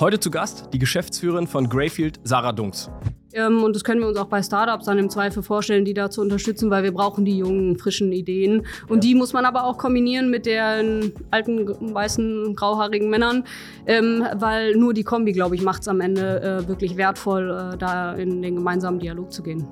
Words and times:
Heute 0.00 0.18
zu 0.18 0.30
Gast 0.30 0.70
die 0.72 0.78
Geschäftsführerin 0.78 1.46
von 1.46 1.68
Greyfield, 1.68 2.20
Sarah 2.24 2.52
Dunks. 2.52 2.90
Ähm, 3.34 3.62
und 3.62 3.76
das 3.76 3.84
können 3.84 4.00
wir 4.00 4.08
uns 4.08 4.16
auch 4.16 4.28
bei 4.28 4.42
Startups 4.42 4.86
dann 4.86 4.98
im 4.98 5.10
Zweifel 5.10 5.42
vorstellen, 5.42 5.84
die 5.84 5.92
da 5.92 6.08
zu 6.08 6.22
unterstützen, 6.22 6.70
weil 6.70 6.82
wir 6.84 6.92
brauchen 6.92 7.26
die 7.26 7.36
jungen, 7.36 7.76
frischen 7.76 8.10
Ideen. 8.10 8.64
Und 8.88 9.04
die 9.04 9.14
muss 9.14 9.34
man 9.34 9.44
aber 9.44 9.64
auch 9.64 9.76
kombinieren 9.76 10.30
mit 10.30 10.46
den 10.46 11.12
alten, 11.30 11.92
weißen, 11.92 12.56
grauhaarigen 12.56 13.10
Männern, 13.10 13.44
ähm, 13.86 14.24
weil 14.36 14.74
nur 14.74 14.94
die 14.94 15.04
Kombi, 15.04 15.32
glaube 15.32 15.54
ich, 15.54 15.60
macht 15.60 15.82
es 15.82 15.88
am 15.88 16.00
Ende 16.00 16.40
äh, 16.40 16.66
wirklich 16.66 16.96
wertvoll, 16.96 17.50
äh, 17.50 17.76
da 17.76 18.14
in 18.14 18.40
den 18.40 18.56
gemeinsamen 18.56 19.00
Dialog 19.00 19.30
zu 19.30 19.42
gehen. 19.42 19.68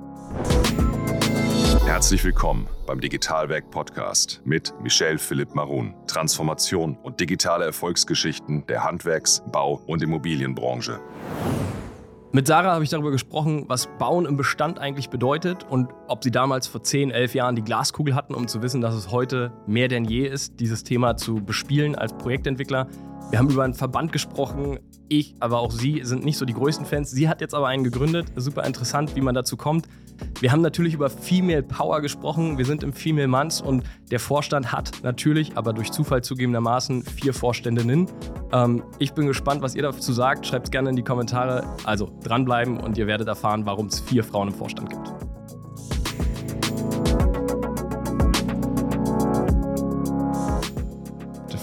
Herzlich 1.89 2.23
willkommen 2.23 2.67
beim 2.85 3.01
Digitalwerk 3.01 3.71
Podcast 3.71 4.43
mit 4.45 4.75
Michel 4.79 5.17
Philipp 5.17 5.55
Marun. 5.55 5.95
Transformation 6.05 6.95
und 7.01 7.19
digitale 7.19 7.65
Erfolgsgeschichten 7.65 8.63
der 8.67 8.83
Handwerks-, 8.83 9.41
Bau- 9.51 9.81
und 9.87 10.03
Immobilienbranche. 10.03 10.99
Mit 12.31 12.45
Sarah 12.45 12.73
habe 12.73 12.83
ich 12.83 12.91
darüber 12.91 13.09
gesprochen, 13.09 13.65
was 13.69 13.89
Bauen 13.97 14.27
im 14.27 14.37
Bestand 14.37 14.77
eigentlich 14.77 15.09
bedeutet 15.09 15.65
und 15.67 15.89
ob 16.07 16.23
sie 16.23 16.29
damals 16.29 16.67
vor 16.67 16.83
10, 16.83 17.09
11 17.09 17.33
Jahren 17.33 17.55
die 17.55 17.63
Glaskugel 17.63 18.13
hatten, 18.13 18.35
um 18.35 18.47
zu 18.47 18.61
wissen, 18.61 18.81
dass 18.81 18.93
es 18.93 19.09
heute 19.09 19.51
mehr 19.65 19.87
denn 19.87 20.05
je 20.05 20.27
ist, 20.27 20.59
dieses 20.59 20.83
Thema 20.83 21.17
zu 21.17 21.43
bespielen 21.43 21.95
als 21.95 22.13
Projektentwickler. 22.13 22.87
Wir 23.29 23.37
haben 23.37 23.49
über 23.49 23.63
einen 23.63 23.75
Verband 23.75 24.11
gesprochen. 24.11 24.79
Ich, 25.07 25.35
aber 25.39 25.59
auch 25.59 25.71
sie 25.71 26.01
sind 26.03 26.25
nicht 26.25 26.37
so 26.37 26.45
die 26.45 26.53
größten 26.53 26.85
Fans. 26.85 27.11
Sie 27.11 27.29
hat 27.29 27.41
jetzt 27.41 27.53
aber 27.53 27.67
einen 27.67 27.83
gegründet. 27.83 28.27
Super 28.35 28.63
interessant, 28.63 29.15
wie 29.15 29.21
man 29.21 29.35
dazu 29.35 29.55
kommt. 29.55 29.87
Wir 30.39 30.51
haben 30.51 30.61
natürlich 30.61 30.93
über 30.95 31.09
Female 31.09 31.63
Power 31.63 32.01
gesprochen. 32.01 32.57
Wir 32.57 32.65
sind 32.65 32.83
im 32.83 32.91
Female 32.91 33.27
Month 33.27 33.61
und 33.61 33.83
der 34.11 34.19
Vorstand 34.19 34.71
hat 34.71 34.91
natürlich, 35.03 35.57
aber 35.57 35.73
durch 35.73 35.91
Zufall 35.91 36.23
zugegebenermaßen, 36.23 37.03
vier 37.03 37.33
Vorständinnen. 37.33 38.07
Ähm, 38.51 38.83
ich 38.97 39.13
bin 39.13 39.27
gespannt, 39.27 39.61
was 39.61 39.75
ihr 39.75 39.83
dazu 39.83 40.11
sagt. 40.11 40.45
Schreibt 40.45 40.67
es 40.67 40.71
gerne 40.71 40.89
in 40.89 40.95
die 40.95 41.03
Kommentare. 41.03 41.63
Also 41.85 42.11
dranbleiben 42.23 42.79
und 42.79 42.97
ihr 42.97 43.07
werdet 43.07 43.27
erfahren, 43.27 43.65
warum 43.65 43.87
es 43.87 43.99
vier 43.99 44.23
Frauen 44.23 44.49
im 44.49 44.53
Vorstand 44.55 44.89
gibt. 44.89 45.18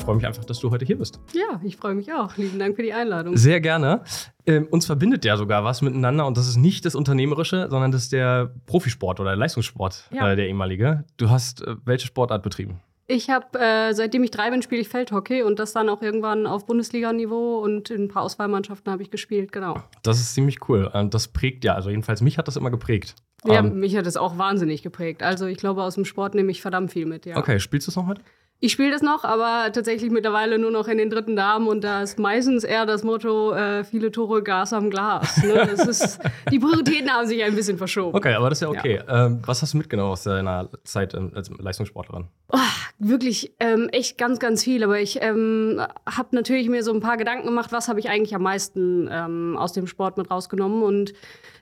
Freue 0.07 0.17
mich 0.17 0.27
einfach, 0.27 0.45
dass 0.45 0.61
du 0.61 0.71
heute 0.71 0.85
hier 0.85 0.97
bist. 0.99 1.19
Ja, 1.35 1.61
ich 1.65 1.77
freue 1.77 1.95
mich 1.97 2.13
auch. 2.13 2.37
Lieben 2.37 2.61
Dank 2.61 2.77
für 2.77 2.83
die 2.85 2.93
Einladung. 2.93 3.37
Sehr 3.37 3.61
gerne. 3.61 4.03
Ähm, 4.47 4.69
uns 4.71 4.87
verbindet 4.87 5.25
ja 5.25 5.37
sogar 5.37 5.65
was 5.65 5.83
miteinander 5.83 6.27
und 6.27 6.37
das 6.37 6.47
ist 6.47 6.57
nicht 6.57 6.85
das 6.85 6.95
Unternehmerische, 6.95 7.67
sondern 7.69 7.91
das 7.91 8.03
ist 8.05 8.13
der 8.13 8.53
Profisport 8.67 9.19
oder 9.19 9.31
der 9.31 9.37
Leistungssport, 9.37 10.09
Ja. 10.13 10.31
äh, 10.31 10.37
der 10.37 10.47
ehemalige. 10.47 11.03
Du 11.17 11.29
hast 11.29 11.63
äh, 11.63 11.75
welche 11.85 12.07
Sportart 12.07 12.45
betrieben? 12.45 12.81
Ich 13.09 13.31
habe, 13.31 13.47
äh, 13.59 13.93
seitdem 13.95 14.23
ich 14.23 14.31
drei 14.31 14.51
bin, 14.51 14.63
spiele 14.63 14.81
ich 14.81 14.89
Feldhockey 14.89 15.43
und 15.43 15.59
das 15.59 15.73
dann 15.73 15.89
auch 15.89 16.03
irgendwann 16.03 16.47
auf 16.47 16.67
Bundesliga-Niveau 16.67 17.59
und 17.59 17.91
in 17.91 18.05
ein 18.05 18.09
paar 18.09 18.23
Auswahlmannschaften 18.23 18.93
habe 18.93 19.03
ich 19.03 19.11
gespielt, 19.11 19.51
genau. 19.51 19.77
Das 20.05 20.19
ist 20.21 20.35
ziemlich 20.35 20.69
cool. 20.69 20.89
Das 21.11 21.29
prägt 21.29 21.65
ja, 21.65 21.75
also 21.75 21.91
jedenfalls 21.91 22.21
mich 22.21 22.39
hat 22.39 22.47
das 22.47 22.57
immer 22.57 22.71
geprägt. 22.71 23.15
Ja, 23.45 23.59
Ähm, 23.61 23.79
mich 23.81 23.97
hat 23.97 24.07
das 24.07 24.17
auch 24.17 24.39
wahnsinnig 24.39 24.83
geprägt. 24.83 25.23
Also 25.25 25.47
ich 25.47 25.59
glaube, 25.59 25.83
aus 25.83 25.95
dem 25.97 26.05
Sport 26.05 26.35
nehme 26.37 26.51
ich 26.53 26.63
verdammt 26.63 26.93
viel 26.93 27.07
mit, 27.07 27.27
ja. 27.27 27.37
Okay, 27.37 27.59
spielst 27.61 27.87
du 27.87 27.91
es 27.91 27.97
noch 27.97 28.07
heute? 28.07 28.23
Ich 28.59 28.73
spiele 28.73 28.91
das 28.91 29.03
noch, 29.03 29.25
aber 29.25 29.71
tatsächlich 29.73 30.11
mittlerweile 30.11 30.59
nur 30.59 30.71
noch 30.71 30.89
in 30.89 30.97
den 30.97 31.11
dritten 31.11 31.37
Damen 31.37 31.69
und 31.69 31.85
da 31.85 32.03
ist 32.03 32.19
meistens 32.19 32.65
eher 32.65 32.87
das 32.87 33.05
Motto, 33.05 33.53
äh, 33.53 33.85
viele 33.85 34.11
Tore 34.11 34.43
Gas 34.43 34.73
am 34.73 34.89
Glas. 34.89 35.43
Ne? 35.43 35.69
Das 35.71 35.87
ist, 35.87 36.19
die 36.51 36.59
Prioritäten 36.59 37.11
haben 37.11 37.27
sich 37.27 37.45
ein 37.45 37.55
bisschen 37.55 37.77
verschoben. 37.77 38.17
Okay, 38.17 38.33
aber 38.33 38.49
das 38.49 38.59
ist 38.59 38.63
ja 38.63 38.69
okay. 38.71 39.03
Ähm, 39.09 39.43
was 39.45 39.61
hast 39.61 39.75
du 39.75 39.79
mitgenommen 39.79 40.13
aus 40.13 40.23
deiner 40.23 40.71
Zeit 40.85 41.13
ähm, 41.13 41.33
als 41.35 41.51
Leistungssportlerin? 41.51 42.29
Oh, 42.51 42.59
wirklich 42.99 43.53
ähm, 43.61 43.91
echt 43.93 44.17
ganz, 44.17 44.39
ganz 44.39 44.65
viel. 44.65 44.83
Aber 44.85 45.01
ich 45.01 45.21
ähm, 45.21 45.83
habe 46.07 46.29
natürlich 46.35 46.71
mir 46.71 46.83
so 46.83 46.95
ein 46.95 47.01
paar 47.01 47.19
Gedanken 47.19 47.47
gemacht, 47.47 47.73
was 47.73 47.89
habe 47.89 48.01
ich 48.01 48.09
eigentlich 48.09 48.35
am 48.35 48.43
meisten 48.43 49.09
ähm, 49.13 49.57
aus 49.59 49.75
dem 49.75 49.87
Sport 49.87 50.17
mit 50.17 50.31
rausgenommen. 50.31 50.83
Und 50.83 51.13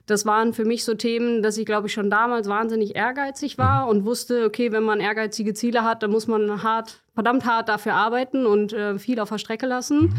das 0.05 0.25
waren 0.25 0.53
für 0.53 0.65
mich 0.65 0.83
so 0.83 0.93
Themen, 0.93 1.41
dass 1.41 1.57
ich, 1.57 1.65
glaube 1.65 1.87
ich, 1.87 1.93
schon 1.93 2.09
damals 2.09 2.47
wahnsinnig 2.47 2.95
ehrgeizig 2.95 3.57
war 3.57 3.87
und 3.87 4.05
wusste, 4.05 4.45
okay, 4.45 4.71
wenn 4.71 4.83
man 4.83 4.99
ehrgeizige 4.99 5.53
Ziele 5.53 5.83
hat, 5.83 6.03
dann 6.03 6.11
muss 6.11 6.27
man 6.27 6.63
hart, 6.63 7.03
verdammt 7.13 7.45
hart 7.45 7.69
dafür 7.69 7.93
arbeiten 7.93 8.45
und 8.45 8.73
äh, 8.73 8.99
viel 8.99 9.19
auf 9.19 9.29
der 9.29 9.39
Strecke 9.39 9.65
lassen. 9.65 10.13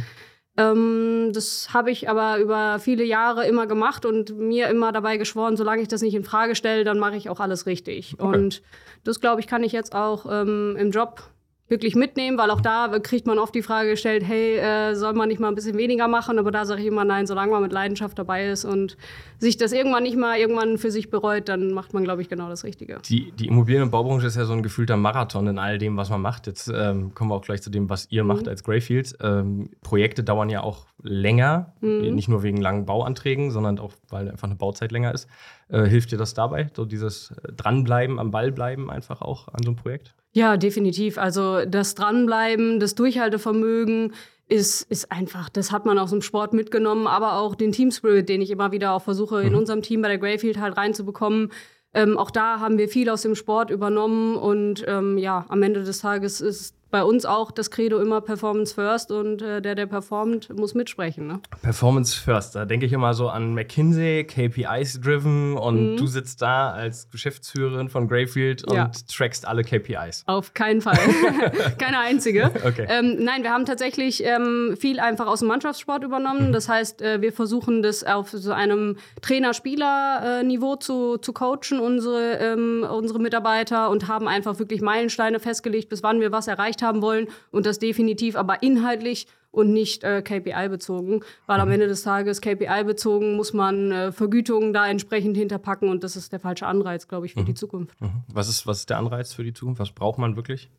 Ähm, 0.56 1.30
das 1.32 1.68
habe 1.72 1.90
ich 1.90 2.08
aber 2.08 2.38
über 2.38 2.78
viele 2.78 3.04
Jahre 3.04 3.46
immer 3.46 3.66
gemacht 3.66 4.06
und 4.06 4.36
mir 4.36 4.68
immer 4.68 4.90
dabei 4.90 5.18
geschworen, 5.18 5.56
solange 5.56 5.82
ich 5.82 5.88
das 5.88 6.02
nicht 6.02 6.14
in 6.14 6.24
Frage 6.24 6.56
stelle, 6.56 6.82
dann 6.82 6.98
mache 6.98 7.16
ich 7.16 7.28
auch 7.28 7.40
alles 7.40 7.66
richtig. 7.66 8.14
Okay. 8.18 8.36
Und 8.36 8.62
das, 9.04 9.20
glaube 9.20 9.40
ich, 9.40 9.46
kann 9.46 9.62
ich 9.62 9.72
jetzt 9.72 9.94
auch 9.94 10.26
ähm, 10.28 10.76
im 10.78 10.90
Job 10.90 11.22
wirklich 11.68 11.96
mitnehmen, 11.96 12.38
weil 12.38 12.50
auch 12.50 12.60
da 12.60 12.98
kriegt 13.00 13.26
man 13.26 13.38
oft 13.38 13.54
die 13.54 13.62
Frage 13.62 13.90
gestellt, 13.90 14.22
hey, 14.24 14.56
äh, 14.56 14.94
soll 14.94 15.14
man 15.14 15.28
nicht 15.28 15.40
mal 15.40 15.48
ein 15.48 15.54
bisschen 15.54 15.76
weniger 15.76 16.06
machen? 16.06 16.38
Aber 16.38 16.52
da 16.52 16.64
sage 16.64 16.80
ich 16.80 16.86
immer, 16.86 17.04
nein, 17.04 17.26
solange 17.26 17.50
man 17.50 17.62
mit 17.62 17.72
Leidenschaft 17.72 18.18
dabei 18.18 18.48
ist 18.48 18.64
und 18.64 18.96
sich 19.38 19.56
das 19.56 19.72
irgendwann 19.72 20.04
nicht 20.04 20.16
mal 20.16 20.38
irgendwann 20.38 20.78
für 20.78 20.90
sich 20.90 21.10
bereut, 21.10 21.48
dann 21.48 21.72
macht 21.72 21.92
man, 21.92 22.04
glaube 22.04 22.22
ich, 22.22 22.28
genau 22.28 22.48
das 22.48 22.62
Richtige. 22.62 23.00
Die, 23.08 23.32
die 23.32 23.48
Immobilien- 23.48 23.82
und 23.82 23.90
Baubranche 23.90 24.28
ist 24.28 24.36
ja 24.36 24.44
so 24.44 24.52
ein 24.52 24.62
gefühlter 24.62 24.96
Marathon 24.96 25.48
in 25.48 25.58
all 25.58 25.78
dem, 25.78 25.96
was 25.96 26.08
man 26.08 26.20
macht. 26.20 26.46
Jetzt 26.46 26.70
ähm, 26.72 27.14
kommen 27.14 27.30
wir 27.30 27.34
auch 27.34 27.42
gleich 27.42 27.62
zu 27.62 27.70
dem, 27.70 27.90
was 27.90 28.06
ihr 28.10 28.22
macht 28.22 28.48
als 28.48 28.62
Greyfield. 28.62 29.16
Ähm, 29.20 29.70
Projekte 29.82 30.22
dauern 30.22 30.50
ja 30.50 30.62
auch 30.62 30.86
länger, 31.02 31.74
nicht 31.80 32.28
nur 32.28 32.42
wegen 32.42 32.60
langen 32.60 32.86
Bauanträgen, 32.86 33.50
sondern 33.50 33.78
auch, 33.78 33.92
weil 34.08 34.28
einfach 34.30 34.48
eine 34.48 34.56
Bauzeit 34.56 34.92
länger 34.92 35.12
ist. 35.12 35.28
Äh, 35.68 35.84
hilft 35.84 36.12
dir 36.12 36.18
das 36.18 36.34
dabei? 36.34 36.70
So 36.74 36.84
dieses 36.84 37.32
äh, 37.32 37.52
Dranbleiben, 37.52 38.18
am 38.18 38.30
Ball 38.30 38.52
bleiben 38.52 38.90
einfach 38.90 39.20
auch 39.20 39.48
an 39.48 39.62
so 39.62 39.70
einem 39.70 39.76
Projekt? 39.76 40.14
Ja, 40.36 40.58
definitiv. 40.58 41.16
Also 41.16 41.64
das 41.64 41.94
Dranbleiben, 41.94 42.78
das 42.78 42.94
Durchhaltevermögen 42.94 44.12
ist, 44.48 44.82
ist 44.90 45.10
einfach, 45.10 45.48
das 45.48 45.72
hat 45.72 45.86
man 45.86 45.98
aus 45.98 46.10
dem 46.10 46.20
Sport 46.20 46.52
mitgenommen, 46.52 47.06
aber 47.06 47.38
auch 47.38 47.54
den 47.54 47.72
Team 47.72 47.90
Spirit, 47.90 48.28
den 48.28 48.42
ich 48.42 48.50
immer 48.50 48.70
wieder 48.70 48.92
auch 48.92 49.00
versuche, 49.00 49.42
in 49.42 49.54
unserem 49.54 49.80
Team 49.80 50.02
bei 50.02 50.08
der 50.08 50.18
Greyfield 50.18 50.60
halt 50.60 50.76
reinzubekommen. 50.76 51.52
Ähm, 51.94 52.18
auch 52.18 52.30
da 52.30 52.60
haben 52.60 52.76
wir 52.76 52.90
viel 52.90 53.08
aus 53.08 53.22
dem 53.22 53.34
Sport 53.34 53.70
übernommen 53.70 54.36
und 54.36 54.84
ähm, 54.86 55.16
ja, 55.16 55.46
am 55.48 55.62
Ende 55.62 55.84
des 55.84 56.00
Tages 56.00 56.42
ist 56.42 56.75
bei 56.90 57.02
uns 57.02 57.24
auch 57.26 57.50
das 57.50 57.70
Credo 57.70 57.98
immer 57.98 58.20
Performance 58.20 58.74
First 58.74 59.10
und 59.10 59.42
äh, 59.42 59.60
der, 59.60 59.74
der 59.74 59.86
performt, 59.86 60.56
muss 60.56 60.74
mitsprechen. 60.74 61.26
Ne? 61.26 61.40
Performance 61.62 62.18
First, 62.18 62.54
da 62.54 62.64
denke 62.64 62.86
ich 62.86 62.92
immer 62.92 63.12
so 63.14 63.28
an 63.28 63.54
McKinsey, 63.54 64.24
KPIs 64.24 65.00
driven 65.00 65.56
und 65.56 65.96
du 65.96 66.06
sitzt 66.06 66.42
da 66.42 66.70
als 66.70 67.10
Geschäftsführerin 67.10 67.88
von 67.88 68.08
Greyfield 68.08 68.64
und 68.64 68.74
Ja. 68.76 68.90
trackst 69.12 69.46
alle 69.46 69.62
KPIs. 69.64 70.22
Auf 70.26 70.54
keinen 70.54 70.80
Fall. 70.80 70.98
Keine 71.78 71.98
einzige. 71.98 72.50
Okay. 72.64 72.86
Ähm, 72.88 73.16
nein, 73.20 73.42
wir 73.42 73.50
haben 73.50 73.64
tatsächlich 73.66 74.24
ähm, 74.24 74.76
viel 74.78 75.00
einfach 75.00 75.26
aus 75.26 75.40
dem 75.40 75.48
Mannschaftssport 75.48 76.04
übernommen. 76.04 76.52
Das 76.52 76.68
heißt, 76.68 77.02
äh, 77.02 77.20
wir 77.20 77.32
versuchen 77.32 77.82
das 77.82 78.04
auf 78.04 78.30
so 78.30 78.52
einem 78.52 78.96
Trainer-Spieler-Niveau 79.22 80.76
zu, 80.76 81.18
zu 81.18 81.32
coachen, 81.32 81.80
unsere, 81.80 82.34
ähm, 82.38 82.86
unsere 82.88 83.18
Mitarbeiter, 83.18 83.90
und 83.90 84.08
haben 84.08 84.28
einfach 84.28 84.58
wirklich 84.58 84.80
Meilensteine 84.80 85.40
festgelegt, 85.40 85.88
bis 85.88 86.02
wann 86.02 86.20
wir 86.20 86.32
was 86.32 86.46
erreicht 86.76 86.82
haben 86.82 87.02
wollen. 87.02 87.28
Und 87.50 87.66
das 87.66 87.78
definitiv 87.78 88.36
aber 88.36 88.62
inhaltlich 88.62 89.26
und 89.50 89.72
nicht 89.72 90.04
äh, 90.04 90.22
KPI-bezogen. 90.22 91.24
Weil 91.46 91.60
am 91.60 91.70
Ende 91.70 91.86
des 91.86 92.02
Tages 92.02 92.40
KPI-bezogen 92.40 93.36
muss 93.36 93.52
man 93.54 93.90
äh, 93.90 94.12
Vergütungen 94.12 94.72
da 94.72 94.86
entsprechend 94.86 95.36
hinterpacken 95.36 95.88
und 95.88 96.04
das 96.04 96.16
ist 96.16 96.32
der 96.32 96.40
falsche 96.40 96.66
Anreiz, 96.66 97.08
glaube 97.08 97.26
ich, 97.26 97.34
für 97.34 97.44
die 97.44 97.54
Zukunft. 97.54 97.96
Was 98.32 98.48
ist, 98.48 98.66
was 98.66 98.80
ist 98.80 98.90
der 98.90 98.98
Anreiz 98.98 99.32
für 99.32 99.44
die 99.44 99.54
Zukunft? 99.54 99.80
Was 99.80 99.92
braucht 99.92 100.18
man 100.18 100.36
wirklich? 100.36 100.70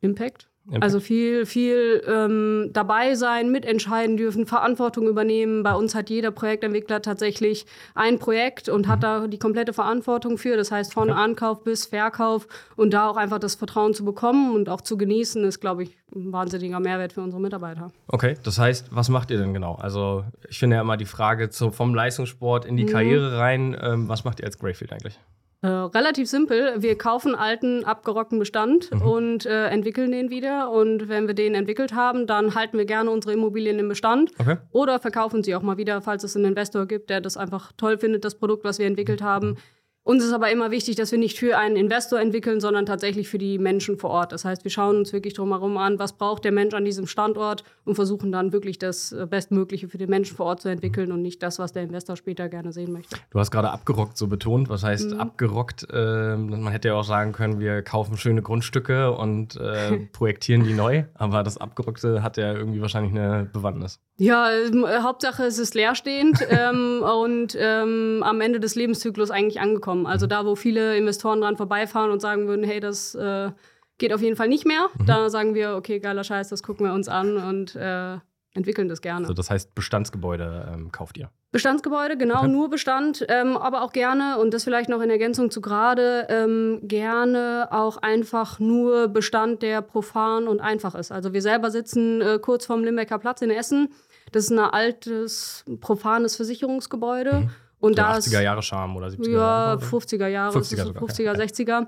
Impact. 0.00 0.48
Impact. 0.66 0.82
Also 0.82 0.98
viel, 0.98 1.46
viel 1.46 2.02
ähm, 2.08 2.70
dabei 2.72 3.14
sein, 3.14 3.52
mitentscheiden 3.52 4.16
dürfen, 4.16 4.46
Verantwortung 4.46 5.06
übernehmen. 5.06 5.62
Bei 5.62 5.74
uns 5.74 5.94
hat 5.94 6.10
jeder 6.10 6.32
Projektentwickler 6.32 7.02
tatsächlich 7.02 7.66
ein 7.94 8.18
Projekt 8.18 8.68
und 8.68 8.88
hat 8.88 9.04
da 9.04 9.28
die 9.28 9.38
komplette 9.38 9.72
Verantwortung 9.72 10.38
für. 10.38 10.56
Das 10.56 10.72
heißt, 10.72 10.92
von 10.92 11.10
Ankauf 11.10 11.62
bis 11.62 11.86
Verkauf 11.86 12.48
und 12.74 12.92
da 12.94 13.08
auch 13.08 13.16
einfach 13.16 13.38
das 13.38 13.54
Vertrauen 13.54 13.94
zu 13.94 14.04
bekommen 14.04 14.56
und 14.56 14.68
auch 14.68 14.80
zu 14.80 14.98
genießen, 14.98 15.44
ist, 15.44 15.60
glaube 15.60 15.84
ich, 15.84 15.96
ein 16.12 16.32
wahnsinniger 16.32 16.80
Mehrwert 16.80 17.12
für 17.12 17.20
unsere 17.20 17.40
Mitarbeiter. 17.40 17.92
Okay, 18.08 18.36
das 18.42 18.58
heißt, 18.58 18.88
was 18.90 19.08
macht 19.08 19.30
ihr 19.30 19.38
denn 19.38 19.54
genau? 19.54 19.76
Also, 19.76 20.24
ich 20.48 20.58
finde 20.58 20.76
ja 20.76 20.82
immer 20.82 20.96
die 20.96 21.04
Frage 21.06 21.48
zu, 21.48 21.70
vom 21.70 21.94
Leistungssport 21.94 22.64
in 22.64 22.76
die 22.76 22.86
Mhm. 22.86 22.88
Karriere 22.88 23.38
rein. 23.38 23.76
Ähm, 23.80 24.08
was 24.08 24.24
macht 24.24 24.40
ihr 24.40 24.46
als 24.46 24.58
Greyfield 24.58 24.92
eigentlich? 24.92 25.20
Äh, 25.66 25.70
relativ 25.98 26.28
simpel. 26.28 26.74
Wir 26.78 26.96
kaufen 26.96 27.34
alten, 27.34 27.84
abgerockten 27.84 28.38
Bestand 28.38 28.90
Mhm. 28.92 29.02
und 29.02 29.46
äh, 29.46 29.66
entwickeln 29.68 30.12
den 30.12 30.30
wieder. 30.30 30.70
Und 30.70 31.08
wenn 31.08 31.26
wir 31.26 31.34
den 31.34 31.54
entwickelt 31.56 31.92
haben, 31.94 32.26
dann 32.28 32.54
halten 32.54 32.78
wir 32.78 32.84
gerne 32.84 33.10
unsere 33.10 33.32
Immobilien 33.34 33.78
im 33.80 33.88
Bestand 33.88 34.30
Okay. 34.38 34.58
oder 34.70 35.00
verkaufen 35.00 35.42
sie 35.42 35.54
auch 35.56 35.62
mal 35.62 35.76
wieder, 35.76 36.02
falls 36.02 36.22
es 36.24 36.36
einen 36.36 36.44
Investor 36.44 36.86
gibt, 36.86 37.10
der 37.10 37.20
das 37.20 37.36
einfach 37.36 37.72
toll 37.76 37.98
findet, 37.98 38.24
das 38.24 38.36
Produkt, 38.36 38.62
was 38.64 38.78
wir 38.78 38.86
entwickelt 38.86 39.22
haben. 39.22 39.56
Uns 40.06 40.22
ist 40.22 40.32
aber 40.32 40.52
immer 40.52 40.70
wichtig, 40.70 40.94
dass 40.94 41.10
wir 41.10 41.18
nicht 41.18 41.36
für 41.36 41.58
einen 41.58 41.74
Investor 41.74 42.20
entwickeln, 42.20 42.60
sondern 42.60 42.86
tatsächlich 42.86 43.28
für 43.28 43.38
die 43.38 43.58
Menschen 43.58 43.98
vor 43.98 44.10
Ort. 44.10 44.30
Das 44.30 44.44
heißt, 44.44 44.62
wir 44.62 44.70
schauen 44.70 44.98
uns 44.98 45.12
wirklich 45.12 45.34
drumherum 45.34 45.76
an, 45.78 45.98
was 45.98 46.12
braucht 46.12 46.44
der 46.44 46.52
Mensch 46.52 46.74
an 46.74 46.84
diesem 46.84 47.08
Standort 47.08 47.64
und 47.84 47.96
versuchen 47.96 48.30
dann 48.30 48.52
wirklich 48.52 48.78
das 48.78 49.10
äh, 49.10 49.26
Bestmögliche 49.28 49.88
für 49.88 49.98
den 49.98 50.08
Menschen 50.08 50.36
vor 50.36 50.46
Ort 50.46 50.60
zu 50.60 50.68
entwickeln 50.68 51.10
und 51.10 51.22
nicht 51.22 51.42
das, 51.42 51.58
was 51.58 51.72
der 51.72 51.82
Investor 51.82 52.14
später 52.14 52.48
gerne 52.48 52.72
sehen 52.72 52.92
möchte. 52.92 53.16
Du 53.30 53.40
hast 53.40 53.50
gerade 53.50 53.68
abgerockt 53.70 54.16
so 54.16 54.28
betont. 54.28 54.68
Was 54.68 54.84
heißt 54.84 55.10
mhm. 55.10 55.18
abgerockt? 55.18 55.88
Äh, 55.92 56.36
man 56.36 56.68
hätte 56.68 56.86
ja 56.86 56.94
auch 56.94 57.02
sagen 57.02 57.32
können, 57.32 57.58
wir 57.58 57.82
kaufen 57.82 58.16
schöne 58.16 58.42
Grundstücke 58.42 59.10
und 59.10 59.56
äh, 59.56 60.06
projektieren 60.12 60.62
die 60.62 60.74
neu. 60.74 61.02
Aber 61.14 61.42
das 61.42 61.58
Abgerockte 61.58 62.22
hat 62.22 62.36
ja 62.36 62.54
irgendwie 62.54 62.80
wahrscheinlich 62.80 63.10
eine 63.10 63.50
Bewandtnis. 63.52 63.98
Ja, 64.18 64.50
äh, 64.52 65.02
Hauptsache 65.02 65.42
es 65.42 65.58
ist 65.58 65.74
leerstehend 65.74 66.46
ähm, 66.48 67.02
und 67.02 67.56
ähm, 67.58 68.22
am 68.24 68.40
Ende 68.40 68.60
des 68.60 68.76
Lebenszyklus 68.76 69.32
eigentlich 69.32 69.60
angekommen 69.60 69.95
kommen. 69.96 70.06
Also 70.06 70.26
da, 70.26 70.44
wo 70.44 70.54
viele 70.54 70.96
Investoren 70.96 71.40
dran 71.40 71.56
vorbeifahren 71.56 72.10
und 72.10 72.20
sagen 72.20 72.46
würden, 72.46 72.64
hey, 72.64 72.80
das 72.80 73.14
äh, 73.14 73.50
geht 73.98 74.12
auf 74.12 74.20
jeden 74.20 74.36
Fall 74.36 74.48
nicht 74.48 74.66
mehr, 74.66 74.88
mhm. 74.98 75.06
da 75.06 75.30
sagen 75.30 75.54
wir, 75.54 75.76
okay, 75.76 76.00
geiler 76.00 76.24
Scheiß, 76.24 76.48
das 76.48 76.62
gucken 76.62 76.86
wir 76.86 76.92
uns 76.92 77.08
an 77.08 77.36
und 77.36 77.74
äh, 77.76 78.18
entwickeln 78.54 78.88
das 78.88 79.00
gerne. 79.02 79.22
Also 79.22 79.34
das 79.34 79.50
heißt, 79.50 79.74
Bestandsgebäude 79.74 80.72
ähm, 80.72 80.92
kauft 80.92 81.18
ihr? 81.18 81.30
Bestandsgebäude, 81.52 82.16
genau, 82.16 82.40
okay. 82.40 82.48
nur 82.48 82.68
Bestand, 82.68 83.24
ähm, 83.28 83.56
aber 83.56 83.82
auch 83.82 83.92
gerne, 83.92 84.38
und 84.38 84.52
das 84.52 84.64
vielleicht 84.64 84.90
noch 84.90 85.00
in 85.00 85.08
Ergänzung 85.08 85.50
zu 85.50 85.60
gerade, 85.60 86.26
ähm, 86.28 86.80
gerne 86.82 87.68
auch 87.70 87.96
einfach 87.98 88.58
nur 88.58 89.08
Bestand, 89.08 89.62
der 89.62 89.80
profan 89.80 90.48
und 90.48 90.60
einfach 90.60 90.94
ist. 90.94 91.12
Also 91.12 91.32
wir 91.32 91.40
selber 91.40 91.70
sitzen 91.70 92.20
äh, 92.20 92.38
kurz 92.40 92.66
vorm 92.66 92.84
Limbecker 92.84 93.18
Platz 93.18 93.40
in 93.40 93.50
Essen. 93.50 93.88
Das 94.32 94.44
ist 94.44 94.50
ein 94.50 94.58
altes, 94.58 95.64
profanes 95.80 96.36
Versicherungsgebäude. 96.36 97.32
Mhm. 97.32 97.50
Und 97.86 97.96
so 97.96 98.02
da 98.02 98.14
80er 98.14 98.40
Jahre 98.40 98.62
Charme 98.62 98.96
oder 98.96 99.08
70er 99.08 99.30
Jahre. 99.30 99.80
Ja, 99.80 99.88
50er 99.88 100.26
Jahre, 100.26 100.58
50er, 100.58 100.84
sogar, 100.84 101.02
50er 101.02 101.30
okay. 101.30 101.42
60er. 101.42 101.86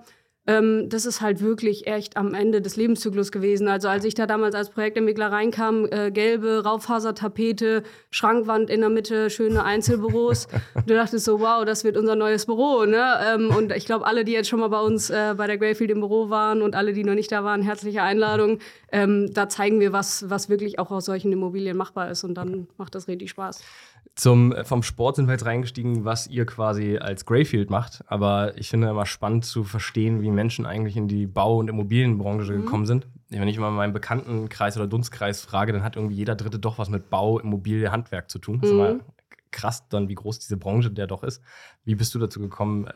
Ähm, 0.49 0.89
das 0.89 1.05
ist 1.05 1.21
halt 1.21 1.43
wirklich 1.43 1.87
echt 1.87 2.17
am 2.17 2.33
Ende 2.33 2.62
des 2.62 2.77
Lebenszyklus 2.77 3.31
gewesen. 3.33 3.69
Also 3.69 3.89
als 3.89 4.05
ich 4.06 4.15
da 4.15 4.27
damals 4.27 4.55
als 4.55 4.71
Projektentwickler 4.71 5.31
reinkam, 5.31 5.87
äh, 5.91 6.11
gelbe 6.11 6.65
Raufasertapete, 6.65 7.83
Schrankwand 8.11 8.71
in 8.71 8.81
der 8.81 8.89
Mitte, 8.89 9.29
schöne 9.29 9.62
Einzelbüros. 9.62 10.49
du 10.87 10.95
dachtest 10.95 11.27
so, 11.27 11.41
wow, 11.41 11.67
das 11.67 11.85
wird 11.85 11.99
unser 11.99 12.17
neues 12.17 12.47
Büro. 12.47 12.87
Ne? 12.87 13.05
Ähm, 13.31 13.55
und 13.55 13.73
ich 13.73 13.85
glaube, 13.85 14.06
alle, 14.06 14.25
die 14.25 14.33
jetzt 14.33 14.49
schon 14.49 14.61
mal 14.61 14.69
bei 14.69 14.81
uns 14.81 15.11
äh, 15.11 15.35
bei 15.37 15.47
der 15.47 15.59
Greyfield 15.59 15.91
im 15.91 16.01
Büro 16.01 16.31
waren 16.31 16.62
und 16.62 16.75
alle, 16.75 16.94
die 16.94 17.05
noch 17.05 17.15
nicht 17.15 17.31
da 17.31 17.44
waren, 17.44 17.61
herzliche 17.61 18.01
Einladung. 18.01 18.59
Ähm, 18.91 19.31
da 19.35 19.51
zeigen 19.51 19.81
wir, 19.81 19.93
was, 19.93 20.31
was 20.31 20.49
wirklich 20.49 20.79
auch 20.79 20.91
aus 20.91 21.05
solchen 21.05 21.31
Immobilien 21.31 21.77
machbar 21.77 22.11
ist. 22.11 22.25
Und 22.25 22.37
dann 22.37 22.69
macht 22.79 22.94
das 22.94 23.06
richtig 23.06 23.29
Spaß. 23.29 23.61
Zum, 24.19 24.53
äh, 24.53 24.65
vom 24.65 24.82
Sport 24.82 25.15
sind 25.15 25.29
wir 25.29 25.35
jetzt 25.35 25.47
reingestiegen, 25.47 26.05
was 26.05 26.26
ihr 26.26 26.44
quasi 26.44 26.99
als 26.99 27.25
Greyfield 27.25 27.70
macht. 27.70 28.03
Aber 28.09 28.59
ich 28.59 28.69
finde 28.69 28.88
immer 28.88 29.06
spannend 29.06 29.44
zu 29.44 29.62
verstehen, 29.62 30.23
wie 30.23 30.32
Menschen 30.32 30.67
eigentlich 30.67 30.97
in 30.97 31.06
die 31.06 31.29
Bau- 31.29 31.59
und 31.59 31.70
Immobilienbranche 31.70 32.53
mhm. 32.53 32.62
gekommen 32.62 32.87
sind. 32.87 33.06
Wenn 33.29 33.47
ich 33.47 33.61
mal 33.61 33.70
meinen 33.70 33.93
Bekanntenkreis 33.93 34.76
oder 34.76 34.88
Dunstkreis 34.88 35.43
frage, 35.43 35.73
dann 35.73 35.85
hat 35.85 35.94
irgendwie 35.94 36.17
jeder 36.17 36.35
Dritte 36.35 36.59
doch 36.59 36.79
was 36.79 36.88
mit 36.88 37.11
Bau, 37.11 37.38
Immobilie, 37.38 37.93
Handwerk 37.93 38.29
zu 38.29 38.41
tun. 38.41 38.56
Mhm. 38.56 38.61
Das 38.61 38.70
ist 38.70 38.75
immer 38.75 38.94
mhm. 38.94 39.00
krass 39.53 39.88
dann, 39.88 40.09
wie 40.09 40.17
groß 40.17 40.41
diese 40.41 40.56
Branche 40.56 40.91
der 40.91 41.06
doch 41.06 41.23
ist. 41.23 41.41
Wie 41.85 41.94
bist 41.94 42.12
du 42.12 42.19
dazu 42.19 42.41
gekommen, 42.41 42.88
äh, 42.88 42.93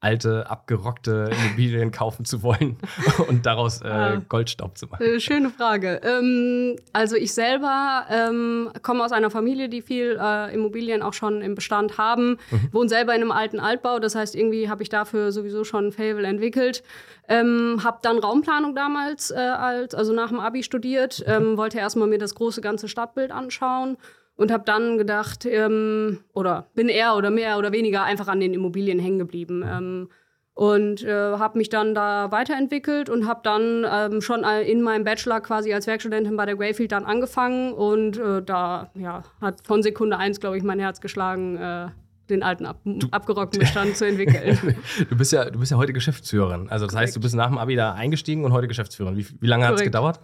alte, 0.00 0.48
abgerockte 0.50 1.30
Immobilien 1.30 1.90
kaufen 1.92 2.24
zu 2.24 2.42
wollen 2.42 2.78
und 3.28 3.44
daraus 3.46 3.82
äh, 3.82 3.88
ah. 3.88 4.22
Goldstaub 4.28 4.76
zu 4.76 4.86
machen? 4.86 5.04
Äh, 5.04 5.20
schöne 5.20 5.50
Frage. 5.50 6.00
Ähm, 6.02 6.76
also 6.92 7.16
ich 7.16 7.34
selber 7.34 8.06
ähm, 8.10 8.70
komme 8.82 9.04
aus 9.04 9.12
einer 9.12 9.30
Familie, 9.30 9.68
die 9.68 9.82
viel 9.82 10.18
äh, 10.20 10.54
Immobilien 10.54 11.02
auch 11.02 11.12
schon 11.12 11.42
im 11.42 11.54
Bestand 11.54 11.98
haben, 11.98 12.38
mhm. 12.50 12.68
wohne 12.72 12.88
selber 12.88 13.14
in 13.14 13.20
einem 13.20 13.30
alten 13.30 13.60
Altbau. 13.60 13.98
Das 13.98 14.14
heißt, 14.14 14.34
irgendwie 14.34 14.70
habe 14.70 14.82
ich 14.82 14.88
dafür 14.88 15.32
sowieso 15.32 15.64
schon 15.64 15.88
ein 15.88 15.92
Fable 15.92 16.26
entwickelt. 16.26 16.82
Ähm, 17.28 17.80
habe 17.84 17.98
dann 18.02 18.18
Raumplanung 18.18 18.74
damals, 18.74 19.30
äh, 19.30 19.36
als, 19.36 19.94
also 19.94 20.12
nach 20.12 20.30
dem 20.30 20.40
Abi 20.40 20.62
studiert, 20.62 21.22
ähm, 21.26 21.56
wollte 21.56 21.78
erstmal 21.78 22.08
mir 22.08 22.18
das 22.18 22.34
große 22.34 22.60
ganze 22.60 22.88
Stadtbild 22.88 23.30
anschauen 23.30 23.98
und 24.40 24.50
habe 24.50 24.64
dann 24.64 24.96
gedacht, 24.96 25.44
ähm, 25.44 26.20
oder 26.32 26.68
bin 26.74 26.88
eher 26.88 27.14
oder 27.14 27.28
mehr 27.28 27.58
oder 27.58 27.72
weniger 27.72 28.04
einfach 28.04 28.26
an 28.26 28.40
den 28.40 28.54
Immobilien 28.54 28.98
hängen 28.98 29.18
geblieben. 29.18 29.62
Ähm, 29.70 30.08
und 30.54 31.04
äh, 31.04 31.10
habe 31.12 31.58
mich 31.58 31.68
dann 31.68 31.94
da 31.94 32.32
weiterentwickelt 32.32 33.10
und 33.10 33.26
habe 33.26 33.40
dann 33.44 33.86
ähm, 33.90 34.22
schon 34.22 34.42
in 34.44 34.80
meinem 34.80 35.04
Bachelor 35.04 35.42
quasi 35.42 35.74
als 35.74 35.86
Werkstudentin 35.86 36.36
bei 36.38 36.46
der 36.46 36.56
Greyfield 36.56 36.92
dann 36.92 37.04
angefangen 37.04 37.72
und 37.74 38.18
äh, 38.18 38.42
da 38.42 38.90
ja, 38.94 39.24
hat 39.42 39.66
von 39.66 39.82
Sekunde 39.82 40.16
eins, 40.16 40.40
glaube 40.40 40.56
ich, 40.56 40.62
mein 40.62 40.80
Herz 40.80 41.02
geschlagen, 41.02 41.56
äh, 41.58 41.88
den 42.30 42.42
alten 42.42 42.64
ab 42.64 42.80
abgerockten 43.10 43.60
Bestand 43.60 43.96
zu 43.96 44.06
entwickeln. 44.06 44.58
du, 45.10 45.16
bist 45.16 45.32
ja, 45.32 45.50
du 45.50 45.58
bist 45.58 45.70
ja 45.70 45.76
heute 45.76 45.92
Geschäftsführerin. 45.92 46.68
Also 46.70 46.86
das 46.86 46.94
Korrekt. 46.94 47.08
heißt, 47.08 47.16
du 47.16 47.20
bist 47.20 47.34
nach 47.34 47.48
dem 47.48 47.58
Abi 47.58 47.76
da 47.76 47.92
eingestiegen 47.92 48.44
und 48.44 48.52
heute 48.52 48.68
Geschäftsführerin. 48.68 49.18
Wie, 49.18 49.26
wie 49.38 49.46
lange 49.46 49.66
hat 49.66 49.74
es 49.74 49.82
gedauert? 49.82 50.18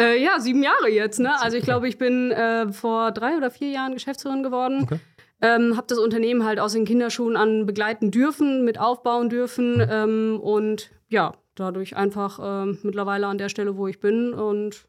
Äh, 0.00 0.22
ja, 0.22 0.40
sieben 0.40 0.62
Jahre 0.62 0.88
jetzt. 0.88 1.20
Ne? 1.20 1.38
Also 1.40 1.58
ich 1.58 1.64
glaube, 1.64 1.86
ich 1.88 1.98
bin 1.98 2.30
äh, 2.32 2.72
vor 2.72 3.12
drei 3.12 3.36
oder 3.36 3.50
vier 3.50 3.68
Jahren 3.68 3.92
Geschäftsführerin 3.92 4.42
geworden. 4.42 4.82
Okay. 4.84 4.98
Ähm, 5.42 5.76
habe 5.76 5.86
das 5.86 5.98
Unternehmen 5.98 6.44
halt 6.44 6.58
aus 6.60 6.72
den 6.72 6.84
Kinderschuhen 6.84 7.36
an 7.36 7.66
begleiten 7.66 8.10
dürfen, 8.10 8.64
mit 8.64 8.78
aufbauen 8.78 9.30
dürfen 9.30 9.76
mhm. 9.76 9.86
ähm, 9.90 10.40
und 10.40 10.90
ja, 11.08 11.34
dadurch 11.54 11.96
einfach 11.96 12.38
äh, 12.38 12.76
mittlerweile 12.82 13.26
an 13.26 13.38
der 13.38 13.48
Stelle, 13.48 13.76
wo 13.76 13.86
ich 13.88 14.00
bin 14.00 14.34
und 14.34 14.86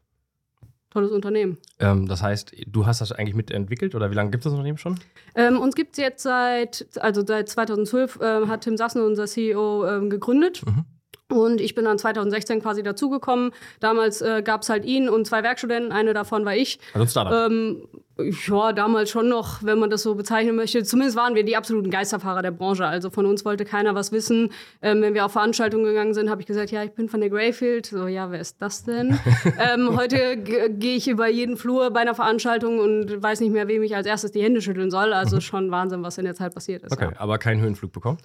tolles 0.90 1.10
Unternehmen. 1.10 1.58
Ähm, 1.78 2.06
das 2.06 2.22
heißt, 2.22 2.54
du 2.66 2.86
hast 2.86 3.00
das 3.00 3.12
eigentlich 3.12 3.34
mitentwickelt 3.34 3.94
oder 3.94 4.10
wie 4.10 4.14
lange 4.14 4.30
gibt 4.30 4.42
es 4.42 4.44
das 4.44 4.52
Unternehmen 4.52 4.78
schon? 4.78 5.00
Ähm, 5.34 5.58
uns 5.58 5.74
gibt 5.74 5.92
es 5.92 5.98
jetzt 5.98 6.22
seit, 6.22 6.86
also 7.00 7.24
seit 7.26 7.48
2012 7.48 8.20
äh, 8.20 8.46
hat 8.46 8.62
Tim 8.62 8.76
Sassen, 8.76 9.02
unser 9.02 9.26
CEO, 9.26 9.86
ähm, 9.86 10.10
gegründet. 10.10 10.64
Mhm. 10.66 10.84
Und 11.32 11.60
ich 11.60 11.74
bin 11.74 11.84
dann 11.84 11.98
2016 11.98 12.60
quasi 12.60 12.82
dazugekommen. 12.82 13.52
Damals 13.80 14.20
äh, 14.20 14.42
gab 14.42 14.62
es 14.62 14.68
halt 14.68 14.84
ihn 14.84 15.08
und 15.08 15.26
zwei 15.26 15.42
Werkstudenten, 15.42 15.92
eine 15.92 16.12
davon 16.12 16.44
war 16.44 16.54
ich. 16.54 16.78
Also 16.94 17.04
ein 17.04 17.08
Startup. 17.08 17.50
Ähm, 17.50 17.88
ja, 18.18 18.72
damals 18.72 19.10
schon 19.10 19.28
noch, 19.28 19.62
wenn 19.62 19.78
man 19.78 19.88
das 19.88 20.02
so 20.02 20.14
bezeichnen 20.14 20.54
möchte. 20.54 20.84
Zumindest 20.84 21.16
waren 21.16 21.34
wir 21.34 21.44
die 21.44 21.56
absoluten 21.56 21.90
Geisterfahrer 21.90 22.42
der 22.42 22.50
Branche. 22.50 22.86
Also 22.86 23.10
von 23.10 23.26
uns 23.26 23.44
wollte 23.44 23.64
keiner 23.64 23.94
was 23.94 24.12
wissen. 24.12 24.50
Ähm, 24.82 25.00
wenn 25.00 25.14
wir 25.14 25.24
auf 25.24 25.32
Veranstaltungen 25.32 25.84
gegangen 25.84 26.12
sind, 26.14 26.28
habe 26.28 26.40
ich 26.40 26.46
gesagt, 26.46 26.70
ja, 26.70 26.84
ich 26.84 26.92
bin 26.92 27.08
von 27.08 27.20
der 27.20 27.30
Greyfield. 27.30 27.86
So, 27.86 28.06
ja, 28.06 28.30
wer 28.30 28.40
ist 28.40 28.60
das 28.60 28.84
denn? 28.84 29.18
ähm, 29.58 29.96
heute 29.96 30.36
gehe 30.36 30.96
ich 30.96 31.08
über 31.08 31.28
jeden 31.28 31.56
Flur 31.56 31.90
bei 31.90 32.00
einer 32.00 32.14
Veranstaltung 32.14 32.78
und 32.78 33.22
weiß 33.22 33.40
nicht 33.40 33.52
mehr, 33.52 33.66
wem 33.68 33.82
ich 33.82 33.96
als 33.96 34.06
erstes 34.06 34.32
die 34.32 34.42
Hände 34.42 34.60
schütteln 34.60 34.90
soll. 34.90 35.12
Also 35.12 35.36
mhm. 35.36 35.40
schon 35.40 35.70
Wahnsinn, 35.70 36.02
was 36.02 36.18
in 36.18 36.24
der 36.24 36.34
Zeit 36.34 36.54
passiert 36.54 36.82
ist. 36.82 36.92
Okay, 36.92 37.10
ja. 37.12 37.20
aber 37.20 37.38
keinen 37.38 37.62
Höhenflug 37.62 37.92
bekommen? 37.92 38.18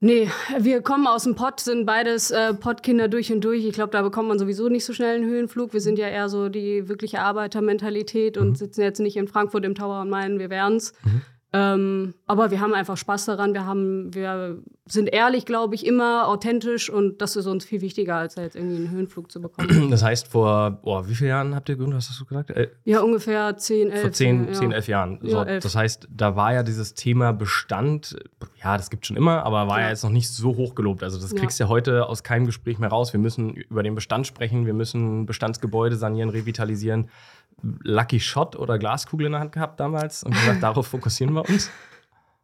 Nee, 0.00 0.30
wir 0.58 0.80
kommen 0.80 1.08
aus 1.08 1.24
dem 1.24 1.34
Pott, 1.34 1.58
sind 1.58 1.84
beides 1.84 2.30
äh, 2.30 2.54
Pottkinder 2.54 3.08
durch 3.08 3.32
und 3.32 3.40
durch. 3.42 3.64
Ich 3.64 3.72
glaube, 3.72 3.90
da 3.90 4.02
bekommt 4.02 4.28
man 4.28 4.38
sowieso 4.38 4.68
nicht 4.68 4.84
so 4.84 4.92
schnell 4.92 5.16
einen 5.16 5.28
Höhenflug. 5.28 5.72
Wir 5.72 5.80
sind 5.80 5.98
ja 5.98 6.06
eher 6.06 6.28
so 6.28 6.48
die 6.48 6.88
wirkliche 6.88 7.20
Arbeitermentalität 7.20 8.38
und 8.38 8.50
mhm. 8.50 8.54
sitzen 8.54 8.82
jetzt 8.82 9.00
nicht 9.00 9.16
in 9.16 9.26
Frankfurt 9.26 9.64
im 9.64 9.74
Tower 9.74 10.00
und 10.00 10.10
meinen, 10.10 10.38
wir 10.38 10.50
wären's. 10.50 10.92
Mhm. 11.02 11.22
Ähm, 11.50 12.12
aber 12.26 12.50
wir 12.50 12.60
haben 12.60 12.74
einfach 12.74 12.98
Spaß 12.98 13.24
daran. 13.24 13.54
Wir, 13.54 13.64
haben, 13.64 14.14
wir 14.14 14.58
sind 14.86 15.08
ehrlich, 15.08 15.46
glaube 15.46 15.74
ich, 15.74 15.86
immer 15.86 16.28
authentisch 16.28 16.90
und 16.90 17.22
das 17.22 17.36
ist 17.36 17.46
uns 17.46 17.64
viel 17.64 17.80
wichtiger, 17.80 18.16
als 18.16 18.34
jetzt 18.34 18.54
irgendwie 18.54 18.76
einen 18.76 18.90
Höhenflug 18.90 19.30
zu 19.32 19.40
bekommen. 19.40 19.88
Das 19.98 20.02
heißt, 20.02 20.28
vor 20.28 20.78
oh, 20.82 21.02
wie 21.06 21.14
vielen 21.14 21.30
Jahren 21.30 21.54
habt 21.54 21.68
ihr 21.70 21.76
gegründet? 21.76 21.98
Hast 22.06 22.20
du 22.20 22.24
gesagt? 22.26 22.50
Äh, 22.50 22.68
ja, 22.84 23.00
ungefähr 23.00 23.56
10, 23.56 23.90
11. 23.90 24.00
Vor 24.02 24.12
10, 24.12 24.46
ja. 24.48 24.52
10 24.52 24.72
11 24.72 24.88
Jahren. 24.88 25.18
So, 25.22 25.28
ja, 25.28 25.42
11. 25.44 25.62
Das 25.62 25.74
heißt, 25.74 26.08
da 26.10 26.36
war 26.36 26.52
ja 26.52 26.62
dieses 26.62 26.92
Thema 26.92 27.32
Bestand, 27.32 28.16
ja, 28.62 28.76
das 28.76 28.90
gibt 28.90 29.06
schon 29.06 29.16
immer, 29.16 29.44
aber 29.44 29.68
war 29.68 29.78
ja, 29.78 29.84
ja 29.84 29.90
jetzt 29.90 30.04
noch 30.04 30.10
nicht 30.10 30.28
so 30.28 30.56
hoch 30.56 30.74
gelobt. 30.74 31.02
Also, 31.02 31.18
das 31.18 31.34
kriegst 31.34 31.58
du 31.58 31.64
ja 31.64 31.68
heute 31.68 32.06
aus 32.06 32.22
keinem 32.22 32.44
Gespräch 32.44 32.78
mehr 32.78 32.90
raus. 32.90 33.14
Wir 33.14 33.20
müssen 33.20 33.54
über 33.54 33.82
den 33.82 33.94
Bestand 33.94 34.26
sprechen, 34.26 34.66
wir 34.66 34.74
müssen 34.74 35.24
Bestandsgebäude 35.24 35.96
sanieren, 35.96 36.28
revitalisieren. 36.28 37.08
Lucky 37.62 38.20
Shot 38.20 38.56
oder 38.56 38.78
Glaskugel 38.78 39.26
in 39.26 39.32
der 39.32 39.40
Hand 39.40 39.52
gehabt 39.52 39.80
damals 39.80 40.22
und 40.22 40.32
gesagt, 40.32 40.62
darauf 40.62 40.86
fokussieren 40.86 41.34
wir 41.34 41.48
uns? 41.48 41.70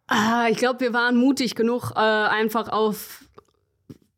Ah, 0.06 0.48
ich 0.50 0.58
glaube, 0.58 0.80
wir 0.80 0.92
waren 0.92 1.16
mutig 1.16 1.54
genug, 1.54 1.92
äh, 1.94 1.98
einfach 1.98 2.68
auf 2.68 3.24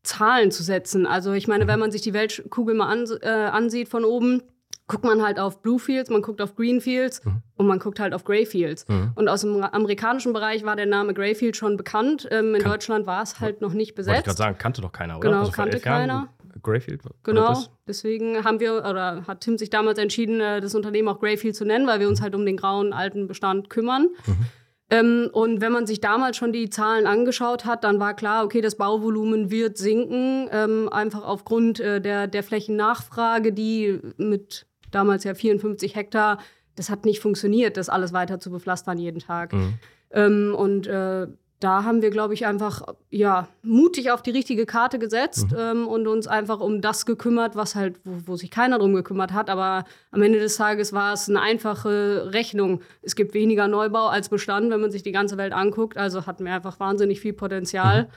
Zahlen 0.03 0.51
zu 0.51 0.63
setzen. 0.63 1.07
Also 1.07 1.33
ich 1.33 1.49
meine, 1.49 1.67
wenn 1.67 1.79
man 1.79 1.91
sich 1.91 2.03
die 2.03 2.13
Weltkugel 2.13 2.75
mal 2.75 2.89
an, 2.89 3.07
äh, 3.23 3.29
ansieht 3.29 3.89
von 3.89 4.05
oben, 4.05 4.43
guckt 4.87 5.05
man 5.05 5.23
halt 5.23 5.39
auf 5.39 5.63
Blue 5.63 5.79
Fields, 5.79 6.11
man 6.11 6.23
guckt 6.23 6.41
auf 6.41 6.55
Green 6.55 6.81
Fields 6.81 7.25
mhm. 7.25 7.43
und 7.57 7.67
man 7.67 7.79
guckt 7.79 7.99
halt 7.99 8.15
auf 8.15 8.25
Grey 8.25 8.47
Fields. 8.47 8.87
Mhm. 8.89 9.13
Und 9.17 9.29
aus 9.29 9.41
dem 9.41 9.63
amerikanischen 9.63 10.33
Bereich 10.33 10.65
war 10.65 10.77
der 10.77 10.87
Name 10.87 11.13
Greyfield 11.13 11.57
schon 11.57 11.77
bekannt. 11.77 12.29
Ähm, 12.31 12.55
in 12.55 12.63
Kan 12.63 12.71
Deutschland 12.71 13.07
war 13.07 13.23
es 13.23 13.41
halt 13.41 13.61
noch 13.61 13.73
nicht 13.73 13.95
besetzt. 13.95 14.15
Wollte 14.15 14.21
ich 14.21 14.27
gerade 14.27 14.39
sagen, 14.39 14.59
kannte 14.59 14.83
doch 14.83 14.93
keiner, 14.93 15.19
oder? 15.19 15.29
Genau, 15.29 15.41
also 15.41 15.53
kannte 15.53 15.81
keiner. 15.81 16.29
Greyfield? 16.63 17.03
Genau, 17.23 17.59
deswegen 17.87 18.45
haben 18.45 18.61
wir, 18.61 18.79
oder 18.79 19.25
hat 19.27 19.41
Tim 19.41 19.59
sich 19.59 19.71
damals 19.71 19.99
entschieden, 19.99 20.41
äh, 20.41 20.61
das 20.61 20.75
Unternehmen 20.75 21.09
auch 21.09 21.21
Greyfield 21.21 21.57
zu 21.57 21.65
nennen, 21.65 21.87
weil 21.87 22.01
wir 22.01 22.09
uns 22.09 22.21
halt 22.21 22.35
um 22.35 22.45
den 22.45 22.57
grauen 22.57 22.93
alten 22.93 23.27
Bestand 23.27 23.71
kümmern. 23.71 24.09
Mhm. 24.27 24.37
Ähm, 24.89 25.31
und 25.33 25.61
wenn 25.61 25.73
man 25.73 25.87
sich 25.87 26.01
damals 26.01 26.37
schon 26.37 26.53
die 26.53 26.71
Zahlen 26.71 27.07
angeschaut 27.07 27.65
hat, 27.65 27.83
dann 27.83 27.99
war 27.99 28.15
klar, 28.15 28.45
okay, 28.45 28.61
das 28.61 28.77
Bauvolumen 28.77 29.51
wird 29.51 29.79
sinken, 29.79 30.49
ähm, 30.53 30.89
einfach 30.91 31.25
aufgrund 31.25 31.81
äh, 31.81 32.01
der, 32.01 32.29
der 32.29 32.45
Flächennachfrage, 32.45 33.53
die 33.53 33.99
mit 34.17 34.67
damals 34.93 35.25
ja 35.25 35.35
54 35.35 35.97
Hektar, 35.97 36.39
das 36.77 36.89
hat 36.89 37.05
nicht 37.05 37.21
funktioniert, 37.21 37.77
das 37.77 37.89
alles 37.89 38.13
weiter 38.13 38.39
zu 38.39 38.51
bepflastern 38.51 38.99
jeden 38.99 39.19
Tag. 39.19 39.53
Mhm. 39.53 39.75
Ähm, 40.13 40.55
und 40.57 40.87
äh, 40.87 41.27
da 41.61 41.85
haben 41.85 42.03
wir, 42.03 42.11
glaube 42.11 42.35
ich, 42.35 42.47
einfach 42.47 42.83
ja, 43.11 43.49
mutig 43.63 44.11
auf 44.11 44.23
die 44.23 44.31
richtige 44.31 44.67
Karte 44.67 44.99
gesetzt 44.99 45.53
mhm. 45.53 45.59
ähm, 45.59 45.89
und 45.89 46.07
uns 46.07 46.27
einfach 46.27 46.61
um 46.61 46.83
das 46.83 47.07
gekümmert, 47.07 47.57
was 47.57 47.75
halt, 47.75 47.99
wo, 48.05 48.33
wo, 48.33 48.37
sich 48.37 48.51
keiner 48.51 48.79
drum 48.79 48.95
gekümmert 48.95 49.33
hat. 49.33 49.49
Aber 49.49 49.85
am 50.11 50.23
Ende 50.23 50.39
des 50.39 50.57
Tages 50.57 50.93
war 50.93 51.15
es 51.15 51.29
eine 51.29 51.41
einfache 51.41 52.31
Rechnung. 52.33 52.83
Es 53.03 53.17
gibt 53.17 53.33
weniger 53.33 53.69
Neubau 53.69 54.09
als 54.09 54.29
Bestand, 54.29 54.71
wenn 54.71 54.81
man 54.81 54.91
sich 54.91 55.03
die 55.03 55.13
ganze 55.13 55.39
Welt 55.39 55.55
anguckt. 55.55 55.97
Also 55.97 56.27
hatten 56.27 56.45
wir 56.45 56.53
einfach 56.53 56.79
wahnsinnig 56.79 57.21
viel 57.21 57.33
Potenzial. 57.33 58.05
Mhm. 58.05 58.09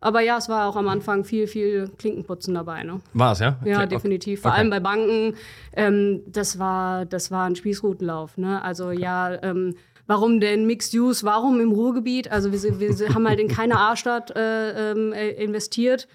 Aber 0.00 0.20
ja, 0.20 0.36
es 0.36 0.50
war 0.50 0.68
auch 0.68 0.76
am 0.76 0.86
Anfang 0.86 1.24
viel, 1.24 1.46
viel 1.46 1.88
Klinkenputzen 1.96 2.54
dabei. 2.54 2.84
Ne? 2.84 3.00
War 3.14 3.32
es, 3.32 3.38
ja? 3.38 3.58
Ja, 3.64 3.86
definitiv. 3.86 4.42
Vor 4.42 4.50
okay. 4.50 4.60
allem 4.60 4.70
bei 4.70 4.78
Banken. 4.78 5.34
Ähm, 5.72 6.20
das, 6.26 6.58
war, 6.58 7.06
das 7.06 7.30
war 7.30 7.46
ein 7.46 7.56
Spießrutenlauf. 7.56 8.36
Ne? 8.36 8.62
Also 8.62 8.90
ja, 8.90 9.42
ähm, 9.42 9.74
warum 10.06 10.40
denn 10.40 10.66
Mixed 10.66 10.94
Use, 10.94 11.24
warum 11.24 11.60
im 11.60 11.72
Ruhrgebiet? 11.72 12.30
Also 12.30 12.52
wir, 12.52 12.80
wir 12.80 13.14
haben 13.14 13.28
halt 13.28 13.40
in 13.40 13.48
keine 13.48 13.78
A-Stadt 13.78 14.30
äh, 14.36 14.92
ähm, 14.92 15.12
äh, 15.12 15.30
investiert. 15.30 16.08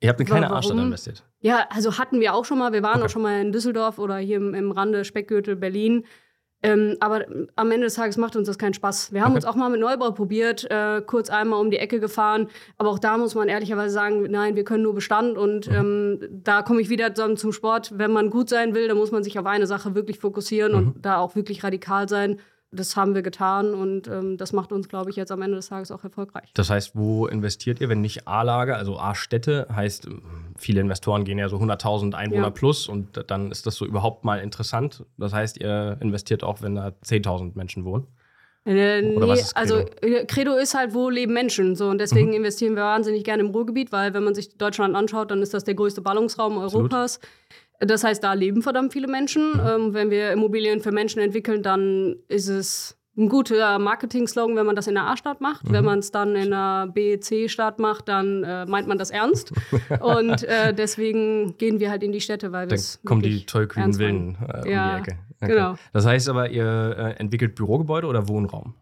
Ihr 0.00 0.10
habt 0.10 0.20
in 0.20 0.26
keine 0.26 0.50
A-Stadt 0.50 0.76
investiert? 0.76 1.24
Ja, 1.40 1.66
also 1.70 1.98
hatten 1.98 2.20
wir 2.20 2.34
auch 2.34 2.44
schon 2.44 2.58
mal. 2.58 2.72
Wir 2.72 2.82
waren 2.82 2.96
okay. 2.96 3.06
auch 3.06 3.10
schon 3.10 3.22
mal 3.22 3.40
in 3.40 3.52
Düsseldorf 3.52 3.98
oder 3.98 4.16
hier 4.16 4.36
im, 4.36 4.54
im 4.54 4.70
Rande 4.70 5.04
Speckgürtel 5.04 5.56
Berlin. 5.56 6.04
Ähm, 6.60 6.96
aber 6.98 7.24
am 7.54 7.70
Ende 7.70 7.86
des 7.86 7.94
Tages 7.94 8.16
macht 8.16 8.34
uns 8.34 8.48
das 8.48 8.58
keinen 8.58 8.74
Spaß. 8.74 9.12
Wir 9.12 9.20
haben 9.20 9.30
okay. 9.30 9.36
uns 9.36 9.44
auch 9.44 9.54
mal 9.54 9.68
mit 9.70 9.78
Neubau 9.80 10.10
probiert, 10.10 10.68
äh, 10.68 11.00
kurz 11.06 11.30
einmal 11.30 11.60
um 11.60 11.70
die 11.70 11.76
Ecke 11.76 12.00
gefahren. 12.00 12.48
Aber 12.78 12.90
auch 12.90 12.98
da 12.98 13.16
muss 13.16 13.36
man 13.36 13.48
ehrlicherweise 13.48 13.94
sagen, 13.94 14.26
nein, 14.28 14.56
wir 14.56 14.64
können 14.64 14.82
nur 14.82 14.94
Bestand. 14.94 15.38
Und 15.38 15.68
mhm. 15.68 15.74
ähm, 15.74 16.42
da 16.42 16.62
komme 16.62 16.80
ich 16.80 16.88
wieder 16.88 17.14
zum 17.14 17.52
Sport. 17.52 17.92
Wenn 17.96 18.10
man 18.10 18.30
gut 18.30 18.48
sein 18.48 18.74
will, 18.74 18.88
dann 18.88 18.96
muss 18.96 19.12
man 19.12 19.22
sich 19.22 19.38
auf 19.38 19.46
eine 19.46 19.68
Sache 19.68 19.94
wirklich 19.94 20.18
fokussieren 20.18 20.72
mhm. 20.72 20.78
und 20.78 21.06
da 21.06 21.18
auch 21.18 21.36
wirklich 21.36 21.62
radikal 21.62 22.08
sein 22.08 22.40
das 22.70 22.96
haben 22.96 23.14
wir 23.14 23.22
getan 23.22 23.74
und 23.74 24.08
ähm, 24.08 24.36
das 24.36 24.52
macht 24.52 24.72
uns, 24.72 24.88
glaube 24.88 25.10
ich, 25.10 25.16
jetzt 25.16 25.32
am 25.32 25.40
Ende 25.40 25.56
des 25.56 25.68
Tages 25.68 25.90
auch 25.90 26.04
erfolgreich. 26.04 26.50
Das 26.54 26.68
heißt, 26.68 26.94
wo 26.94 27.26
investiert 27.26 27.80
ihr, 27.80 27.88
wenn 27.88 28.00
nicht 28.00 28.28
A-Lage, 28.28 28.76
also 28.76 28.98
A-Städte, 28.98 29.66
heißt, 29.74 30.08
viele 30.58 30.80
Investoren 30.80 31.24
gehen 31.24 31.38
ja 31.38 31.48
so 31.48 31.56
100.000 31.56 32.14
Einwohner 32.14 32.44
ja. 32.44 32.50
plus 32.50 32.88
und 32.88 33.24
dann 33.28 33.50
ist 33.50 33.66
das 33.66 33.76
so 33.76 33.86
überhaupt 33.86 34.24
mal 34.24 34.40
interessant. 34.40 35.04
Das 35.16 35.32
heißt, 35.32 35.58
ihr 35.58 35.96
investiert 36.00 36.44
auch, 36.44 36.60
wenn 36.60 36.74
da 36.74 36.88
10.000 37.04 37.52
Menschen 37.54 37.84
wohnen. 37.84 38.06
Äh, 38.66 39.00
nee, 39.00 39.42
also 39.54 39.78
äh, 40.02 40.26
Credo 40.26 40.54
ist 40.56 40.74
halt, 40.74 40.92
wo 40.92 41.08
leben 41.08 41.32
Menschen. 41.32 41.74
So, 41.74 41.88
und 41.88 41.98
deswegen 41.98 42.28
mhm. 42.28 42.34
investieren 42.34 42.76
wir 42.76 42.82
wahnsinnig 42.82 43.24
gerne 43.24 43.42
im 43.42 43.48
Ruhrgebiet, 43.48 43.92
weil 43.92 44.12
wenn 44.12 44.24
man 44.24 44.34
sich 44.34 44.58
Deutschland 44.58 44.94
anschaut, 44.94 45.30
dann 45.30 45.40
ist 45.40 45.54
das 45.54 45.64
der 45.64 45.74
größte 45.74 46.02
Ballungsraum 46.02 46.58
Europas. 46.58 47.18
Das 47.80 48.02
heißt, 48.04 48.22
da 48.22 48.32
leben 48.32 48.62
verdammt 48.62 48.92
viele 48.92 49.06
Menschen. 49.06 49.60
Ähm, 49.64 49.94
wenn 49.94 50.10
wir 50.10 50.32
Immobilien 50.32 50.80
für 50.80 50.92
Menschen 50.92 51.20
entwickeln, 51.20 51.62
dann 51.62 52.16
ist 52.28 52.48
es 52.48 52.98
ein 53.16 53.28
guter 53.28 53.78
Marketing-Slogan, 53.78 54.56
wenn 54.56 54.66
man 54.66 54.76
das 54.76 54.86
in 54.86 54.94
der 54.94 55.06
A-Stadt 55.08 55.40
macht. 55.40 55.68
Mhm. 55.68 55.72
Wenn 55.72 55.84
man 55.84 55.98
es 55.98 56.12
dann 56.12 56.36
in 56.36 56.52
einer 56.52 56.86
B, 56.86 57.18
C-Stadt 57.18 57.80
macht, 57.80 58.08
dann 58.08 58.44
äh, 58.44 58.64
meint 58.66 58.86
man 58.86 58.96
das 58.96 59.10
ernst. 59.10 59.52
Und 60.00 60.44
äh, 60.44 60.72
deswegen 60.72 61.56
gehen 61.58 61.80
wir 61.80 61.90
halt 61.90 62.02
in 62.02 62.12
die 62.12 62.20
Städte, 62.20 62.52
weil 62.52 62.70
wir 62.70 62.76
Dann 62.76 62.86
kommen 63.04 63.22
die 63.22 63.44
tollkühnen 63.44 63.94
Villen 63.94 64.38
äh, 64.40 64.62
um 64.62 64.70
ja, 64.70 64.94
die 64.94 65.00
Ecke. 65.00 65.18
Okay. 65.40 65.52
Genau. 65.52 65.74
Das 65.92 66.06
heißt 66.06 66.28
aber, 66.28 66.50
ihr 66.50 66.96
äh, 66.96 67.20
entwickelt 67.20 67.54
Bürogebäude 67.56 68.06
oder 68.06 68.28
Wohnraum? 68.28 68.74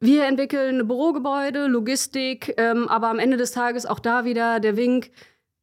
Wir 0.00 0.26
entwickeln 0.26 0.86
Bürogebäude, 0.88 1.66
Logistik, 1.66 2.54
ähm, 2.56 2.88
aber 2.88 3.08
am 3.08 3.18
Ende 3.18 3.36
des 3.36 3.52
Tages 3.52 3.84
auch 3.84 3.98
da 3.98 4.24
wieder 4.24 4.58
der 4.58 4.78
Wink, 4.78 5.10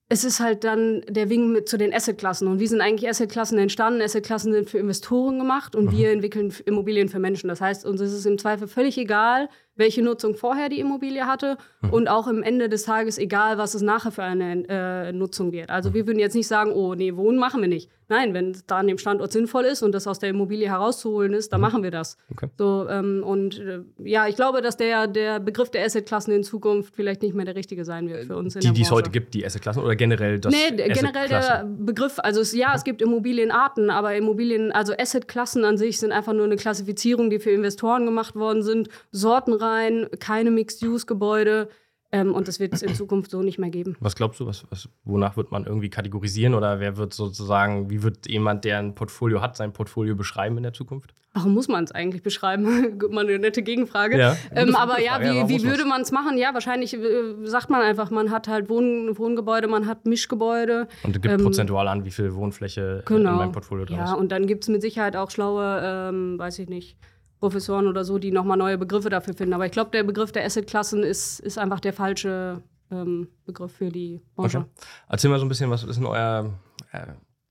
es 0.10 0.24
ist 0.24 0.40
halt 0.40 0.64
dann 0.64 1.02
der 1.10 1.30
Wing 1.30 1.52
mit 1.52 1.68
zu 1.68 1.78
den 1.78 1.94
Assetklassen. 1.94 2.48
Und 2.48 2.60
wie 2.60 2.68
sind 2.68 2.82
eigentlich 2.82 3.10
Assetklassen 3.10 3.58
entstanden? 3.58 4.02
Assetklassen 4.02 4.54
sind 4.54 4.70
für 4.70 4.78
Investoren 4.78 5.38
gemacht 5.38 5.76
und 5.76 5.86
mhm. 5.86 5.92
wir 5.92 6.12
entwickeln 6.12 6.54
Immobilien 6.66 7.10
für 7.10 7.20
Menschen. 7.20 7.50
Das 7.50 7.60
heißt, 7.60 7.86
uns 7.86 8.00
ist 8.00 8.14
es 8.14 8.26
im 8.26 8.38
Zweifel 8.38 8.68
völlig 8.68 8.98
egal, 8.98 9.50
welche 9.78 10.02
Nutzung 10.02 10.36
vorher 10.36 10.70
die 10.70 10.80
Immobilie 10.80 11.26
hatte 11.26 11.58
mhm. 11.82 11.94
und 11.94 12.08
auch 12.08 12.28
am 12.28 12.44
Ende 12.44 12.70
des 12.70 12.84
Tages 12.84 13.18
egal, 13.18 13.58
was 13.58 13.74
es 13.74 13.82
nachher 13.82 14.12
für 14.12 14.24
eine 14.24 14.68
äh, 14.68 15.12
Nutzung 15.14 15.52
wird. 15.52 15.70
Also 15.70 15.90
mhm. 15.90 15.94
wir 15.94 16.08
würden 16.08 16.20
jetzt 16.20 16.36
nicht 16.36 16.48
sagen, 16.48 16.72
oh 16.72 16.96
nee, 16.96 17.16
Wohnen 17.16 17.38
machen 17.38 17.62
wir 17.62 17.68
nicht. 17.68 17.90
Nein, 18.10 18.34
wenn 18.34 18.52
es 18.52 18.66
da 18.66 18.78
an 18.78 18.88
dem 18.88 18.98
Standort 18.98 19.34
sinnvoll 19.34 19.66
ist 19.66 19.84
und 19.84 19.92
das 19.92 20.08
aus 20.08 20.20
der 20.20 20.30
Immobilie 20.30 20.70
herauszuholen 20.70 21.34
ist, 21.34 21.52
dann 21.52 21.60
mhm. 21.60 21.68
machen 21.68 21.84
wir 21.84 21.92
das. 21.92 22.18
Okay. 22.32 22.48
So, 22.58 22.88
ähm, 22.90 23.22
und 23.24 23.60
äh, 23.60 23.80
ja, 23.98 24.28
ich 24.28 24.38
glaube, 24.38 24.62
dass 24.62 24.78
der, 24.78 25.08
der 25.08 25.42
Begriff 25.42 25.70
der 25.72 25.86
Assetklassen 25.86 26.34
in 26.34 26.44
Zukunft 26.44 26.96
vielleicht 26.96 27.22
nicht 27.22 27.36
mehr 27.36 27.44
der 27.44 27.56
richtige 27.56 27.84
sein 27.84 28.08
wird 28.08 28.28
für 28.28 28.38
uns. 28.38 28.56
In 28.56 28.62
die, 28.62 28.72
die 28.72 28.82
es 28.84 28.92
heute 28.92 29.10
gibt, 29.10 29.34
die 29.34 29.46
Assetklassen 29.46 29.84
oder 29.84 29.96
generell 29.98 30.40
das? 30.40 30.54
Nee, 30.54 30.76
generell 30.76 31.28
der 31.28 31.68
Begriff. 31.78 32.20
Also 32.20 32.40
es, 32.40 32.54
ja, 32.54 32.74
es 32.74 32.86
gibt 32.86 33.02
Immobilienarten, 33.02 33.90
aber 33.90 34.16
Immobilien, 34.16 34.72
also 34.72 34.94
Assetklassen 34.98 35.66
an 35.66 35.78
sich 35.78 36.00
sind 36.00 36.14
einfach 36.14 36.34
nur 36.34 36.46
eine 36.46 36.56
Klassifizierung, 36.56 37.30
die 37.30 37.40
für 37.40 37.52
Investoren 37.52 38.06
gemacht 38.06 38.36
worden 38.36 38.64
sind. 38.64 38.88
Sortenreich 39.12 39.67
rein, 39.68 40.08
keine 40.20 40.52
Mixed-Use-Gebäude. 40.52 41.70
Ähm, 42.10 42.34
und 42.34 42.48
das 42.48 42.60
wird 42.60 42.74
es 42.74 42.82
in 42.82 42.96
Zukunft 42.96 43.32
so 43.32 43.42
nicht 43.42 43.60
mehr 43.60 43.70
geben. 43.70 43.98
Was 44.00 44.16
glaubst 44.16 44.40
du, 44.40 44.46
was, 44.46 44.66
was, 44.70 44.88
wonach 45.04 45.36
wird 45.36 45.52
man 45.52 45.66
irgendwie 45.66 45.90
kategorisieren 45.90 46.54
oder 46.54 46.80
wer 46.80 46.96
wird 46.96 47.14
sozusagen, 47.14 47.90
wie 47.90 48.02
wird 48.02 48.30
jemand, 48.30 48.64
der 48.64 48.80
ein 48.80 48.96
Portfolio 48.96 49.42
hat, 49.42 49.58
sein 49.58 49.74
Portfolio 49.74 50.16
beschreiben 50.16 50.56
in 50.56 50.64
der 50.64 50.72
Zukunft? 50.72 51.14
Warum 51.34 51.54
muss 51.54 51.68
man 51.68 51.84
es 51.84 51.92
eigentlich 51.92 52.24
beschreiben? 52.24 52.98
mal 53.12 53.26
eine 53.26 53.38
nette 53.40 53.62
Gegenfrage. 53.62 54.18
Ja, 54.18 54.38
ähm, 54.56 54.74
aber 54.76 55.02
ja, 55.02 55.20
wie, 55.20 55.38
ja, 55.38 55.50
wie 55.50 55.64
würde 55.64 55.84
man 55.84 56.02
es 56.02 56.14
machen? 56.14 56.38
Ja, 56.38 56.54
wahrscheinlich 56.54 56.94
äh, 56.94 57.00
sagt 57.44 57.70
man 57.70 57.82
einfach, 57.82 58.10
man 58.10 58.32
hat 58.32 58.48
halt 58.48 58.70
Wohn 58.70 59.18
Wohngebäude, 59.18 59.68
man 59.68 59.86
hat 59.86 60.06
Mischgebäude. 60.06 60.88
Und 61.04 61.12
gibt 61.12 61.26
ähm, 61.26 61.44
prozentual 61.44 61.90
an, 61.90 62.06
wie 62.06 62.12
viel 62.12 62.34
Wohnfläche 62.34 63.04
genau. 63.06 63.32
in 63.32 63.36
meinem 63.36 63.52
Portfolio 63.52 63.84
drin 63.84 64.00
ist. 64.00 64.12
Ja, 64.12 64.16
und 64.16 64.32
dann 64.32 64.48
gibt 64.48 64.64
es 64.64 64.70
mit 64.70 64.82
Sicherheit 64.82 65.18
auch 65.18 65.30
schlaue, 65.30 65.82
ähm, 65.84 66.40
weiß 66.40 66.58
ich 66.60 66.70
nicht, 66.70 66.98
Professoren 67.40 67.88
oder 67.88 68.04
so, 68.04 68.18
die 68.18 68.32
nochmal 68.32 68.58
neue 68.58 68.78
Begriffe 68.78 69.10
dafür 69.10 69.34
finden. 69.34 69.54
Aber 69.54 69.66
ich 69.66 69.72
glaube, 69.72 69.92
der 69.92 70.04
Begriff 70.04 70.32
der 70.32 70.46
Assetklassen 70.46 71.04
ist, 71.04 71.40
ist 71.40 71.58
einfach 71.58 71.80
der 71.80 71.94
falsche 71.94 72.64
ähm, 72.92 73.28
Begriff 73.46 73.74
für 73.74 73.90
die 73.90 74.22
Branche. 74.36 74.60
Okay. 74.60 74.68
Erzähl 75.10 75.30
mal 75.30 75.40
so 75.40 75.46
ein 75.46 75.50
bisschen, 75.50 75.70
was 75.70 75.84
ist 75.84 75.98
denn 75.98 76.06
euer 76.06 76.54
äh, 76.92 77.08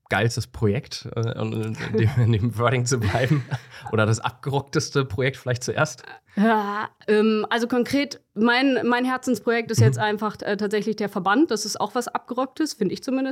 geilstes 0.09 0.47
Projekt, 0.47 1.07
äh, 1.15 1.39
um 1.39 1.53
in 1.53 1.73
dem, 1.97 2.09
in 2.17 2.31
dem 2.31 2.57
Wording 2.57 2.85
zu 2.85 2.99
bleiben? 2.99 3.43
Oder 3.91 4.05
das 4.05 4.19
abgerockteste 4.19 5.05
Projekt 5.05 5.37
vielleicht 5.37 5.63
zuerst? 5.63 6.03
Ja, 6.37 6.89
ähm, 7.07 7.45
also 7.49 7.67
konkret 7.67 8.19
mein, 8.37 8.79
mein 8.83 9.05
Herzensprojekt 9.05 9.71
ist 9.71 9.81
jetzt 9.81 9.97
einfach 9.97 10.35
äh, 10.41 10.57
tatsächlich 10.57 10.95
der 10.95 11.09
Verband. 11.09 11.51
Das 11.51 11.65
ist 11.65 11.79
auch 11.79 11.95
was 11.95 12.07
Abgerocktes, 12.07 12.73
finde 12.73 12.93
ich 12.93 13.03
zumindest. 13.03 13.27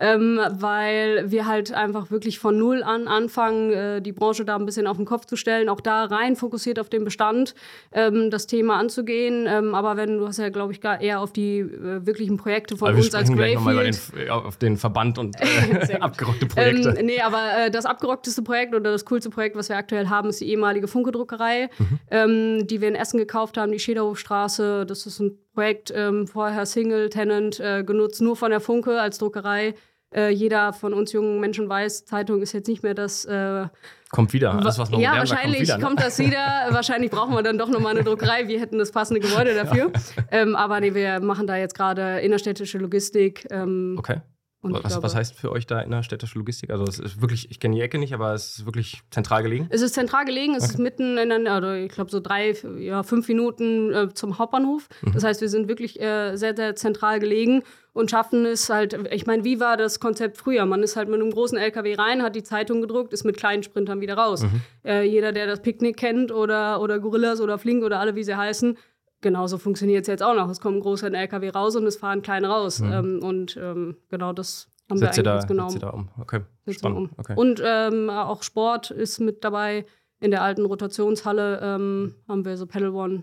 Ähm, 0.00 0.40
weil 0.50 1.30
wir 1.30 1.46
halt 1.46 1.72
einfach 1.72 2.10
wirklich 2.10 2.38
von 2.38 2.58
Null 2.58 2.82
an 2.82 3.08
anfangen, 3.08 3.72
äh, 3.72 4.02
die 4.02 4.12
Branche 4.12 4.44
da 4.44 4.56
ein 4.56 4.64
bisschen 4.66 4.86
auf 4.86 4.96
den 4.96 5.06
Kopf 5.06 5.26
zu 5.26 5.36
stellen, 5.36 5.68
auch 5.68 5.80
da 5.80 6.04
rein 6.04 6.36
fokussiert 6.36 6.78
auf 6.78 6.88
den 6.88 7.04
Bestand, 7.04 7.54
ähm, 7.92 8.30
das 8.30 8.46
Thema 8.46 8.78
anzugehen. 8.78 9.46
Ähm, 9.48 9.74
aber 9.74 9.96
wenn, 9.96 10.18
du 10.18 10.26
hast 10.26 10.38
ja, 10.38 10.48
glaube 10.48 10.72
ich, 10.72 10.80
gar 10.80 11.00
eher 11.00 11.20
auf 11.20 11.32
die 11.32 11.58
äh, 11.58 12.06
wirklichen 12.06 12.36
Projekte 12.36 12.76
von 12.76 12.88
aber 12.88 12.98
uns 12.98 13.14
als 13.14 13.30
Greyfield. 13.30 14.00
Den, 14.14 14.30
auf 14.30 14.56
den 14.56 14.76
Verband 14.76 15.18
und 15.18 15.36
äh, 15.40 15.94
abgerockte 16.00 16.46
Projekte. 16.46 16.94
Ähm, 16.98 17.06
nee, 17.06 17.20
aber 17.20 17.66
äh, 17.66 17.70
das 17.70 17.86
abgerockteste 17.86 18.42
Projekt 18.42 18.74
oder 18.74 18.92
das 18.92 19.04
coolste 19.04 19.30
Projekt, 19.30 19.56
was 19.56 19.68
wir 19.68 19.76
aktuell 19.76 20.08
haben, 20.08 20.28
ist 20.28 20.40
die 20.40 20.48
ehemalige 20.48 20.88
Funke-Druckerei, 20.88 21.70
mhm. 21.78 21.98
Ähm, 22.28 22.66
die 22.66 22.80
wir 22.80 22.88
in 22.88 22.94
Essen 22.94 23.18
gekauft 23.18 23.56
haben, 23.56 23.72
die 23.72 23.78
Schäderhofstraße 23.78 24.62
Straße. 24.62 24.86
Das 24.86 25.06
ist 25.06 25.20
ein 25.20 25.38
Projekt, 25.54 25.92
ähm, 25.94 26.26
vorher 26.26 26.66
Single 26.66 27.08
Tenant, 27.08 27.60
äh, 27.60 27.82
genutzt 27.84 28.20
nur 28.20 28.36
von 28.36 28.50
der 28.50 28.60
Funke 28.60 29.00
als 29.00 29.18
Druckerei. 29.18 29.74
Äh, 30.14 30.30
jeder 30.30 30.72
von 30.72 30.94
uns 30.94 31.12
jungen 31.12 31.38
Menschen 31.38 31.68
weiß, 31.68 32.06
Zeitung 32.06 32.40
ist 32.40 32.52
jetzt 32.52 32.66
nicht 32.66 32.82
mehr 32.82 32.94
das. 32.94 33.26
Äh, 33.26 33.66
kommt 34.10 34.32
wieder. 34.32 34.52
Alles, 34.52 34.78
was 34.78 34.90
noch 34.90 34.98
ja, 34.98 35.16
wahrscheinlich 35.16 35.58
kommt, 35.58 35.60
wieder, 35.60 35.78
ne? 35.78 35.84
kommt, 35.84 36.00
das 36.00 36.18
wieder. 36.18 36.38
wahrscheinlich 36.70 37.10
brauchen 37.10 37.34
wir 37.34 37.42
dann 37.42 37.58
doch 37.58 37.68
nochmal 37.68 37.94
eine 37.94 38.04
Druckerei. 38.04 38.48
Wir 38.48 38.58
hätten 38.58 38.78
das 38.78 38.90
passende 38.90 39.20
Gebäude 39.20 39.54
dafür. 39.54 39.92
Ja. 39.92 40.22
Ähm, 40.30 40.56
aber 40.56 40.80
nee, 40.80 40.94
wir 40.94 41.20
machen 41.20 41.46
da 41.46 41.56
jetzt 41.56 41.74
gerade 41.74 42.20
innerstädtische 42.20 42.78
Logistik. 42.78 43.46
Ähm, 43.50 43.96
okay. 43.98 44.22
Was, 44.72 44.92
glaube, 44.92 45.02
was, 45.02 45.14
heißt 45.14 45.34
für 45.34 45.50
euch 45.50 45.66
da 45.66 45.80
innerstädtische 45.80 46.38
Logistik? 46.38 46.70
Also 46.70 46.84
es 46.84 46.98
ist 46.98 47.20
wirklich, 47.20 47.50
ich 47.50 47.60
kenne 47.60 47.76
die 47.76 47.82
Ecke 47.82 47.98
nicht, 47.98 48.14
aber 48.14 48.34
es 48.34 48.58
ist 48.58 48.66
wirklich 48.66 49.02
zentral 49.10 49.42
gelegen? 49.42 49.66
Es 49.70 49.82
ist 49.82 49.94
zentral 49.94 50.24
gelegen, 50.24 50.54
es 50.54 50.64
okay. 50.64 50.72
ist 50.72 50.78
mitten 50.78 51.18
in 51.18 51.32
einer, 51.32 51.52
also 51.52 51.72
ich 51.72 51.92
glaube 51.92 52.10
so 52.10 52.20
drei, 52.20 52.54
ja, 52.78 53.02
fünf 53.02 53.28
Minuten 53.28 53.92
äh, 53.92 54.14
zum 54.14 54.38
Hauptbahnhof. 54.38 54.88
Mhm. 55.02 55.12
Das 55.12 55.24
heißt, 55.24 55.40
wir 55.40 55.48
sind 55.48 55.68
wirklich 55.68 56.00
äh, 56.00 56.36
sehr, 56.36 56.56
sehr 56.56 56.76
zentral 56.76 57.20
gelegen 57.20 57.62
und 57.92 58.10
schaffen 58.10 58.46
es 58.46 58.70
halt, 58.70 58.96
ich 59.10 59.26
meine, 59.26 59.44
wie 59.44 59.60
war 59.60 59.76
das 59.76 59.98
Konzept 59.98 60.36
früher? 60.36 60.64
Man 60.66 60.82
ist 60.82 60.96
halt 60.96 61.08
mit 61.08 61.20
einem 61.20 61.30
großen 61.30 61.58
LKW 61.58 61.94
rein, 61.94 62.22
hat 62.22 62.36
die 62.36 62.44
Zeitung 62.44 62.80
gedruckt, 62.80 63.12
ist 63.12 63.24
mit 63.24 63.36
kleinen 63.36 63.62
Sprintern 63.62 64.00
wieder 64.00 64.14
raus. 64.14 64.42
Mhm. 64.42 64.62
Äh, 64.84 65.02
jeder, 65.02 65.32
der 65.32 65.46
das 65.46 65.62
Picknick 65.62 65.96
kennt 65.96 66.30
oder, 66.30 66.80
oder 66.80 67.00
Gorillas 67.00 67.40
oder 67.40 67.58
Flink 67.58 67.82
oder 67.82 67.98
alle, 67.98 68.14
wie 68.14 68.22
sie 68.22 68.36
heißen, 68.36 68.78
genauso 69.20 69.58
funktioniert 69.58 70.02
es 70.02 70.08
jetzt 70.08 70.22
auch 70.22 70.34
noch. 70.34 70.48
Es 70.48 70.60
kommt 70.60 70.76
ein 70.76 70.80
großer 70.80 71.12
LKW 71.12 71.50
raus 71.50 71.76
und 71.76 71.86
es 71.86 71.96
fahren 71.96 72.22
kleine 72.22 72.48
raus. 72.48 72.80
Mhm. 72.80 72.92
Ähm, 72.92 73.22
und 73.22 73.56
ähm, 73.60 73.96
genau 74.08 74.32
das 74.32 74.70
haben 74.90 74.98
Setzt 74.98 75.18
wir 75.18 75.30
eigentlich 75.30 75.42
da, 75.42 75.46
genommen. 75.46 75.78
Da 75.78 75.90
um. 75.90 76.08
Okay, 76.18 76.40
spannend. 76.68 76.98
Um. 76.98 77.10
Okay. 77.16 77.34
Und 77.36 77.62
ähm, 77.64 78.10
auch 78.10 78.42
Sport 78.42 78.90
ist 78.90 79.20
mit 79.20 79.44
dabei. 79.44 79.86
In 80.20 80.32
der 80.32 80.42
alten 80.42 80.64
Rotationshalle 80.64 81.60
ähm, 81.62 82.16
haben 82.26 82.44
wir 82.44 82.56
so 82.56 82.66
Pedal 82.66 82.90
One. 82.90 83.22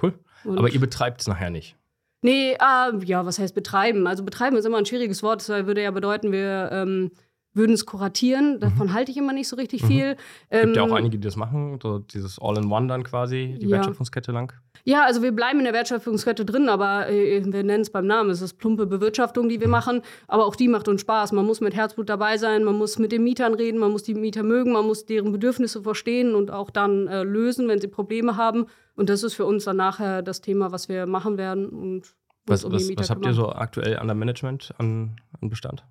Cool. 0.00 0.14
Und 0.44 0.58
Aber 0.58 0.70
ihr 0.70 0.80
betreibt 0.80 1.20
es 1.20 1.26
nachher 1.26 1.50
nicht? 1.50 1.76
Nee, 2.22 2.52
äh, 2.52 3.04
ja, 3.04 3.26
was 3.26 3.38
heißt 3.38 3.54
betreiben? 3.54 4.06
Also 4.06 4.24
betreiben 4.24 4.56
ist 4.56 4.64
immer 4.64 4.78
ein 4.78 4.86
schwieriges 4.86 5.22
Wort. 5.22 5.46
Das 5.46 5.66
würde 5.66 5.82
ja 5.82 5.90
bedeuten, 5.90 6.32
wir 6.32 6.70
ähm, 6.72 7.10
würden 7.54 7.72
es 7.72 7.84
kuratieren. 7.86 8.60
Davon 8.60 8.92
halte 8.94 9.10
ich 9.10 9.16
immer 9.18 9.32
nicht 9.32 9.48
so 9.48 9.56
richtig 9.56 9.82
Mhm. 9.82 9.86
viel. 9.86 10.16
Gibt 10.50 10.76
ja 10.76 10.82
Ähm, 10.84 10.90
auch 10.90 10.94
einige, 10.96 11.18
die 11.18 11.24
das 11.26 11.36
machen, 11.36 11.78
so 11.82 11.98
dieses 11.98 12.38
All-in-One 12.40 12.86
dann 12.88 13.02
quasi, 13.04 13.56
die 13.60 13.66
Ja. 13.66 13.72
Wertschöpfungskette 13.76 14.32
lang. 14.32 14.52
Ja, 14.84 15.04
also 15.04 15.22
wir 15.22 15.32
bleiben 15.32 15.58
in 15.58 15.64
der 15.64 15.74
Wertschöpfungskette 15.74 16.44
drin, 16.44 16.68
aber 16.68 17.08
äh, 17.08 17.44
wir 17.44 17.62
nennen 17.62 17.82
es 17.82 17.90
beim 17.90 18.06
Namen. 18.06 18.30
Es 18.30 18.40
ist 18.40 18.54
plumpe 18.58 18.86
Bewirtschaftung, 18.86 19.48
die 19.48 19.60
wir 19.60 19.68
machen, 19.68 20.02
aber 20.28 20.46
auch 20.46 20.56
die 20.56 20.66
macht 20.68 20.88
uns 20.88 21.02
Spaß. 21.02 21.32
Man 21.32 21.44
muss 21.46 21.60
mit 21.60 21.74
Herzblut 21.74 22.08
dabei 22.08 22.38
sein, 22.38 22.64
man 22.64 22.76
muss 22.76 22.98
mit 22.98 23.12
den 23.12 23.22
Mietern 23.22 23.54
reden, 23.54 23.78
man 23.78 23.92
muss 23.92 24.02
die 24.02 24.14
Mieter 24.14 24.42
mögen, 24.42 24.72
man 24.72 24.86
muss 24.86 25.04
deren 25.06 25.30
Bedürfnisse 25.30 25.82
verstehen 25.82 26.34
und 26.34 26.50
auch 26.50 26.70
dann 26.70 27.06
äh, 27.06 27.22
lösen, 27.22 27.68
wenn 27.68 27.80
sie 27.80 27.88
Probleme 27.88 28.36
haben. 28.36 28.66
Und 28.96 29.08
das 29.08 29.22
ist 29.22 29.34
für 29.34 29.44
uns 29.46 29.64
dann 29.64 29.76
nachher 29.76 30.22
das 30.22 30.40
Thema, 30.40 30.72
was 30.72 30.88
wir 30.88 31.06
machen 31.06 31.36
werden 31.38 31.68
und 31.68 32.14
Was, 32.46 32.64
um 32.64 32.72
was, 32.72 32.88
was 32.96 33.08
habt 33.10 33.24
ihr 33.24 33.34
so 33.34 33.50
aktuell 33.50 33.98
an 33.98 34.06
der 34.08 34.16
Management, 34.16 34.74
an, 34.78 35.16
an 35.40 35.48
Bestand? 35.48 35.84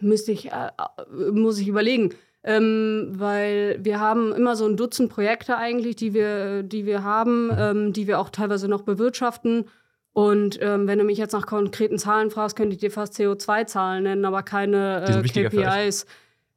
Müsste 0.00 0.32
ich, 0.32 0.52
äh, 0.52 0.68
äh, 0.68 1.30
muss 1.32 1.58
ich 1.58 1.68
überlegen. 1.68 2.14
Ähm, 2.44 3.08
weil 3.10 3.78
wir 3.82 3.98
haben 3.98 4.32
immer 4.32 4.54
so 4.54 4.66
ein 4.66 4.76
Dutzend 4.76 5.10
Projekte 5.10 5.56
eigentlich, 5.56 5.96
die 5.96 6.14
wir, 6.14 6.62
die 6.62 6.86
wir 6.86 7.02
haben, 7.02 7.50
ähm, 7.58 7.92
die 7.92 8.06
wir 8.06 8.20
auch 8.20 8.30
teilweise 8.30 8.68
noch 8.68 8.82
bewirtschaften. 8.82 9.64
Und 10.12 10.58
ähm, 10.62 10.86
wenn 10.86 10.98
du 10.98 11.04
mich 11.04 11.18
jetzt 11.18 11.32
nach 11.32 11.44
konkreten 11.44 11.98
Zahlen 11.98 12.30
fragst, 12.30 12.56
könnte 12.56 12.74
ich 12.74 12.80
dir 12.80 12.92
fast 12.92 13.14
CO2-Zahlen 13.14 14.04
nennen, 14.04 14.24
aber 14.24 14.42
keine 14.42 15.04
äh. 15.06 15.22
KPIs. 15.22 16.06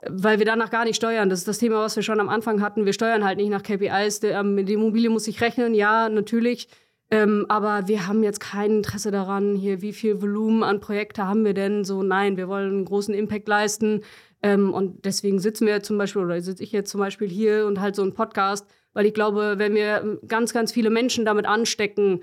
Weil 0.07 0.39
wir 0.39 0.45
danach 0.45 0.69
gar 0.69 0.85
nicht 0.85 0.95
steuern. 0.95 1.29
Das 1.29 1.39
ist 1.39 1.47
das 1.47 1.57
Thema, 1.57 1.81
was 1.81 1.95
wir 1.95 2.03
schon 2.03 2.21
am 2.21 2.29
Anfang 2.29 2.61
hatten. 2.61 2.85
Wir 2.85 2.93
steuern 2.93 3.25
halt 3.25 3.37
nicht 3.37 3.49
nach 3.49 3.63
KPIs. 3.63 4.21
Die, 4.21 4.27
ähm, 4.27 4.65
die 4.65 4.73
Immobilie 4.73 5.09
muss 5.09 5.25
sich 5.25 5.41
rechnen, 5.41 5.73
ja, 5.73 6.07
natürlich. 6.07 6.69
Ähm, 7.11 7.45
aber 7.49 7.87
wir 7.87 8.07
haben 8.07 8.23
jetzt 8.23 8.39
kein 8.39 8.77
Interesse 8.77 9.09
daran, 9.09 9.55
hier, 9.55 9.81
wie 9.81 9.93
viel 9.93 10.21
Volumen 10.21 10.63
an 10.63 10.79
Projekte 10.79 11.27
haben 11.27 11.43
wir 11.43 11.55
denn? 11.55 11.83
So, 11.83 12.03
nein, 12.03 12.37
wir 12.37 12.47
wollen 12.47 12.69
einen 12.69 12.85
großen 12.85 13.13
Impact 13.13 13.47
leisten. 13.47 14.01
Ähm, 14.43 14.73
und 14.73 15.05
deswegen 15.05 15.39
sitzen 15.39 15.65
wir 15.65 15.81
zum 15.81 15.97
Beispiel, 15.97 16.21
oder 16.21 16.39
sitze 16.41 16.63
ich 16.63 16.71
jetzt 16.71 16.91
zum 16.91 16.99
Beispiel 16.99 17.27
hier 17.27 17.65
und 17.65 17.81
halt 17.81 17.95
so 17.95 18.03
einen 18.03 18.13
Podcast, 18.13 18.67
weil 18.93 19.05
ich 19.05 19.13
glaube, 19.13 19.55
wenn 19.57 19.73
wir 19.73 20.01
ähm, 20.01 20.19
ganz, 20.27 20.53
ganz 20.53 20.71
viele 20.71 20.89
Menschen 20.91 21.25
damit 21.25 21.45
anstecken, 21.45 22.21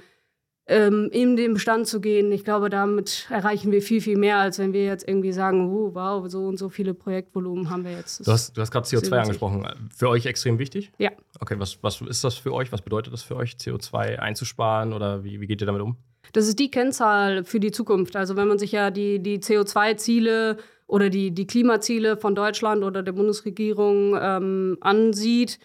ähm, 0.68 1.08
in 1.12 1.36
den 1.36 1.54
Bestand 1.54 1.86
zu 1.86 2.00
gehen, 2.00 2.32
ich 2.32 2.44
glaube, 2.44 2.70
damit 2.70 3.26
erreichen 3.30 3.70
wir 3.70 3.82
viel, 3.82 4.00
viel 4.00 4.16
mehr, 4.16 4.38
als 4.38 4.58
wenn 4.58 4.72
wir 4.72 4.84
jetzt 4.84 5.06
irgendwie 5.06 5.32
sagen, 5.32 5.68
uh, 5.68 5.94
wow, 5.94 6.28
so 6.28 6.46
und 6.46 6.58
so 6.58 6.68
viele 6.68 6.92
Projektvolumen 6.92 7.70
haben 7.70 7.84
wir 7.84 7.92
jetzt. 7.92 8.26
Du 8.26 8.32
hast, 8.32 8.56
du 8.56 8.60
hast 8.60 8.72
gerade 8.72 8.86
CO2 8.86 8.90
Sehr 8.90 9.00
witzig. 9.00 9.12
angesprochen. 9.14 9.90
Für 9.94 10.08
euch 10.08 10.26
extrem 10.26 10.58
wichtig? 10.58 10.90
Ja. 10.98 11.10
Okay, 11.38 11.54
was, 11.58 11.82
was 11.82 12.00
ist 12.00 12.24
das 12.24 12.34
für 12.34 12.52
euch? 12.52 12.72
Was 12.72 12.82
bedeutet 12.82 13.12
das 13.12 13.22
für 13.22 13.36
euch, 13.36 13.52
CO2 13.52 14.18
einzusparen 14.18 14.92
oder 14.92 15.22
wie, 15.22 15.40
wie 15.40 15.46
geht 15.46 15.60
ihr 15.60 15.66
damit 15.66 15.82
um? 15.82 15.96
Das 16.32 16.48
ist 16.48 16.58
die 16.58 16.70
Kennzahl 16.70 17.44
für 17.44 17.60
die 17.60 17.70
Zukunft. 17.70 18.16
Also 18.16 18.34
wenn 18.36 18.48
man 18.48 18.58
sich 18.58 18.72
ja 18.72 18.90
die, 18.90 19.20
die 19.20 19.38
CO2-Ziele 19.38 20.56
oder 20.88 21.10
die, 21.10 21.30
die 21.30 21.46
Klimaziele 21.46 22.16
von 22.16 22.34
Deutschland 22.34 22.82
oder 22.82 23.04
der 23.04 23.12
Bundesregierung 23.12 24.18
ähm, 24.20 24.78
ansieht, 24.80 25.60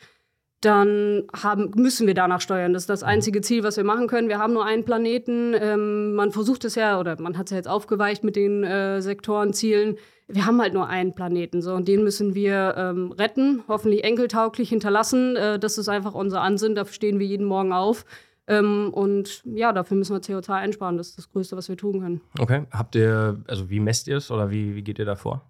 dann 0.62 1.24
haben, 1.34 1.72
müssen 1.75 2.06
wir 2.06 2.13
danach 2.13 2.39
steuern. 2.39 2.74
Das 2.74 2.84
ist 2.84 2.89
das 2.89 3.03
einzige 3.03 3.41
Ziel, 3.41 3.63
was 3.63 3.77
wir 3.77 3.84
machen 3.84 4.08
können. 4.08 4.30
Wir 4.30 4.38
haben 4.38 4.53
nur 4.53 4.63
einen 4.63 4.86
Planeten. 4.86 5.56
Ähm, 5.60 6.13
man 6.13 6.32
versucht 6.32 6.63
es 6.65 6.75
ja, 6.75 7.00
oder 7.00 7.20
man 7.20 7.38
hat 7.38 7.48
es 7.48 7.51
ja 7.51 7.58
jetzt 7.58 7.68
aufgeweicht 7.68 8.24
mit 8.24 8.36
den 8.36 8.63
äh, 8.63 9.01
Sektorenzielen. 9.01 9.98
Wir 10.27 10.46
haben 10.46 10.62
halt 10.62 10.74
nur 10.74 10.88
einen 10.88 11.13
Planeten, 11.13 11.62
so 11.62 11.74
und 11.74 11.88
den 11.89 12.03
müssen 12.03 12.36
wir 12.36 12.75
ähm, 12.77 13.12
retten, 13.12 13.63
hoffentlich 13.68 14.06
enkeltauglich 14.06 14.70
hinterlassen. 14.70 15.36
Äh, 15.36 15.60
das 15.60 15.77
ist 15.77 15.89
einfach 15.89 16.13
unser 16.13 16.41
Ansinn. 16.41 16.75
Dafür 16.75 16.94
stehen 16.94 17.20
wir 17.20 17.27
jeden 17.27 17.46
Morgen 17.46 17.74
auf. 17.74 18.06
Ähm, 18.48 18.91
und 18.94 19.41
ja, 19.46 19.74
dafür 19.74 19.98
müssen 19.98 20.15
wir 20.15 20.22
CO2 20.22 20.51
einsparen. 20.51 20.98
Das 20.98 21.10
ist 21.10 21.18
das 21.18 21.32
Größte, 21.32 21.58
was 21.58 21.70
wir 21.70 21.77
tun 21.77 22.01
können. 22.01 22.22
Okay. 22.39 22.65
Habt 22.72 22.96
ihr, 22.96 23.41
also 23.48 23.70
wie 23.70 23.80
messt 23.80 24.08
ihr 24.08 24.18
es 24.18 24.30
oder 24.30 24.51
wie, 24.51 24.75
wie 24.75 24.84
geht 24.84 25.00
ihr 25.00 25.06
da 25.06 25.15
vor? 25.15 25.50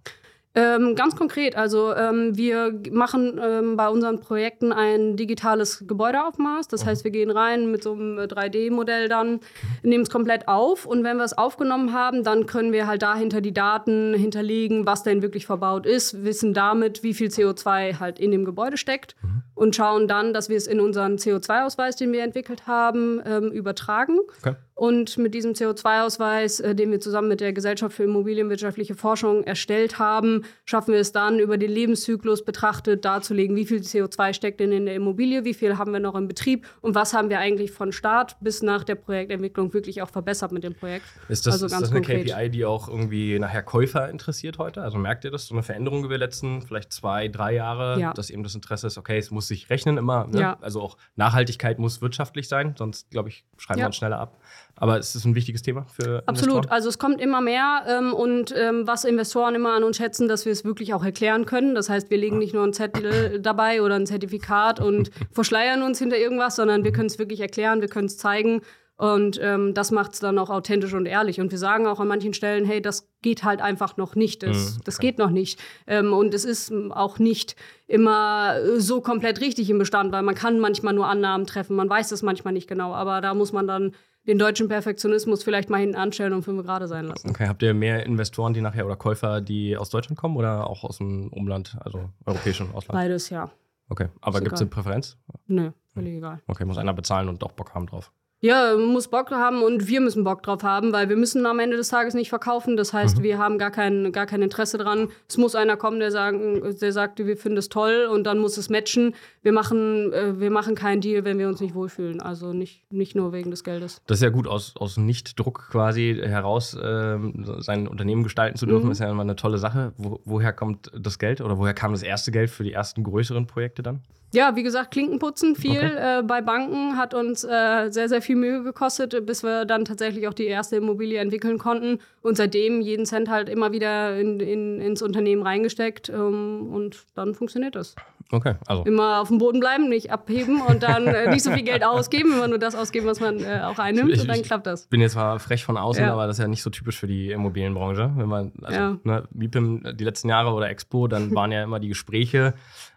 Ähm, 0.53 0.95
ganz 0.95 1.15
konkret, 1.15 1.55
also 1.55 1.95
ähm, 1.95 2.35
wir 2.35 2.77
machen 2.91 3.39
ähm, 3.41 3.77
bei 3.77 3.87
unseren 3.87 4.19
Projekten 4.19 4.73
ein 4.73 5.15
digitales 5.15 5.85
Gebäudeaufmaß. 5.87 6.67
Das 6.67 6.85
heißt, 6.85 7.05
wir 7.05 7.11
gehen 7.11 7.31
rein 7.31 7.71
mit 7.71 7.83
so 7.83 7.93
einem 7.93 8.19
äh, 8.19 8.23
3D-Modell 8.23 9.07
dann, 9.07 9.39
nehmen 9.81 10.03
es 10.03 10.09
komplett 10.09 10.49
auf 10.49 10.85
und 10.85 11.05
wenn 11.05 11.15
wir 11.15 11.23
es 11.23 11.37
aufgenommen 11.37 11.93
haben, 11.93 12.25
dann 12.25 12.47
können 12.47 12.73
wir 12.73 12.85
halt 12.85 13.01
dahinter 13.01 13.39
die 13.39 13.53
Daten 13.53 14.13
hinterlegen, 14.13 14.85
was 14.85 15.03
denn 15.03 15.21
wirklich 15.21 15.45
verbaut 15.45 15.85
ist, 15.85 16.25
wissen 16.25 16.53
damit, 16.53 17.01
wie 17.01 17.13
viel 17.13 17.29
CO2 17.29 17.99
halt 17.99 18.19
in 18.19 18.31
dem 18.31 18.43
Gebäude 18.43 18.75
steckt 18.75 19.15
und 19.55 19.75
schauen 19.75 20.09
dann, 20.09 20.33
dass 20.33 20.49
wir 20.49 20.57
es 20.57 20.67
in 20.67 20.81
unseren 20.81 21.15
CO2-Ausweis, 21.15 21.95
den 21.95 22.11
wir 22.11 22.23
entwickelt 22.23 22.67
haben, 22.67 23.21
ähm, 23.25 23.51
übertragen. 23.51 24.17
Okay. 24.39 24.55
Und 24.81 25.19
mit 25.19 25.35
diesem 25.35 25.53
CO2-Ausweis, 25.53 26.59
äh, 26.59 26.73
den 26.73 26.89
wir 26.89 26.99
zusammen 26.99 27.27
mit 27.27 27.39
der 27.39 27.53
Gesellschaft 27.53 27.95
für 27.95 28.01
Immobilienwirtschaftliche 28.05 28.95
Forschung 28.95 29.43
erstellt 29.43 29.99
haben, 29.99 30.43
schaffen 30.65 30.93
wir 30.95 30.99
es 30.99 31.11
dann, 31.11 31.37
über 31.37 31.59
den 31.59 31.69
Lebenszyklus 31.69 32.43
betrachtet 32.43 33.05
darzulegen, 33.05 33.55
wie 33.55 33.67
viel 33.67 33.81
CO2 33.81 34.33
steckt 34.33 34.59
denn 34.59 34.71
in 34.71 34.87
der 34.87 34.95
Immobilie, 34.95 35.45
wie 35.45 35.53
viel 35.53 35.77
haben 35.77 35.91
wir 35.93 35.99
noch 35.99 36.15
im 36.15 36.27
Betrieb 36.27 36.65
und 36.81 36.95
was 36.95 37.13
haben 37.13 37.29
wir 37.29 37.37
eigentlich 37.37 37.69
von 37.71 37.91
Start 37.91 38.37
bis 38.41 38.63
nach 38.63 38.83
der 38.83 38.95
Projektentwicklung 38.95 39.71
wirklich 39.71 40.01
auch 40.01 40.09
verbessert 40.09 40.51
mit 40.51 40.63
dem 40.63 40.73
Projekt. 40.73 41.05
Ist 41.29 41.45
das, 41.45 41.53
Also 41.61 41.67
ist 41.67 41.73
das 41.73 41.91
eine 41.91 42.01
konkret. 42.01 42.25
KPI, 42.31 42.49
die 42.49 42.65
auch 42.65 42.87
irgendwie 42.89 43.37
nachher 43.37 43.61
Käufer 43.61 44.09
interessiert 44.09 44.57
heute? 44.57 44.81
Also 44.81 44.97
merkt 44.97 45.23
ihr 45.25 45.29
das, 45.29 45.45
so 45.45 45.53
eine 45.53 45.61
Veränderung 45.61 46.03
über 46.03 46.15
die 46.15 46.19
letzten 46.21 46.63
vielleicht 46.63 46.91
zwei, 46.91 47.27
drei 47.27 47.53
Jahre, 47.53 47.99
Ja. 47.99 48.13
dass 48.13 48.31
eben 48.31 48.41
das 48.41 48.55
Interesse 48.55 48.87
ist, 48.87 48.97
okay, 48.97 49.19
es 49.19 49.29
muss 49.29 49.47
sich 49.47 49.69
rechnen 49.69 49.97
immer. 49.97 50.25
Ne? 50.25 50.39
Ja. 50.41 50.57
Also 50.59 50.81
auch 50.81 50.97
Nachhaltigkeit 51.17 51.77
muss 51.77 52.01
wirtschaftlich 52.01 52.47
sein, 52.47 52.73
sonst, 52.75 53.11
glaube 53.11 53.29
ich, 53.29 53.45
schreiben 53.57 53.77
wir 53.77 53.81
Ja. 53.81 53.85
uns 53.85 53.95
schneller 53.97 54.19
ab. 54.19 54.40
Aber 54.75 54.97
es 54.97 55.15
ist 55.15 55.25
ein 55.25 55.35
wichtiges 55.35 55.61
Thema 55.61 55.85
für 55.87 56.23
Absolut. 56.25 56.55
Investoren? 56.55 56.69
Also 56.69 56.89
es 56.89 56.99
kommt 56.99 57.21
immer 57.21 57.41
mehr 57.41 57.83
ähm, 57.87 58.13
und 58.13 58.53
ähm, 58.57 58.87
was 58.87 59.03
Investoren 59.03 59.55
immer 59.55 59.73
an 59.73 59.83
uns 59.83 59.97
schätzen, 59.97 60.27
dass 60.27 60.45
wir 60.45 60.51
es 60.51 60.65
wirklich 60.65 60.93
auch 60.93 61.03
erklären 61.03 61.45
können. 61.45 61.75
Das 61.75 61.89
heißt, 61.89 62.09
wir 62.09 62.17
legen 62.17 62.37
nicht 62.37 62.53
nur 62.53 62.63
einen 62.63 62.73
Zettel 62.73 63.39
dabei 63.41 63.81
oder 63.81 63.95
ein 63.95 64.05
Zertifikat 64.05 64.79
und 64.79 65.11
verschleiern 65.31 65.83
uns 65.83 65.99
hinter 65.99 66.17
irgendwas, 66.17 66.55
sondern 66.55 66.83
wir 66.83 66.91
können 66.91 67.07
es 67.07 67.19
wirklich 67.19 67.39
erklären, 67.41 67.81
wir 67.81 67.89
können 67.89 68.07
es 68.07 68.17
zeigen. 68.17 68.61
Und 69.01 69.39
ähm, 69.41 69.73
das 69.73 69.89
macht 69.89 70.13
es 70.13 70.19
dann 70.19 70.37
auch 70.37 70.51
authentisch 70.51 70.93
und 70.93 71.07
ehrlich. 71.07 71.41
Und 71.41 71.49
wir 71.49 71.57
sagen 71.57 71.87
auch 71.87 71.99
an 71.99 72.07
manchen 72.07 72.35
Stellen, 72.35 72.65
hey, 72.65 72.83
das 72.83 73.09
geht 73.23 73.43
halt 73.43 73.59
einfach 73.59 73.97
noch 73.97 74.13
nicht. 74.13 74.43
Das, 74.43 74.75
Mhm, 74.75 74.81
das 74.85 74.99
geht 74.99 75.17
noch 75.17 75.31
nicht. 75.31 75.59
Ähm, 75.87 76.13
und 76.13 76.35
es 76.35 76.45
ist 76.45 76.71
auch 76.91 77.17
nicht 77.17 77.55
immer 77.87 78.57
äh, 78.57 78.79
so 78.79 79.01
komplett 79.01 79.41
richtig 79.41 79.71
im 79.71 79.79
Bestand, 79.79 80.11
weil 80.11 80.21
man 80.21 80.35
kann 80.35 80.59
manchmal 80.59 80.93
nur 80.93 81.07
Annahmen 81.07 81.47
treffen. 81.47 81.75
Man 81.75 81.89
weiß 81.89 82.11
es 82.11 82.21
manchmal 82.21 82.53
nicht 82.53 82.67
genau. 82.67 82.93
Aber 82.93 83.21
da 83.21 83.33
muss 83.33 83.53
man 83.53 83.65
dann 83.65 83.93
den 84.27 84.37
deutschen 84.37 84.67
Perfektionismus 84.67 85.43
vielleicht 85.43 85.69
mal 85.69 85.79
hinten 85.79 85.95
anstellen 85.95 86.33
und 86.33 86.43
fünf 86.43 86.63
gerade 86.63 86.87
sein 86.87 87.05
lassen. 87.05 87.29
Okay, 87.29 87.47
habt 87.47 87.63
ihr 87.63 87.73
mehr 87.73 88.05
Investoren, 88.05 88.53
die 88.53 88.61
nachher 88.61 88.85
oder 88.85 88.95
Käufer, 88.95 89.41
die 89.41 89.75
aus 89.77 89.89
Deutschland 89.89 90.17
kommen 90.19 90.37
oder 90.37 90.67
auch 90.67 90.83
aus 90.83 90.97
dem 90.97 91.29
Umland, 91.29 91.77
also 91.81 92.09
europäischen 92.25 92.71
Ausland? 92.73 92.99
Beides, 92.99 93.29
ja. 93.29 93.51
Okay, 93.89 94.07
aber 94.21 94.39
gibt 94.39 94.53
es 94.53 94.61
eine. 94.61 94.69
Präferenz? 94.69 95.17
Nö, 95.47 95.71
völlig 95.93 96.15
egal. 96.15 96.41
Okay, 96.47 96.65
muss 96.65 96.77
einer 96.77 96.93
bezahlen 96.93 97.27
und 97.27 97.41
doch 97.41 97.51
Bock 97.51 97.73
haben 97.73 97.87
drauf. 97.87 98.11
Ja, 98.43 98.75
man 98.75 98.87
muss 98.87 99.07
Bock 99.07 99.29
haben 99.29 99.61
und 99.61 99.87
wir 99.87 100.01
müssen 100.01 100.23
Bock 100.23 100.41
drauf 100.41 100.63
haben, 100.63 100.91
weil 100.91 101.09
wir 101.09 101.15
müssen 101.15 101.45
am 101.45 101.59
Ende 101.59 101.77
des 101.77 101.89
Tages 101.89 102.15
nicht 102.15 102.29
verkaufen. 102.29 102.75
Das 102.75 102.91
heißt, 102.91 103.21
wir 103.21 103.37
haben 103.37 103.59
gar 103.59 103.69
kein, 103.69 104.11
gar 104.11 104.25
kein 104.25 104.41
Interesse 104.41 104.79
dran. 104.79 105.09
Es 105.29 105.37
muss 105.37 105.53
einer 105.53 105.77
kommen, 105.77 105.99
der, 105.99 106.09
sagen, 106.09 106.59
der 106.81 106.91
sagt, 106.91 107.19
wir 107.23 107.37
finden 107.37 107.59
es 107.59 107.69
toll 107.69 108.09
und 108.11 108.23
dann 108.23 108.39
muss 108.39 108.57
es 108.57 108.67
matchen. 108.69 109.13
Wir 109.43 109.51
machen, 109.51 110.11
äh, 110.11 110.39
wir 110.39 110.49
machen 110.49 110.73
keinen 110.73 111.01
Deal, 111.01 111.23
wenn 111.23 111.37
wir 111.37 111.47
uns 111.47 111.61
nicht 111.61 111.75
wohlfühlen. 111.75 112.19
Also 112.19 112.51
nicht, 112.51 112.91
nicht 112.91 113.15
nur 113.15 113.31
wegen 113.31 113.51
des 113.51 113.63
Geldes. 113.63 114.01
Das 114.07 114.17
ist 114.17 114.23
ja 114.23 114.29
gut, 114.29 114.47
aus, 114.47 114.75
aus 114.75 114.97
Nicht-Druck 114.97 115.69
quasi 115.69 116.19
heraus 116.19 116.75
ähm, 116.83 117.45
sein 117.59 117.87
Unternehmen 117.87 118.23
gestalten 118.23 118.57
zu 118.57 118.65
dürfen, 118.65 118.87
Mhm. 118.87 118.91
ist 118.91 118.99
ja 118.99 119.11
immer 119.11 119.21
eine 119.21 119.35
tolle 119.35 119.59
Sache. 119.59 119.93
Wo, 119.97 120.19
woher 120.25 120.51
kommt 120.51 120.89
das 120.99 121.19
Geld 121.19 121.41
oder 121.41 121.59
woher 121.59 121.75
kam 121.75 121.91
das 121.91 122.01
erste 122.01 122.31
Geld 122.31 122.49
für 122.49 122.63
die 122.63 122.73
ersten 122.73 123.03
größeren 123.03 123.45
Projekte 123.45 123.83
dann? 123.83 124.01
Ja, 124.33 124.55
wie 124.55 124.63
gesagt, 124.63 124.91
Klinkenputzen 124.91 125.55
viel 125.55 125.71
Okay. 125.77 126.19
äh, 126.19 126.23
bei 126.23 126.41
Banken 126.41 126.95
hat 126.97 127.13
uns 127.13 127.43
äh, 127.43 127.89
sehr, 127.89 128.07
sehr 128.07 128.21
viel 128.21 128.37
Mühe 128.37 128.63
gekostet, 128.63 129.25
bis 129.25 129.43
wir 129.43 129.65
dann 129.65 129.83
tatsächlich 129.83 130.27
auch 130.27 130.33
die 130.33 130.45
erste 130.45 130.77
Immobilie 130.77 131.19
entwickeln 131.19 131.57
konnten. 131.57 131.99
Und 132.21 132.37
seitdem 132.37 132.79
jeden 132.81 133.05
Cent 133.05 133.29
halt 133.29 133.49
immer 133.49 133.71
wieder 133.73 134.17
in, 134.17 134.39
in, 134.39 134.79
ins 134.79 135.01
Unternehmen 135.01 135.41
reingesteckt. 135.43 136.07
Ähm, 136.09 136.69
und 136.71 137.03
dann 137.15 137.33
funktioniert 137.35 137.75
das. 137.75 137.95
Okay, 138.33 138.55
also 138.67 138.83
Immer 138.85 139.19
auf 139.19 139.27
dem 139.27 139.39
Boden 139.39 139.59
bleiben, 139.59 139.89
nicht 139.89 140.09
abheben 140.13 140.61
und 140.61 140.83
dann 140.83 141.05
äh, 141.07 141.29
nicht 141.29 141.43
so 141.43 141.51
viel 141.51 141.63
Geld 141.63 141.83
ausgeben, 141.85 142.31
immer 142.31 142.47
nur 142.47 142.59
das 142.59 142.75
ausgeben, 142.75 143.05
was 143.07 143.19
man 143.19 143.41
äh, 143.43 143.59
auch 143.65 143.77
einnimmt. 143.79 144.11
Ich- 144.13 144.21
und 144.21 144.29
dann 144.29 144.37
ich- 144.39 144.43
klappt 144.43 144.65
das. 144.67 144.87
bin 144.87 145.01
jetzt 145.01 145.11
zwar 145.13 145.37
frech 145.39 145.65
von 145.65 145.75
außen, 145.75 146.01
Ja. 146.05 146.13
aber 146.13 146.27
das 146.27 146.37
ist 146.37 146.41
ja 146.41 146.47
nicht 146.47 146.63
so 146.63 146.69
typisch 146.69 146.97
für 146.97 147.07
die 147.07 147.31
Immobilienbranche. 147.31 148.09
Wenn 148.15 148.29
man, 148.29 148.53
also, 148.61 148.79
Ja. 148.79 148.97
ne, 149.03 149.27
die 149.33 150.03
letzten 150.05 150.29
Jahre 150.29 150.51
oder 150.53 150.69
Expo, 150.69 151.09
dann 151.09 151.31
waren 151.35 151.51
ja 151.51 151.61
immer 151.63 151.81
die 151.81 151.89
Gespräche. 151.89 152.53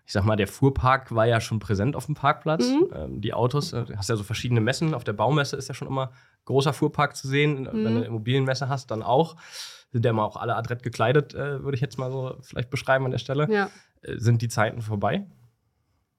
Ich 0.07 0.13
sag 0.13 0.25
mal, 0.25 0.37
der 0.37 0.47
Fuhrpark 0.49 1.15
war 1.15 1.27
ja 1.27 1.41
schon 1.41 1.59
präsent 1.61 1.97
auf 1.97 2.07
dem 2.07 2.15
Parkplatz. 2.15 2.69
Mhm. 2.69 2.89
Ähm, 2.95 3.21
die 3.21 3.33
Autos, 3.33 3.73
äh, 3.73 3.85
du 3.85 3.97
hast 3.97 4.09
ja 4.11 4.17
so 4.17 4.23
verschiedene 4.25 4.61
Messen. 4.61 4.93
Auf 4.95 5.05
der 5.05 5.15
Baumesse 5.15 5.57
ist 5.57 5.69
ja 5.69 5.75
schon 5.75 5.89
immer 5.89 6.13
großer 6.45 6.73
Fuhrpark 6.75 7.17
zu 7.17 7.27
sehen. 7.27 7.57
Wenn 7.67 7.73
du 7.73 7.79
Mhm. 7.79 7.87
eine 7.87 8.05
Immobilienmesse 8.05 8.69
hast, 8.69 8.91
dann 8.91 9.03
auch. 9.03 9.37
Sind 9.93 10.05
ja 10.05 10.11
immer 10.11 10.25
auch 10.25 10.37
alle 10.37 10.57
adrett 10.57 10.83
gekleidet, 10.83 11.35
äh, 11.35 11.63
würde 11.63 11.77
ich 11.77 11.81
jetzt 11.81 11.99
mal 11.99 12.11
so 12.11 12.37
vielleicht 12.43 12.69
beschreiben 12.69 13.05
an 13.05 13.13
der 13.13 13.19
Stelle. 13.19 13.47
Ja. 13.51 13.71
Äh, 14.03 14.19
sind 14.19 14.43
die 14.43 14.49
Zeiten 14.49 14.83
vorbei? 14.83 15.25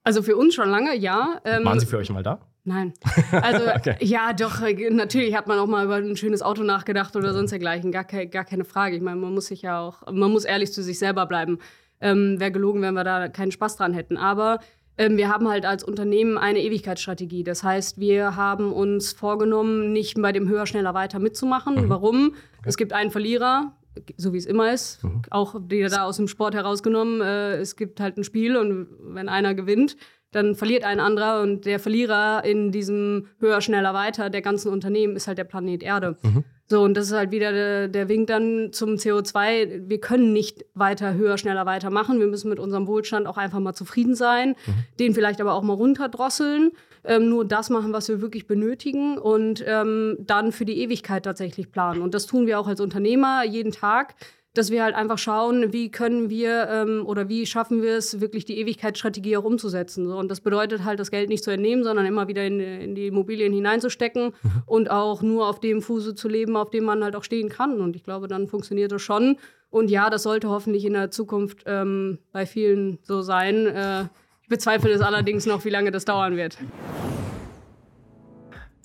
Also 0.04 0.24
für 0.24 0.36
uns 0.38 0.56
schon 0.56 0.70
lange, 0.70 0.96
ja. 0.96 1.42
Ähm, 1.46 1.66
Waren 1.66 1.80
sie 1.80 1.86
für 1.86 1.98
euch 1.98 2.10
mal 2.10 2.24
da? 2.24 2.40
Nein. 2.64 2.94
Also 3.32 3.68
okay. 3.68 3.98
ja, 4.00 4.34
doch, 4.34 4.62
natürlich 4.92 5.36
hat 5.36 5.46
man 5.48 5.60
auch 5.60 5.68
mal 5.68 5.86
über 5.86 5.96
ein 5.96 6.16
schönes 6.16 6.42
Auto 6.42 6.64
nachgedacht 6.64 7.16
oder 7.16 7.34
sonst 7.34 7.52
dergleichen. 7.52 7.92
Gar, 7.92 8.06
ke 8.06 8.28
gar 8.28 8.46
keine 8.46 8.66
Frage. 8.66 8.96
Ich 8.96 9.02
meine, 9.02 9.18
man 9.18 9.34
muss 9.34 9.48
sich 9.48 9.62
ja 9.62 9.80
auch, 9.82 10.04
man 10.12 10.32
muss 10.32 10.46
ehrlich 10.46 10.72
zu 10.74 10.82
sich 10.82 10.98
selber 10.98 11.26
bleiben. 11.26 11.60
Ähm, 12.06 12.40
Wäre 12.40 12.52
gelogen, 12.52 12.82
wenn 12.82 12.94
wir 12.94 13.04
da 13.04 13.28
keinen 13.28 13.52
Spaß 13.52 13.78
dran 13.78 13.94
hätten. 13.94 14.18
Aber 14.18 14.60
ähm, 14.98 15.18
wir 15.18 15.30
haben 15.30 15.50
halt 15.50 15.66
als 15.66 15.84
Unternehmen 15.84 16.38
eine 16.38 16.60
Ewigkeitsstrategie. 16.62 17.44
Das 17.44 17.64
heißt, 17.64 18.00
wir 18.00 18.36
haben 18.36 18.72
uns 18.72 19.14
vorgenommen, 19.14 19.92
nicht 19.92 20.22
bei 20.22 20.32
dem 20.32 20.48
höher, 20.48 20.66
schneller, 20.66 20.94
weiter 20.94 21.20
mitzumachen. 21.20 21.86
Mhm. 21.86 21.90
Warum? 21.90 22.28
Okay. 22.28 22.66
Es 22.66 22.78
gibt 22.78 22.94
einen 22.94 23.12
Verlierer, 23.12 23.74
so 24.18 24.34
wie 24.34 24.38
es 24.38 24.46
immer 24.46 24.72
ist, 24.74 25.04
mhm. 25.04 25.22
auch 25.30 25.56
die 25.60 25.82
da 25.82 26.04
aus 26.04 26.18
dem 26.18 26.28
Sport 26.28 26.56
herausgenommen. 26.56 27.22
Äh, 27.22 27.56
es 27.58 27.76
gibt 27.76 28.00
halt 28.00 28.18
ein 28.18 28.24
Spiel 28.24 28.56
und 28.56 28.88
wenn 29.02 29.30
einer 29.30 29.54
gewinnt, 29.54 29.98
dann 30.32 30.56
verliert 30.56 30.84
ein 30.84 31.00
anderer 31.00 31.42
und 31.42 31.66
der 31.66 31.80
Verlierer 31.80 32.44
in 32.44 32.72
diesem 32.72 33.28
höher, 33.40 33.62
schneller, 33.62 33.94
weiter 33.94 34.30
der 34.30 34.42
ganzen 34.42 34.70
Unternehmen 34.72 35.16
ist 35.16 35.28
halt 35.28 35.38
der 35.38 35.46
Planet 35.46 35.82
Erde. 35.82 36.18
Mhm. 36.24 36.44
So, 36.68 36.82
und 36.82 36.96
das 36.96 37.08
ist 37.08 37.14
halt 37.14 37.32
wieder 37.32 37.52
der, 37.52 37.88
der 37.88 38.10
Wink 38.10 38.28
dann 38.28 38.70
zum 38.72 38.96
CO2. 38.96 39.88
Wir 39.88 40.00
können 40.00 40.34
nicht 40.34 40.66
weiter 40.74 41.14
höher, 41.14 41.38
schneller, 41.38 41.68
weiter 41.68 41.92
machen. 41.92 42.20
Wir 42.20 42.26
müssen 42.26 42.50
mit 42.50 42.60
unserem 42.60 42.88
Wohlstand 42.88 43.28
auch 43.28 43.38
einfach 43.38 43.60
mal 43.60 43.74
zufrieden 43.74 44.16
sein, 44.16 44.56
mhm. 44.66 44.74
den 45.00 45.14
vielleicht 45.14 45.40
aber 45.42 45.54
auch 45.54 45.62
mal 45.62 45.74
runterdrosseln, 45.74 46.72
ähm, 47.04 47.30
nur 47.30 47.46
das 47.46 47.70
machen, 47.70 47.94
was 47.94 48.10
wir 48.10 48.20
wirklich 48.20 48.48
benötigen 48.48 49.20
und 49.20 49.64
ähm, 49.68 50.18
dann 50.20 50.52
für 50.52 50.66
die 50.66 50.80
Ewigkeit 50.80 51.24
tatsächlich 51.24 51.72
planen. 51.72 52.02
Und 52.02 52.16
das 52.16 52.26
tun 52.26 52.48
wir 52.48 52.60
auch 52.60 52.68
als 52.68 52.82
Unternehmer 52.82 53.44
jeden 53.46 53.72
Tag 53.72 54.16
dass 54.58 54.72
wir 54.72 54.84
halt 54.84 54.96
einfach 54.96 55.18
schauen, 55.18 55.74
wie 55.74 55.92
können 55.92 56.30
wir 56.30 56.68
ähm, 56.70 57.04
oder 57.06 57.30
wie 57.30 57.46
schaffen 57.46 57.82
wir 57.82 57.98
es, 57.98 58.22
wirklich 58.22 58.46
die 58.46 58.58
Ewigkeitsstrategie 58.60 59.38
auch 59.38 59.44
umzusetzen. 59.44 60.08
So. 60.08 60.18
Und 60.18 60.30
das 60.32 60.42
bedeutet 60.42 60.84
halt, 60.84 61.00
das 61.00 61.12
Geld 61.12 61.30
nicht 61.30 61.44
zu 61.44 61.52
entnehmen, 61.52 61.84
sondern 61.84 62.06
immer 62.06 62.28
wieder 62.28 62.46
in, 62.46 62.60
in 62.60 62.96
die 62.96 63.08
Immobilien 63.08 63.54
hineinzustecken 63.54 64.34
mhm. 64.42 64.64
und 64.66 64.90
auch 64.90 65.22
nur 65.22 65.48
auf 65.48 65.60
dem 65.60 65.82
Fuße 65.82 66.16
zu 66.16 66.28
leben, 66.28 66.56
auf 66.56 66.70
dem 66.70 66.86
man 66.86 67.04
halt 67.04 67.16
auch 67.16 67.24
stehen 67.24 67.50
kann. 67.50 67.82
Und 67.82 67.96
ich 67.96 68.04
glaube, 68.04 68.28
dann 68.28 68.48
funktioniert 68.48 68.92
das 68.92 69.02
schon. 69.02 69.38
Und 69.70 69.92
ja, 69.92 70.10
das 70.10 70.24
sollte 70.24 70.50
hoffentlich 70.50 70.86
in 70.86 70.94
der 70.94 71.12
Zukunft 71.12 71.64
ähm, 71.66 72.20
bei 72.32 72.46
vielen 72.46 73.00
so 73.04 73.22
sein. 73.22 73.68
Äh, 73.68 74.04
ich 74.42 74.48
bezweifle 74.48 74.92
es 74.92 75.02
allerdings 75.02 75.46
noch, 75.46 75.66
wie 75.66 75.70
lange 75.70 75.92
das 75.92 76.06
dauern 76.06 76.38
wird. 76.38 76.58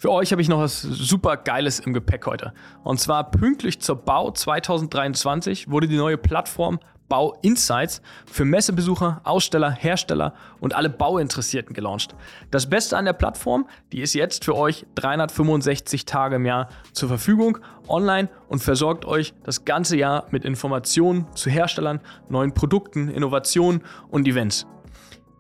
Für 0.00 0.12
euch 0.12 0.32
habe 0.32 0.40
ich 0.40 0.48
noch 0.48 0.60
was 0.60 0.80
super 0.80 1.36
Geiles 1.36 1.78
im 1.78 1.92
Gepäck 1.92 2.24
heute. 2.24 2.54
Und 2.84 2.98
zwar 2.98 3.30
pünktlich 3.30 3.82
zur 3.82 3.96
Bau 3.96 4.30
2023 4.30 5.70
wurde 5.70 5.88
die 5.88 5.98
neue 5.98 6.16
Plattform 6.16 6.80
Bau 7.10 7.36
Insights 7.42 8.00
für 8.24 8.46
Messebesucher, 8.46 9.20
Aussteller, 9.24 9.70
Hersteller 9.70 10.32
und 10.58 10.74
alle 10.74 10.88
Bauinteressierten 10.88 11.74
gelauncht. 11.74 12.14
Das 12.50 12.70
Beste 12.70 12.96
an 12.96 13.04
der 13.04 13.12
Plattform, 13.12 13.68
die 13.92 14.00
ist 14.00 14.14
jetzt 14.14 14.46
für 14.46 14.56
euch 14.56 14.86
365 14.94 16.06
Tage 16.06 16.36
im 16.36 16.46
Jahr 16.46 16.70
zur 16.94 17.10
Verfügung, 17.10 17.58
online 17.86 18.30
und 18.48 18.62
versorgt 18.62 19.04
euch 19.04 19.34
das 19.42 19.66
ganze 19.66 19.98
Jahr 19.98 20.24
mit 20.30 20.46
Informationen 20.46 21.26
zu 21.34 21.50
Herstellern, 21.50 22.00
neuen 22.30 22.54
Produkten, 22.54 23.10
Innovationen 23.10 23.82
und 24.08 24.26
Events. 24.26 24.66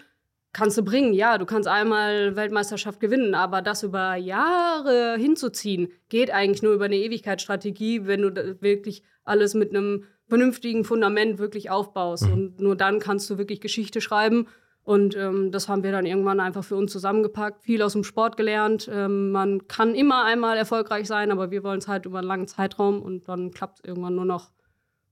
kannst 0.52 0.76
du 0.76 0.82
bringen, 0.82 1.12
ja, 1.12 1.38
du 1.38 1.46
kannst 1.46 1.68
einmal 1.68 2.34
Weltmeisterschaft 2.36 3.00
gewinnen, 3.00 3.34
aber 3.34 3.62
das 3.62 3.82
über 3.82 4.16
Jahre 4.16 5.16
hinzuziehen, 5.16 5.88
geht 6.08 6.30
eigentlich 6.30 6.62
nur 6.62 6.72
über 6.72 6.86
eine 6.86 6.96
Ewigkeitsstrategie, 6.96 8.06
wenn 8.06 8.22
du 8.22 8.56
wirklich 8.60 9.02
alles 9.24 9.54
mit 9.54 9.70
einem 9.70 10.04
vernünftigen 10.28 10.84
Fundament 10.84 11.38
wirklich 11.38 11.70
aufbaust. 11.70 12.26
Mhm. 12.26 12.32
Und 12.32 12.60
nur 12.60 12.76
dann 12.76 12.98
kannst 12.98 13.28
du 13.30 13.38
wirklich 13.38 13.60
Geschichte 13.60 14.00
schreiben. 14.00 14.46
Und 14.82 15.14
ähm, 15.16 15.52
das 15.52 15.68
haben 15.68 15.82
wir 15.82 15.92
dann 15.92 16.06
irgendwann 16.06 16.40
einfach 16.40 16.64
für 16.64 16.76
uns 16.76 16.90
zusammengepackt, 16.90 17.62
viel 17.62 17.82
aus 17.82 17.92
dem 17.92 18.02
Sport 18.02 18.36
gelernt. 18.36 18.88
Ähm, 18.92 19.30
man 19.30 19.68
kann 19.68 19.94
immer 19.94 20.24
einmal 20.24 20.56
erfolgreich 20.56 21.06
sein, 21.06 21.30
aber 21.30 21.50
wir 21.50 21.62
wollen 21.62 21.78
es 21.78 21.86
halt 21.88 22.06
über 22.06 22.18
einen 22.18 22.28
langen 22.28 22.48
Zeitraum 22.48 23.02
und 23.02 23.28
dann 23.28 23.50
klappt 23.50 23.80
es 23.80 23.84
irgendwann 23.84 24.14
nur 24.14 24.24
noch 24.24 24.50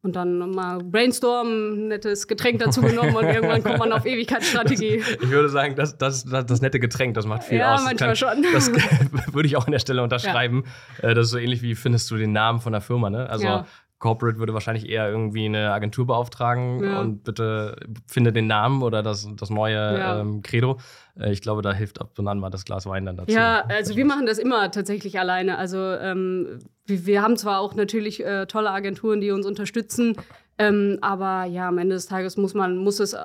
und 0.02 0.14
dann 0.14 0.38
mal 0.50 0.78
Brainstorm, 0.78 1.48
ein 1.48 1.88
nettes 1.88 2.28
Getränk 2.28 2.60
dazu 2.60 2.80
genommen 2.80 3.16
und 3.16 3.24
irgendwann 3.24 3.62
kommt 3.62 3.78
man 3.78 3.92
auf 3.92 4.06
Ewigkeitsstrategie. 4.06 5.02
Ich 5.20 5.30
würde 5.30 5.48
sagen, 5.48 5.74
das, 5.74 5.98
das, 5.98 6.24
das, 6.24 6.46
das 6.46 6.60
nette 6.60 6.78
Getränk, 6.78 7.14
das 7.14 7.26
macht 7.26 7.44
viel 7.44 7.58
ja, 7.58 7.74
aus. 7.74 7.80
Ja, 7.80 7.86
manchmal 7.86 8.08
kann, 8.10 8.16
schon. 8.16 8.46
Das 8.52 8.70
würde 9.32 9.46
ich 9.46 9.56
auch 9.56 9.66
an 9.66 9.72
der 9.72 9.78
Stelle 9.78 10.02
unterschreiben. 10.02 10.64
Ja. 11.02 11.10
Äh, 11.10 11.14
das 11.14 11.26
ist 11.26 11.32
so 11.32 11.38
ähnlich 11.38 11.62
wie 11.62 11.74
findest 11.74 12.10
du 12.10 12.16
den 12.16 12.32
Namen 12.32 12.60
von 12.60 12.72
der 12.72 12.80
Firma, 12.80 13.10
ne? 13.10 13.28
Also 13.28 13.44
ja. 13.44 13.66
Corporate 13.98 14.38
würde 14.38 14.54
wahrscheinlich 14.54 14.88
eher 14.88 15.08
irgendwie 15.08 15.46
eine 15.46 15.72
Agentur 15.72 16.06
beauftragen 16.06 16.84
ja. 16.84 17.00
und 17.00 17.24
bitte 17.24 17.76
finde 18.06 18.32
den 18.32 18.46
Namen 18.46 18.82
oder 18.82 19.02
das, 19.02 19.28
das 19.36 19.50
neue 19.50 19.74
ja. 19.74 20.20
ähm, 20.20 20.42
Credo. 20.42 20.78
Äh, 21.18 21.32
ich 21.32 21.42
glaube, 21.42 21.62
da 21.62 21.72
hilft 21.72 22.00
ab 22.00 22.16
und 22.18 22.28
an 22.28 22.38
mal 22.38 22.50
das 22.50 22.64
Glas 22.64 22.86
Wein 22.86 23.06
dann 23.06 23.16
dazu. 23.16 23.32
Ja, 23.32 23.64
also 23.68 23.96
wir 23.96 24.04
machen 24.04 24.26
das 24.26 24.38
immer 24.38 24.70
tatsächlich 24.70 25.18
alleine. 25.18 25.58
Also 25.58 25.78
ähm, 25.78 26.60
wir, 26.86 27.06
wir, 27.06 27.22
haben 27.22 27.36
zwar 27.36 27.60
auch 27.60 27.74
natürlich 27.74 28.24
äh, 28.24 28.46
tolle 28.46 28.70
Agenturen, 28.70 29.20
die 29.20 29.32
uns 29.32 29.46
unterstützen, 29.46 30.16
ähm, 30.58 30.98
aber 31.00 31.44
ja, 31.44 31.68
am 31.68 31.78
Ende 31.78 31.96
des 31.96 32.06
Tages 32.06 32.36
muss 32.36 32.54
man, 32.54 32.76
muss 32.76 33.00
es 33.00 33.16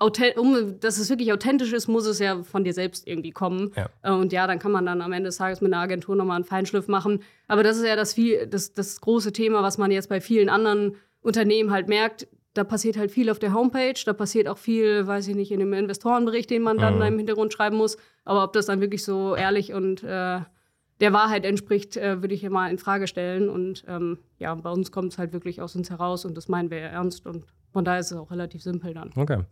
um, 0.00 0.78
dass 0.80 0.98
es 0.98 1.10
wirklich 1.10 1.32
authentisch 1.32 1.72
ist, 1.72 1.88
muss 1.88 2.06
es 2.06 2.18
ja 2.18 2.42
von 2.42 2.64
dir 2.64 2.72
selbst 2.72 3.06
irgendwie 3.06 3.32
kommen. 3.32 3.72
Ja. 3.76 3.88
Äh, 4.02 4.12
und 4.12 4.32
ja, 4.32 4.46
dann 4.46 4.58
kann 4.58 4.72
man 4.72 4.86
dann 4.86 5.02
am 5.02 5.12
Ende 5.12 5.28
des 5.28 5.38
Tages 5.38 5.60
mit 5.60 5.72
einer 5.72 5.82
Agentur 5.82 6.14
nochmal 6.14 6.36
einen 6.36 6.44
Feinschliff 6.44 6.88
machen. 6.88 7.22
Aber 7.48 7.62
das 7.62 7.76
ist 7.76 7.84
ja 7.84 7.96
das, 7.96 8.14
viel, 8.14 8.46
das, 8.46 8.74
das 8.74 9.00
große 9.00 9.32
Thema, 9.32 9.62
was 9.62 9.78
man 9.78 9.90
jetzt 9.90 10.08
bei 10.08 10.20
vielen 10.20 10.48
anderen 10.48 10.96
Unternehmen 11.20 11.72
halt 11.72 11.88
merkt. 11.88 12.28
Da 12.54 12.64
passiert 12.64 12.96
halt 12.96 13.10
viel 13.10 13.30
auf 13.30 13.38
der 13.38 13.52
Homepage, 13.52 14.00
da 14.04 14.12
passiert 14.12 14.48
auch 14.48 14.58
viel, 14.58 15.06
weiß 15.06 15.28
ich 15.28 15.36
nicht, 15.36 15.52
in 15.52 15.60
dem 15.60 15.72
Investorenbericht, 15.72 16.50
den 16.50 16.62
man 16.62 16.78
dann 16.78 16.96
mhm. 16.96 17.02
im 17.02 17.18
Hintergrund 17.18 17.52
schreiben 17.52 17.76
muss. 17.76 17.98
Aber 18.24 18.44
ob 18.44 18.52
das 18.52 18.66
dann 18.66 18.80
wirklich 18.80 19.04
so 19.04 19.34
ehrlich 19.34 19.72
und 19.74 20.02
äh, 20.02 20.40
der 21.00 21.12
Wahrheit 21.12 21.44
entspricht, 21.44 21.96
äh, 21.96 22.22
würde 22.22 22.34
ich 22.34 22.42
ja 22.42 22.50
mal 22.50 22.70
in 22.70 22.78
Frage 22.78 23.06
stellen. 23.06 23.48
Und 23.48 23.84
ähm, 23.86 24.18
ja, 24.38 24.54
bei 24.54 24.70
uns 24.70 24.90
kommt 24.90 25.12
es 25.12 25.18
halt 25.18 25.32
wirklich 25.32 25.60
aus 25.60 25.76
uns 25.76 25.90
heraus 25.90 26.24
und 26.24 26.36
das 26.36 26.48
meinen 26.48 26.70
wir 26.70 26.78
ernst 26.78 27.26
und 27.26 27.44
von 27.72 27.84
daher 27.84 28.00
ist 28.00 28.10
es 28.10 28.16
auch 28.16 28.30
relativ 28.30 28.62
simpel 28.62 28.94
dann. 28.94 29.10
Okay. 29.14 29.44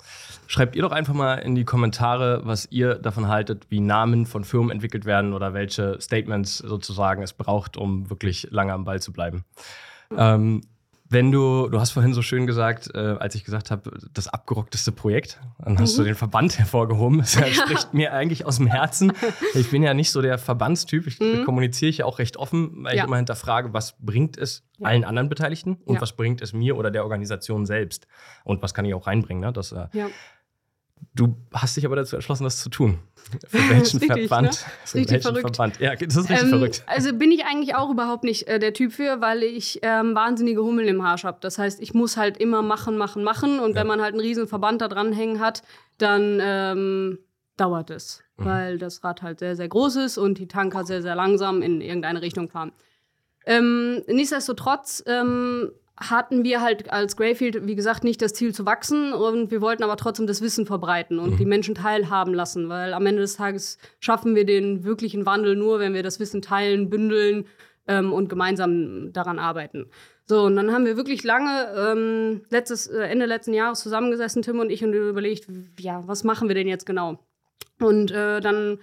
Schreibt 0.47 0.75
ihr 0.75 0.83
doch 0.83 0.93
einfach 0.93 1.15
mal 1.15 1.35
in 1.37 1.55
die 1.55 1.65
Kommentare, 1.65 2.41
was 2.45 2.67
ihr 2.71 2.95
davon 2.95 3.29
haltet, 3.29 3.67
wie 3.71 3.81
Namen 3.81 4.27
von 4.27 4.45
Firmen 4.45 4.71
entwickelt 4.71 5.05
werden 5.05 5.33
oder 5.33 5.55
welche 5.55 6.01
Statements 6.01 6.59
sozusagen 6.59 7.23
es 7.23 7.33
braucht, 7.33 7.77
um 7.77 8.09
wirklich 8.11 8.49
lange 8.51 8.73
am 8.73 8.85
Ball 8.85 9.01
zu 9.01 9.13
bleiben. 9.13 9.45
Mhm. 10.11 10.17
Ähm, 10.19 10.61
wenn 11.09 11.31
du, 11.31 11.69
du 11.69 11.79
hast 11.79 11.93
vorhin 11.93 12.15
so 12.15 12.23
schön 12.23 12.47
gesagt, 12.47 12.91
äh, 12.95 12.99
als 12.99 13.35
ich 13.35 13.45
gesagt 13.45 13.71
habe, 13.71 13.91
das 14.13 14.29
abgerockteste 14.29 14.93
Projekt, 14.93 15.41
dann 15.59 15.79
hast 15.79 15.95
mhm. 15.95 15.99
du 15.99 16.05
den 16.05 16.15
Verband 16.15 16.59
hervorgehoben. 16.59 17.19
Das 17.19 17.33
spricht 17.53 17.95
mir 17.95 18.13
eigentlich 18.13 18.45
aus 18.45 18.57
dem 18.57 18.67
Herzen. 18.67 19.13
Ich 19.55 19.71
bin 19.71 19.83
ja 19.83 19.95
nicht 19.95 20.11
so 20.11 20.21
der 20.21 20.39
Verbandstyp. 20.39 21.07
Ich 21.07 21.21
mhm. 21.21 21.45
kommuniziere 21.45 21.91
ich 21.91 21.99
ja 21.99 22.07
auch 22.07 22.19
recht 22.19 22.37
offen, 22.37 22.85
weil 22.85 22.97
ja. 22.97 23.03
ich 23.03 23.07
immer 23.07 23.17
hinterfrage, 23.17 23.73
was 23.73 23.97
bringt 23.99 24.37
es 24.37 24.65
ja. 24.79 24.89
allen 24.89 25.05
anderen 25.05 25.29
Beteiligten 25.29 25.77
und 25.85 25.97
ja. 25.97 26.01
was 26.01 26.15
bringt 26.15 26.43
es 26.43 26.53
mir 26.53 26.77
oder 26.77 26.91
der 26.91 27.05
Organisation 27.05 27.67
selbst 27.67 28.07
und 28.45 28.63
was 28.63 28.75
kann 28.75 28.85
ich 28.85 28.95
auch 28.95 29.07
reinbringen. 29.07 29.43
Ne? 29.43 29.53
Das, 29.53 29.73
äh, 29.73 29.87
Du 31.15 31.37
hast 31.53 31.77
dich 31.77 31.87
aber 31.87 31.97
dazu 31.97 32.17
entschlossen, 32.17 32.45
das 32.45 32.61
zu 32.63 32.69
tun. 32.69 32.99
Für 33.49 33.59
welchen 33.71 33.99
richtig, 33.99 34.29
Verband? 34.29 34.49
ne? 34.49 34.53
Für 34.53 34.85
Ist 34.85 34.95
richtig 34.95 35.11
welchen 35.13 35.23
verrückt. 35.23 35.57
Verband? 35.57 35.81
Ja, 35.81 35.95
das 35.97 36.15
ist 36.17 36.29
richtig 36.29 36.43
Ähm, 36.43 36.49
verrückt. 36.51 36.83
Also 36.87 37.13
bin 37.15 37.33
ich 37.33 37.45
eigentlich 37.45 37.75
auch 37.75 37.91
überhaupt 37.91 38.23
nicht 38.25 38.47
äh, 38.49 38.59
der 38.59 38.73
Typ 38.73 38.93
für, 38.93 39.21
weil 39.21 39.43
ich 39.43 39.81
ähm, 39.83 40.15
wahnsinnige 40.15 40.63
Hummel 40.63 40.87
im 40.87 41.01
Arsch 41.01 41.25
habe. 41.25 41.39
Das 41.41 41.59
heißt, 41.59 41.81
ich 41.81 41.93
muss 41.95 42.17
halt 42.17 42.37
immer 42.37 42.63
machen, 42.63 42.97
machen, 42.99 43.25
machen. 43.25 43.59
Und 43.59 43.71
Ja. 43.75 43.81
wenn 43.81 43.87
man 43.89 44.01
halt 44.01 44.13
einen 44.13 44.21
riesen 44.21 44.47
Verband 44.47 44.81
da 44.81 44.89
dranhängen 44.89 45.41
hat, 45.41 45.63
dann 45.99 46.39
ähm, 46.41 47.19
dauert 47.57 47.91
es. 47.91 48.23
Mhm. 48.37 48.45
Weil 48.45 48.79
das 48.79 49.03
Rad 49.03 49.23
halt 49.23 49.39
sehr, 49.41 49.57
sehr 49.57 49.69
groß 49.69 49.97
ist 49.97 50.19
und 50.19 50.39
die 50.39 50.47
Tanker 50.49 50.85
sehr, 50.85 51.03
sehr 51.03 51.15
langsam 51.15 51.63
in 51.63 51.81
irgendeine 51.81 52.23
Richtung 52.23 52.49
fahren. 52.49 52.73
Ähm, 53.47 54.03
nichtsdestotrotz 54.07 55.03
ähm, 55.07 55.71
hatten 55.99 56.45
wir 56.45 56.61
halt 56.61 56.93
als 56.93 57.17
Greyfield, 57.17 57.67
wie 57.67 57.75
gesagt, 57.75 58.05
nicht 58.05 58.21
das 58.21 58.35
Ziel 58.35 58.55
zu 58.55 58.67
wachsen 58.67 59.13
und 59.13 59.51
wir 59.51 59.61
wollten 59.61 59.83
aber 59.83 59.97
trotzdem 59.97 60.27
das 60.27 60.43
Wissen 60.43 60.67
verbreiten 60.67 61.19
und 61.19 61.33
Mhm. 61.33 61.37
die 61.39 61.47
Menschen 61.47 61.75
teilhaben 61.75 62.35
lassen, 62.35 62.69
weil 62.69 62.93
am 62.93 63.07
Ende 63.07 63.23
des 63.23 63.37
Tages 63.37 63.79
schaffen 63.99 64.35
wir 64.35 64.45
den 64.45 64.85
wirklichen 64.85 65.25
Wandel 65.25 65.57
nur, 65.57 65.79
wenn 65.79 65.95
wir 65.95 66.03
das 66.03 66.21
Wissen 66.21 66.43
teilen, 66.43 66.91
bündeln 66.91 67.47
ähm, 67.89 68.13
und 68.13 68.29
gemeinsam 68.29 69.13
daran 69.13 69.39
arbeiten. 69.39 69.91
So, 70.27 70.43
und 70.43 70.57
dann 70.57 70.73
haben 70.73 70.85
wir 70.85 70.97
wirklich 70.97 71.23
lange, 71.23 71.73
ähm, 71.77 72.43
letztes, 72.51 72.89
äh, 72.89 73.03
Ende 73.03 73.27
letzten 73.27 73.55
Jahres 73.55 73.81
zusammengesessen, 73.81 74.43
Tim 74.43 74.59
und 74.59 74.71
ich, 74.71 74.85
und 74.85 74.93
überlegt, 74.93 75.47
ja, 75.79 76.03
was 76.07 76.25
machen 76.25 76.49
wir 76.49 76.55
denn 76.57 76.67
jetzt 76.69 76.85
genau? 76.85 77.25
Und 77.81 78.11
äh, 78.11 78.41
dann 78.41 78.81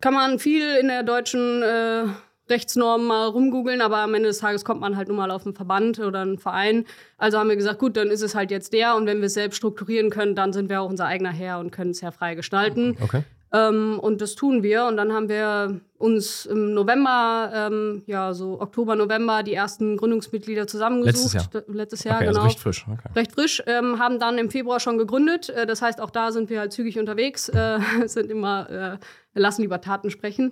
kann 0.00 0.14
man 0.14 0.38
viel 0.38 0.76
in 0.80 0.88
der 0.88 1.02
deutschen 1.02 1.62
äh, 1.62 2.04
Rechtsnorm 2.50 3.06
mal 3.06 3.28
rumgoogeln, 3.28 3.80
aber 3.80 3.98
am 3.98 4.14
Ende 4.14 4.28
des 4.28 4.38
Tages 4.38 4.64
kommt 4.64 4.80
man 4.80 4.96
halt 4.96 5.08
nur 5.08 5.16
mal 5.16 5.30
auf 5.30 5.46
einen 5.46 5.54
Verband 5.54 5.98
oder 5.98 6.20
einen 6.20 6.38
Verein. 6.38 6.84
Also 7.18 7.38
haben 7.38 7.48
wir 7.48 7.56
gesagt, 7.56 7.78
gut, 7.78 7.96
dann 7.96 8.08
ist 8.08 8.22
es 8.22 8.34
halt 8.34 8.50
jetzt 8.50 8.72
der 8.72 8.96
und 8.96 9.06
wenn 9.06 9.18
wir 9.18 9.26
es 9.26 9.34
selbst 9.34 9.56
strukturieren 9.56 10.10
können, 10.10 10.34
dann 10.34 10.52
sind 10.52 10.68
wir 10.68 10.82
auch 10.82 10.90
unser 10.90 11.06
eigener 11.06 11.32
Herr 11.32 11.58
und 11.58 11.70
können 11.70 11.90
es 11.90 12.00
ja 12.00 12.10
frei 12.10 12.34
gestalten. 12.34 12.96
Okay. 13.00 13.24
Ähm, 13.52 13.98
und 14.00 14.20
das 14.20 14.34
tun 14.34 14.62
wir. 14.62 14.84
Und 14.86 14.96
dann 14.96 15.12
haben 15.12 15.28
wir 15.28 15.80
uns 15.98 16.46
im 16.46 16.72
November, 16.72 17.50
ähm, 17.52 18.02
ja, 18.06 18.32
so 18.32 18.60
Oktober, 18.60 18.94
November, 18.94 19.42
die 19.42 19.54
ersten 19.54 19.96
Gründungsmitglieder 19.96 20.66
zusammengesucht. 20.66 21.34
Letztes 21.34 21.52
Jahr? 21.52 21.62
Letztes 21.66 22.04
Jahr, 22.04 22.16
okay, 22.16 22.26
genau 22.26 22.38
also 22.38 22.48
recht 22.48 22.60
frisch. 22.60 22.86
Okay. 22.88 23.08
recht 23.16 23.32
frisch, 23.32 23.62
ähm, 23.66 23.98
haben 23.98 24.18
dann 24.18 24.38
im 24.38 24.50
Februar 24.50 24.78
schon 24.78 24.98
gegründet. 24.98 25.48
Äh, 25.48 25.66
das 25.66 25.82
heißt, 25.82 26.00
auch 26.00 26.10
da 26.10 26.30
sind 26.30 26.48
wir 26.48 26.60
halt 26.60 26.72
zügig 26.72 26.98
unterwegs, 26.98 27.48
äh, 27.48 27.78
sind 28.06 28.30
immer, 28.30 28.70
äh, 28.70 28.98
lassen 29.34 29.62
lieber 29.62 29.80
Taten 29.80 30.10
sprechen. 30.10 30.50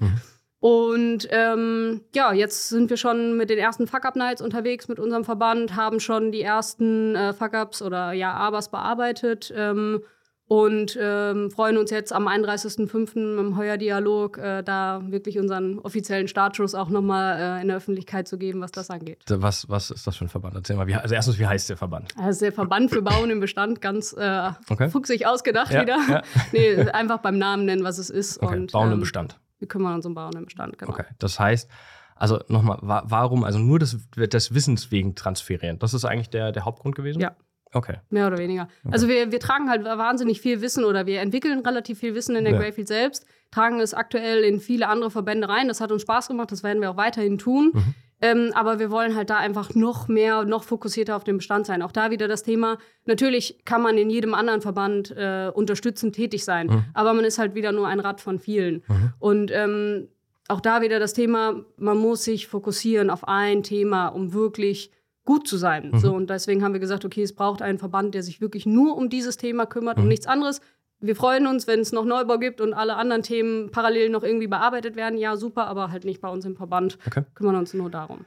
Und 0.61 1.29
ähm, 1.31 2.01
ja, 2.15 2.33
jetzt 2.33 2.69
sind 2.69 2.91
wir 2.91 2.97
schon 2.97 3.37
mit 3.37 3.49
den 3.49 3.59
ersten 3.59 3.87
Fuck-Up-Nights 3.87 4.43
unterwegs 4.43 4.89
mit 4.89 4.99
unserem 4.99 5.25
Verband, 5.25 5.77
haben 5.77 6.01
schon 6.01 6.33
die 6.33 6.43
ersten 6.43 7.15
äh, 7.15 7.33
Fuck-Ups 7.33 7.81
oder 7.81 8.13
ja, 8.13 8.33
Abers 8.33 8.69
bearbeitet 8.71 9.53
ähm, 9.57 10.03
und 10.49 10.99
ähm, 11.01 11.51
freuen 11.53 11.77
uns 11.77 11.91
jetzt 11.93 12.13
am 12.13 12.27
31.05. 12.27 13.39
im 13.39 13.57
Heuer-Dialog 13.57 14.39
äh, 14.39 14.63
da 14.65 15.01
wirklich 15.05 15.39
unseren 15.39 15.79
offiziellen 15.79 16.27
Startschuss 16.27 16.75
auch 16.75 16.89
nochmal 16.89 17.59
äh, 17.59 17.63
in 17.63 17.69
der 17.69 17.77
Öffentlichkeit 17.77 18.27
zu 18.27 18.37
geben, 18.37 18.61
was 18.61 18.73
das 18.73 18.91
angeht. 18.91 19.19
Was, 19.29 19.69
was 19.69 19.93
ist 19.93 20.07
das 20.09 20.17
für 20.17 20.25
ein 20.25 20.29
Verband? 20.29 20.57
Erzähl 20.57 20.75
mal. 20.75 20.87
Wie, 20.89 20.95
also 20.95 21.15
erstens, 21.15 21.39
wie 21.39 21.47
heißt 21.47 21.69
der 21.69 21.77
Verband? 21.77 22.13
Das 22.17 22.31
ist 22.31 22.43
der 22.43 22.53
Verband 22.53 22.91
für 22.91 23.03
Bauen 23.03 23.31
im 23.31 23.39
Bestand, 23.39 23.81
ganz 23.81 24.13
äh, 24.19 24.51
Okay. 24.71 24.89
fuchsig 24.89 25.25
ausgedacht 25.27 25.71
Ja, 25.71 25.83
wieder. 25.83 25.99
ja. 26.09 26.23
Nee, 26.53 26.77
einfach 26.91 27.19
beim 27.19 27.39
Namen 27.39 27.65
nennen, 27.67 27.85
was 27.85 27.99
es 27.99 28.11
ist. 28.11 28.43
Okay. 28.43 28.57
Und, 28.57 28.73
Bauen 28.73 28.89
im 28.89 28.95
ähm, 28.95 29.01
Bestand. 29.01 29.39
Wir 29.59 29.69
kümmern 29.69 29.95
uns 29.95 30.07
um 30.07 30.15
Bauen 30.15 30.33
im 30.37 30.45
Bestand, 30.45 30.79
genau. 30.79 30.93
Okay. 30.93 31.05
Das 31.19 31.39
heißt, 31.39 31.69
also 32.17 32.41
nochmal, 32.49 32.79
wa 32.81 33.03
warum, 33.07 33.45
also 33.45 33.59
nur 33.59 33.79
des, 33.79 33.99
des 34.17 34.55
Wissens 34.55 34.91
wegen 34.91 35.15
transferieren? 35.15 35.79
Das 35.79 35.95
ist 35.95 36.05
eigentlich 36.05 36.31
der, 36.31 36.53
der 36.53 36.65
Hauptgrund 36.65 36.95
gewesen? 36.95 37.21
Ja. 37.21 37.37
Okay. 37.73 37.97
Mehr 38.09 38.27
oder 38.27 38.39
weniger. 38.39 38.69
Also 38.91 39.09
wir, 39.09 39.31
wir 39.31 39.41
tragen 39.41 39.69
halt 39.69 39.85
wahnsinnig 39.85 40.41
viel 40.41 40.63
Wissen 40.63 40.85
oder 40.85 41.05
wir 41.05 41.21
entwickeln 41.21 41.61
relativ 41.61 41.99
viel 41.99 42.15
Wissen 42.15 42.35
in 42.35 42.45
der 42.45 42.55
Ja. 42.55 42.59
Greyfield 42.61 42.89
selbst, 42.89 43.27
tragen 43.51 43.81
es 43.81 43.93
aktuell 43.93 44.43
in 44.43 44.61
viele 44.61 44.89
andere 44.89 45.11
Verbände 45.11 45.49
rein. 45.49 45.69
Das 45.69 45.81
hat 45.81 45.93
uns 45.93 46.03
Spaß 46.03 46.29
gemacht, 46.29 46.51
das 46.51 46.63
werden 46.63 46.81
wir 46.81 46.91
auch 46.91 46.97
weiterhin 46.97 47.37
tun. 47.37 47.73
Mhm. 47.75 47.95
Ähm, 48.21 48.51
aber 48.55 48.79
wir 48.81 48.91
wollen 48.91 49.15
halt 49.15 49.31
da 49.31 49.37
einfach 49.37 49.75
noch 49.75 50.09
mehr, 50.09 50.45
noch 50.45 50.65
fokussierter 50.65 51.15
auf 51.15 51.23
den 51.25 51.37
Bestand 51.37 51.67
sein. 51.67 51.83
Auch 51.83 51.93
da 51.93 52.11
wieder 52.11 52.27
das 52.27 52.43
Thema, 52.43 52.79
natürlich 53.05 53.61
kann 53.65 53.81
man 53.81 53.97
in 53.97 54.11
jedem 54.11 54.35
anderen 54.35 54.61
Verband 54.61 55.11
äh, 55.17 55.51
unterstützend 55.55 56.15
tätig 56.17 56.45
sein, 56.45 56.67
Mhm. 56.67 56.85
aber 56.95 57.13
man 57.15 57.25
ist 57.25 57.39
halt 57.39 57.55
wieder 57.55 57.71
nur 57.73 57.87
ein 57.87 58.01
Rad 58.01 58.21
von 58.21 58.39
vielen. 58.41 58.83
Mhm. 58.89 59.13
Und 59.21 59.51
ähm, 59.55 60.09
auch 60.49 60.61
da 60.61 60.81
wieder 60.83 60.99
das 60.99 61.13
Thema, 61.13 61.63
man 61.77 61.99
muss 61.99 62.25
sich 62.25 62.49
fokussieren 62.49 63.11
auf 63.11 63.29
ein 63.29 63.63
Thema, 63.63 64.09
um 64.09 64.33
wirklich 64.33 64.91
gut 65.25 65.47
zu 65.47 65.57
sein. 65.59 65.91
Mhm. 65.93 65.99
So, 65.99 66.15
und 66.15 66.31
deswegen 66.31 66.65
haben 66.65 66.73
wir 66.73 66.81
gesagt, 66.81 67.05
okay, 67.05 67.23
es 67.23 67.35
braucht 67.35 67.61
einen 67.63 67.79
Verband, 67.79 68.15
der 68.15 68.23
sich 68.23 68.41
wirklich 68.41 68.65
nur 68.67 68.97
um 68.97 69.11
dieses 69.11 69.37
Thema 69.37 69.67
kümmert 69.67 69.99
und 69.99 70.05
Mhm. 70.05 70.09
nichts 70.09 70.27
anderes. 70.27 70.61
Wir 71.01 71.15
freuen 71.15 71.47
uns, 71.47 71.67
wenn 71.67 71.81
es 71.81 71.93
noch 71.93 72.05
Neubau 72.05 72.39
gibt 72.39 72.61
und 72.61 72.75
alle 72.75 72.97
anderen 72.97 73.23
Themen 73.23 73.71
parallel 73.71 74.11
noch 74.11 74.23
irgendwie 74.25 74.49
bearbeitet 74.49 74.97
werden. 74.97 75.17
Ja, 75.19 75.37
super, 75.37 75.67
aber 75.69 75.91
halt 75.93 76.05
nicht 76.05 76.21
bei 76.21 76.29
uns 76.29 76.45
im 76.45 76.57
Verband. 76.57 76.99
Okay. 77.07 77.23
Kümmern 77.35 77.55
uns 77.57 77.73
nur 77.75 77.89
darum. 77.91 78.25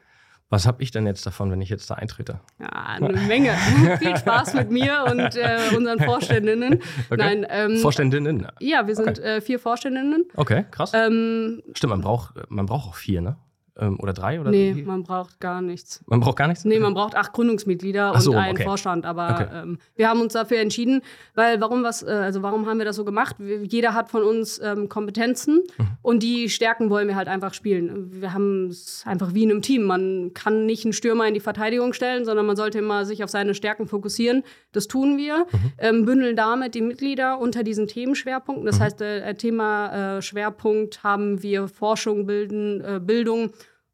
Was 0.50 0.68
habe 0.68 0.84
ich 0.84 0.92
denn 0.92 1.06
jetzt 1.06 1.26
davon, 1.26 1.50
wenn 1.50 1.62
ich 1.62 1.70
jetzt 1.70 1.90
da 1.90 1.96
eintrete? 1.96 2.42
Ja, 2.60 2.68
eine 2.68 3.14
Menge. 3.22 3.54
Viel 4.00 4.18
Spaß 4.18 4.54
mit 4.54 4.70
mir 4.70 5.06
und 5.10 5.36
äh, 5.38 5.60
unseren 5.76 6.00
Vorständinnen. 6.00 6.74
Okay. 7.10 7.18
Nein, 7.18 7.46
ähm, 7.50 7.78
Vorständinnen. 7.78 8.48
ja, 8.60 8.86
wir 8.86 8.96
sind 8.96 9.20
Okay. 9.20 9.38
äh, 9.38 9.42
vier 9.42 9.60
Vorständinnen. 9.60 10.26
Okay, 10.36 10.66
krass. 10.72 10.92
Ähm, 10.94 11.62
Stimmt, 11.74 11.92
man 11.92 12.02
braucht, 12.02 12.34
man 12.50 12.66
braucht 12.66 12.90
auch 12.90 12.96
vier, 12.96 13.22
ne? 13.22 13.38
Ähm, 13.80 13.98
oder 14.02 14.12
drei? 14.14 14.40
Oder 14.42 14.52
nee, 14.52 14.76
wie? 14.76 14.82
man 14.84 15.04
braucht 15.04 15.40
gar 15.40 15.62
nichts. 15.62 16.04
man 16.06 16.20
braucht 16.20 16.38
gar 16.38 16.48
nichts? 16.48 16.66
Nee, 16.66 16.80
man 16.80 16.94
braucht 16.94 17.16
acht 17.16 17.32
Gründungsmitglieder 17.34 18.20
so, 18.20 18.32
und 18.32 18.38
einen 18.38 18.56
okay. 18.58 18.64
Vorstand. 18.66 19.06
Aber 19.06 19.30
Okay. 19.32 19.48
ähm, 19.64 19.78
wir 19.96 20.10
haben 20.10 20.20
uns 20.20 20.34
dafür 20.34 20.58
entschieden, 20.60 21.02
weil 21.36 21.62
warum 21.62 21.82
was, 21.84 22.04
äh, 22.04 22.08
also 22.10 22.42
warum 22.42 22.66
haben 22.68 22.80
wir 22.80 22.86
das 22.86 22.98
so 22.98 23.06
gemacht? 23.06 23.38
Wir, 23.40 23.64
jeder 23.64 23.94
hat 23.94 24.10
von 24.10 24.24
uns 24.24 24.60
ähm, 24.62 24.90
Kompetenzen 24.90 25.62
Mhm. 25.78 25.88
und 26.02 26.22
die 26.24 26.50
Stärken 26.50 26.90
wollen 26.90 27.08
wir 27.08 27.16
halt 27.16 27.28
einfach 27.30 27.54
spielen. 27.54 28.22
Wir 28.22 28.34
haben 28.34 28.68
es 28.68 29.04
einfach 29.06 29.34
wie 29.34 29.44
in 29.44 29.52
einem 29.52 29.62
Team. 29.62 29.84
Man 29.84 30.32
kann 30.34 30.66
nicht 30.66 30.84
einen 30.84 30.94
Stürmer 30.94 31.28
in 31.28 31.34
die 31.34 31.40
Verteidigung 31.40 31.94
stellen, 31.94 32.26
sondern 32.26 32.46
man 32.46 32.56
sollte 32.58 32.80
immer 32.80 33.06
sich 33.06 33.24
auf 33.24 33.30
seine 33.30 33.54
Stärken 33.54 33.88
fokussieren. 33.88 34.44
Das 34.74 34.88
tun 34.88 35.18
wir. 35.18 35.46
Mhm. 35.52 35.72
Ähm, 35.78 36.06
bündeln 36.06 36.36
damit 36.36 36.76
die 36.76 36.82
Mitglieder 36.82 37.40
unter 37.40 37.64
diesen 37.64 37.88
Themenschwerpunkten. 37.88 38.66
Das 38.66 38.80
heißt, 38.82 39.02
äh, 39.02 39.34
Thema 39.36 40.18
äh, 40.18 40.22
Schwerpunkt 40.22 41.04
haben 41.04 41.42
wir 41.42 41.68
Forschung, 41.70 42.26
Bilden, 42.26 42.82
äh, 42.82 43.00
Bildung 43.02 43.52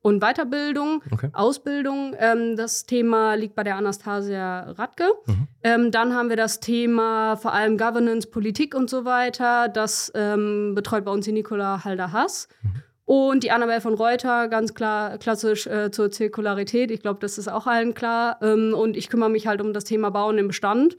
und 0.08 0.22
Weiterbildung, 0.22 1.04
Okay. 1.12 1.30
Ausbildung. 1.34 2.16
Ähm, 2.18 2.56
das 2.56 2.86
Thema 2.86 3.34
liegt 3.34 3.56
bei 3.56 3.64
der 3.64 3.76
Anastasia 3.76 4.72
Radke. 4.72 5.04
Mhm. 5.26 5.48
Ähm, 5.64 5.92
dann 5.92 6.16
haben 6.16 6.30
wir 6.30 6.38
das 6.38 6.62
Thema 6.62 7.36
vor 7.36 7.52
allem 7.54 7.78
Governance, 7.78 8.26
Politik 8.30 8.74
und 8.74 8.90
so 8.90 9.04
weiter. 9.04 9.68
Das 9.68 10.10
ähm, 10.16 10.76
betreut 10.76 11.04
bei 11.04 11.12
uns 11.12 11.26
die 11.26 11.34
Nicola 11.34 11.84
Halder-Hass. 11.84 12.48
Mhm. 12.64 12.84
Und 13.04 13.44
die 13.44 13.52
Annabelle 13.52 13.82
von 13.82 13.96
Reuter, 13.96 14.48
ganz 14.48 14.74
klar 14.74 15.18
klassisch 15.18 15.68
äh, 15.68 15.92
zur 15.92 16.10
Zirkularität. 16.10 16.90
Ich 16.90 17.02
glaube, 17.02 17.20
das 17.20 17.38
ist 17.38 17.50
auch 17.50 17.68
allen 17.68 17.94
klar. 17.94 18.38
Ähm, 18.42 18.74
und 18.74 18.96
ich 18.96 19.10
kümmere 19.10 19.30
mich 19.30 19.46
halt 19.46 19.60
um 19.62 19.74
das 19.74 19.84
Thema 19.84 20.10
Bauen 20.10 20.38
im 20.38 20.48
Bestand. 20.48 20.96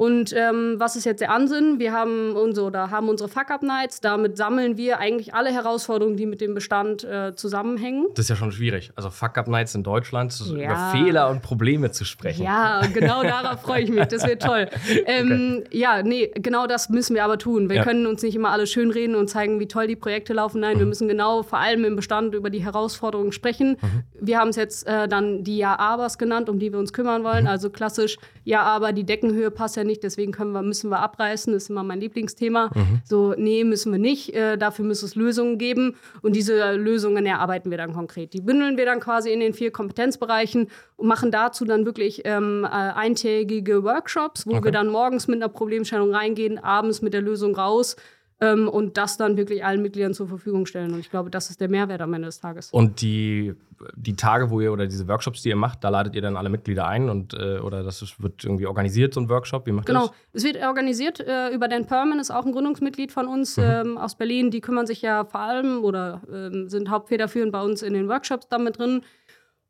Und 0.00 0.32
ähm, 0.34 0.76
was 0.78 0.96
ist 0.96 1.04
jetzt 1.04 1.20
der 1.20 1.30
Ansinn? 1.30 1.78
Wir 1.78 1.92
haben 1.92 2.32
unsere, 2.34 2.68
oder 2.68 2.90
haben 2.90 3.10
unsere 3.10 3.28
Fuck-Up-Nights. 3.28 4.00
Damit 4.00 4.38
sammeln 4.38 4.78
wir 4.78 4.98
eigentlich 4.98 5.34
alle 5.34 5.50
Herausforderungen, 5.52 6.16
die 6.16 6.24
mit 6.24 6.40
dem 6.40 6.54
Bestand 6.54 7.04
äh, 7.04 7.34
zusammenhängen. 7.34 8.06
Das 8.14 8.24
ist 8.24 8.30
ja 8.30 8.36
schon 8.36 8.50
schwierig. 8.50 8.92
Also 8.96 9.10
Fuck-Up-Nights 9.10 9.74
in 9.74 9.82
Deutschland, 9.82 10.32
Ja. 10.56 10.64
über 10.64 10.90
Fehler 11.04 11.28
und 11.28 11.42
Probleme 11.42 11.90
zu 11.90 12.06
sprechen. 12.06 12.44
Ja, 12.44 12.80
genau 12.94 13.22
darauf 13.22 13.60
freue 13.66 13.82
ich 13.82 13.90
mich. 13.90 14.06
Das 14.06 14.26
wird 14.26 14.40
toll. 14.40 14.68
Ähm, 15.04 15.64
Ja, 15.70 16.02
nee, 16.02 16.30
genau 16.34 16.66
das 16.66 16.88
müssen 16.88 17.14
wir 17.14 17.22
aber 17.22 17.36
tun. 17.36 17.68
Wir 17.68 17.76
Ja. 17.76 17.84
können 17.84 18.06
uns 18.06 18.22
nicht 18.22 18.34
immer 18.34 18.52
alle 18.52 18.66
schönreden 18.66 19.14
und 19.16 19.28
zeigen, 19.28 19.60
wie 19.60 19.68
toll 19.68 19.86
die 19.86 19.96
Projekte 19.96 20.32
laufen. 20.32 20.62
Nein, 20.62 20.78
wir 20.78 20.86
müssen 20.86 21.08
genau 21.08 21.42
vor 21.42 21.58
allem 21.58 21.84
im 21.84 21.96
Bestand 21.96 22.34
über 22.34 22.48
die 22.48 22.64
Herausforderungen 22.64 23.32
sprechen. 23.32 23.76
Wir 24.18 24.38
haben 24.38 24.48
es 24.48 24.56
jetzt 24.56 24.86
äh, 24.86 25.08
dann 25.08 25.44
die 25.44 25.58
Ja-Abers 25.58 26.16
genannt, 26.16 26.48
um 26.48 26.58
die 26.58 26.72
wir 26.72 26.78
uns 26.78 26.94
kümmern 26.94 27.22
wollen. 27.22 27.46
Also 27.46 27.68
klassisch, 27.68 28.16
ja, 28.44 28.62
aber 28.62 28.92
die 28.92 29.04
Deckenhöhe 29.04 29.50
passt 29.50 29.76
ja 29.76 29.84
nicht, 29.84 29.89
deswegen 29.98 30.30
können 30.30 30.52
wir, 30.52 30.62
müssen 30.62 30.90
wir 30.90 31.00
abreißen. 31.00 31.52
Das 31.52 31.64
ist 31.64 31.70
immer 31.70 31.82
mein 31.82 32.00
Lieblingsthema. 32.00 32.70
So, 33.04 33.34
nee, 33.36 33.64
müssen 33.64 33.90
wir 33.90 33.98
nicht. 33.98 34.32
Äh, 34.34 34.56
dafür 34.56 34.84
muss 34.84 35.02
es 35.02 35.16
Lösungen 35.16 35.58
geben. 35.58 35.96
Und 36.22 36.36
diese 36.36 36.74
Lösungen 36.76 37.26
erarbeiten 37.26 37.70
wir 37.72 37.78
dann 37.78 37.92
konkret. 37.92 38.32
Die 38.34 38.40
bündeln 38.40 38.76
wir 38.76 38.84
dann 38.84 39.00
quasi 39.00 39.32
in 39.32 39.40
den 39.40 39.54
vier 39.54 39.72
Kompetenzbereichen 39.72 40.68
und 40.96 41.08
machen 41.08 41.32
dazu 41.32 41.64
dann 41.64 41.84
wirklich 41.86 42.22
ähm, 42.24 42.64
äh, 42.64 42.68
eintägige 42.68 43.82
Workshops, 43.82 44.46
wo 44.46 44.52
Okay. 44.60 44.64
wir 44.66 44.72
dann 44.72 44.88
morgens 44.88 45.26
mit 45.26 45.36
einer 45.36 45.48
Problemstellung 45.48 46.14
reingehen, 46.14 46.58
abends 46.58 47.02
mit 47.02 47.14
der 47.14 47.22
Lösung 47.22 47.56
raus 47.56 47.96
ähm, 48.40 48.68
und 48.68 48.96
das 48.96 49.16
dann 49.16 49.36
wirklich 49.36 49.64
allen 49.64 49.82
Mitgliedern 49.82 50.14
zur 50.14 50.26
Verfügung 50.28 50.66
stellen. 50.66 50.92
Und 50.92 51.00
ich 51.00 51.10
glaube, 51.10 51.30
das 51.30 51.50
ist 51.50 51.60
der 51.60 51.68
Mehrwert 51.68 52.00
am 52.00 52.12
Ende 52.14 52.26
des 52.26 52.40
Tages. 52.40 52.70
Und 52.70 53.00
die, 53.02 53.54
die 53.96 54.14
Tage, 54.16 54.50
wo 54.50 54.60
ihr 54.60 54.72
oder 54.72 54.86
diese 54.86 55.06
Workshops, 55.08 55.42
die 55.42 55.50
ihr 55.50 55.56
macht, 55.56 55.84
da 55.84 55.88
ladet 55.88 56.14
ihr 56.14 56.22
dann 56.22 56.36
alle 56.36 56.48
Mitglieder 56.48 56.86
ein 56.86 57.08
und 57.10 57.34
äh, 57.34 57.58
oder 57.58 57.82
das 57.82 58.02
ist, 58.02 58.22
wird 58.22 58.42
irgendwie 58.44 58.66
organisiert, 58.66 59.14
so 59.14 59.20
ein 59.20 59.28
Workshop? 59.28 59.66
Wie 59.66 59.72
macht 59.72 59.86
Genau, 59.86 60.06
das? 60.08 60.14
es 60.32 60.44
wird 60.44 60.56
organisiert 60.62 61.20
äh, 61.20 61.50
über 61.54 61.68
Dan 61.68 61.86
Perman, 61.86 62.18
ist 62.18 62.30
auch 62.30 62.44
ein 62.46 62.52
Gründungsmitglied 62.52 63.12
von 63.12 63.26
uns 63.26 63.56
Mhm. 63.56 63.62
ähm, 63.66 63.98
aus 63.98 64.14
Berlin. 64.16 64.50
Die 64.50 64.60
kümmern 64.60 64.86
sich 64.86 65.02
ja 65.02 65.24
vor 65.24 65.40
allem 65.40 65.84
oder 65.84 66.20
ähm, 66.32 66.68
sind 66.68 66.90
hauptfederführend 66.90 67.52
bei 67.52 67.62
uns 67.62 67.82
in 67.82 67.92
den 67.94 68.08
Workshops 68.08 68.48
damit 68.48 68.78
drin. 68.78 69.02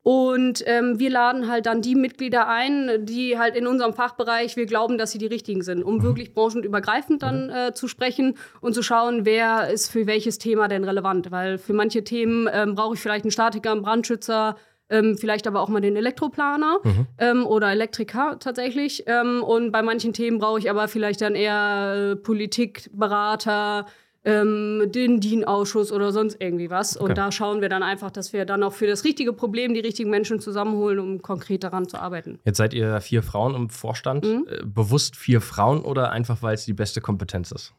Und 0.03 0.65
ähm, 0.67 0.99
wir 0.99 1.11
laden 1.11 1.49
halt 1.49 1.67
dann 1.67 1.83
die 1.83 1.95
Mitglieder 1.95 2.49
ein, 2.49 3.05
die 3.05 3.39
halt 3.39 3.55
in 3.55 3.67
unserem 3.67 3.93
Fachbereich 3.93 4.57
wir 4.57 4.65
glauben, 4.65 4.97
dass 4.97 5.13
sie 5.13 5.19
die 5.19 5.27
richtigen 5.27 5.63
sind, 5.63 5.83
um 5.83 5.97
mhm. 5.97 6.03
wirklich 6.03 6.33
branchenübergreifend 6.33 7.23
dann 7.23 7.49
mhm. 7.49 7.51
äh, 7.51 7.75
zu 7.75 7.87
sprechen 7.87 8.37
und 8.63 8.75
zu 8.75 8.83
schauen, 8.83 9.27
wer 9.27 9.69
ist 9.69 9.91
für 9.91 10.07
welches 10.07 10.39
Thema 10.39 10.69
denn 10.69 10.85
relevant. 10.85 11.31
Weil 11.31 11.59
für 11.59 11.75
manche 11.75 12.03
Themen 12.03 12.49
ähm, 12.51 12.75
brauche 12.75 12.95
ich 12.95 13.01
vielleicht 13.01 13.25
einen 13.25 13.31
Statiker, 13.31 13.73
einen 13.73 13.83
Brandschützer, 13.83 14.57
ähm, 14.89 15.19
vielleicht 15.19 15.47
aber 15.47 15.61
auch 15.61 15.69
mal 15.69 15.81
den 15.81 15.97
Elektroplaner 15.97 16.79
mhm. 16.83 17.07
ähm, 17.19 17.47
oder 17.47 17.71
Elektriker 17.71 18.39
tatsächlich. 18.41 19.05
Ähm, 19.07 19.43
und 19.43 19.71
bei 19.71 19.83
manchen 19.83 20.15
Themen 20.15 20.39
brauche 20.39 20.59
ich 20.59 20.71
aber 20.71 20.89
vielleicht 20.89 21.21
dann 21.21 21.35
eher 21.35 22.13
äh, 22.13 22.17
Politikberater, 22.17 23.85
ähm, 24.25 24.85
den 24.87 25.21
DIN-Ausschuss 25.21 25.93
oder 25.93 26.13
sonst 26.13 26.37
irgendwie 26.41 26.71
was. 26.71 26.97
Okay. 26.97 27.09
Und 27.09 27.19
da 27.19 27.33
schauen 27.33 27.61
wir 27.61 27.69
dann 27.69 27.83
einfach, 27.83 28.11
dass 28.11 28.33
wir 28.33 28.45
dann 28.45 28.63
auch 28.63 28.73
für 28.73 28.87
das 28.87 29.05
richtige 29.05 29.33
Problem 29.33 29.75
die 29.75 29.81
richtigen 29.81 30.11
Menschen 30.11 30.41
zusammenholen, 30.41 30.99
um 30.99 31.23
konkret 31.23 31.65
daran 31.65 31.89
zu 31.89 31.99
arbeiten. 31.99 32.39
Jetzt 32.45 32.59
seid 32.59 32.75
ihr 32.75 33.01
vier 33.01 33.23
Frauen 33.23 33.55
im 33.55 33.71
Vorstand. 33.71 34.25
Mhm. 34.25 34.47
Äh, 34.49 34.65
bewusst 34.65 35.17
vier 35.17 35.41
Frauen 35.41 35.83
oder 35.83 36.11
einfach, 36.11 36.43
weil 36.43 36.55
es 36.55 36.65
die 36.65 36.75
beste 36.75 37.01
Kompetenz 37.01 37.51
ist? 37.53 37.73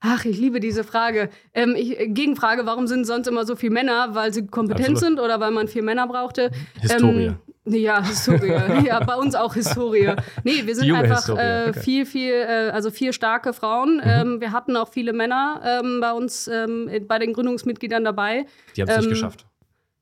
Ach, 0.00 0.24
ich 0.24 0.38
liebe 0.38 0.60
diese 0.60 0.84
Frage. 0.84 1.28
Ähm, 1.54 1.74
ich, 1.76 1.96
Gegenfrage, 1.98 2.66
warum 2.66 2.86
sind 2.86 3.04
sonst 3.04 3.26
immer 3.26 3.44
so 3.44 3.56
viele 3.56 3.72
Männer? 3.72 4.14
Weil 4.14 4.32
sie 4.32 4.46
kompetent 4.46 4.90
Absolut. 4.90 5.16
sind 5.16 5.20
oder 5.20 5.40
weil 5.40 5.50
man 5.50 5.66
vier 5.66 5.82
Männer 5.82 6.06
brauchte? 6.06 6.50
Historie. 6.80 7.26
Ähm, 7.26 7.36
ja, 7.70 8.02
Historie. 8.06 8.86
ja, 8.86 9.00
bei 9.00 9.14
uns 9.14 9.34
auch 9.34 9.54
Historie. 9.54 10.14
Nee, 10.44 10.62
wir 10.64 10.74
sind 10.74 10.92
einfach 10.92 11.28
äh, 11.36 11.72
viel, 11.72 12.06
viel, 12.06 12.32
äh, 12.32 12.70
also 12.70 12.90
vier 12.90 13.12
starke 13.12 13.52
Frauen. 13.52 13.96
Mhm. 13.96 14.02
Ähm, 14.04 14.40
wir 14.40 14.52
hatten 14.52 14.76
auch 14.76 14.88
viele 14.88 15.12
Männer 15.12 15.60
ähm, 15.64 16.00
bei 16.00 16.12
uns, 16.12 16.48
ähm, 16.48 16.90
bei 17.06 17.18
den 17.18 17.32
Gründungsmitgliedern 17.32 18.04
dabei. 18.04 18.46
Die 18.76 18.82
haben 18.82 18.88
es 18.88 18.96
nicht 18.96 19.04
ähm, 19.04 19.10
geschafft. 19.10 19.46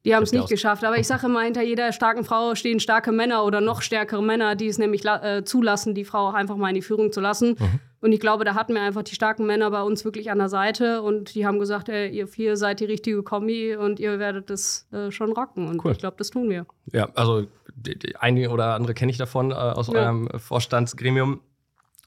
Die 0.07 0.15
haben 0.15 0.23
es 0.23 0.31
nicht 0.31 0.49
geschafft. 0.49 0.85
Aber 0.85 0.99
ich 0.99 1.07
sage 1.09 1.27
immer, 1.27 1.41
hinter 1.41 1.63
jeder 1.63 1.93
starken 1.93 2.25
Frau 2.25 2.55
stehen 2.55 2.79
starke 2.79 3.11
Männer 3.11 3.45
oder 3.45 3.61
noch 3.61 3.83
stärkere 3.83 4.23
Männer, 4.23 4.55
die 4.55 4.69
es 4.69 4.79
nämlich 4.79 5.05
äh, 5.05 5.43
zulassen, 5.45 5.97
die 5.97 6.05
Frau 6.05 6.29
auch 6.29 6.35
einfach 6.35 6.57
mal 6.57 6.69
in 6.69 6.77
die 6.77 6.83
Führung 6.83 7.11
zu 7.11 7.21
lassen. 7.21 7.57
Mhm. 7.59 7.81
Und 8.07 8.13
ich 8.13 8.21
glaube, 8.21 8.45
da 8.45 8.55
hatten 8.55 8.73
wir 8.73 8.83
einfach 8.83 9.03
die 9.03 9.17
starken 9.17 9.47
Männer 9.47 9.69
bei 9.73 9.83
uns 9.83 10.05
wirklich 10.05 10.31
an 10.31 10.39
der 10.39 10.49
Seite 10.49 11.03
und 11.03 11.35
die 11.35 11.45
haben 11.45 11.59
gesagt, 11.59 11.89
ey, 11.89 12.09
ihr 12.09 12.29
vier 12.29 12.57
seid 12.57 12.79
die 12.79 12.85
richtige 12.85 13.25
Kombi 13.25 13.75
und 13.75 13.99
ihr 13.99 14.21
werdet 14.21 14.49
das 14.49 14.87
äh, 14.93 15.11
schon 15.11 15.33
rocken. 15.33 15.67
Und 15.67 15.85
cool. 15.85 15.91
ich 15.91 15.99
glaube, 15.99 16.15
das 16.17 16.31
tun 16.31 16.49
wir. 16.49 16.67
Ja, 16.93 17.09
also 17.17 17.49
die, 17.75 17.99
die 17.99 18.15
eine 18.15 18.49
oder 18.51 18.75
andere 18.75 18.95
kenne 18.95 19.11
ich 19.11 19.19
davon 19.19 19.51
äh, 19.51 19.55
aus 19.55 19.89
ja. 19.89 19.95
eurem 19.95 20.29
Vorstandsgremium. 20.37 21.41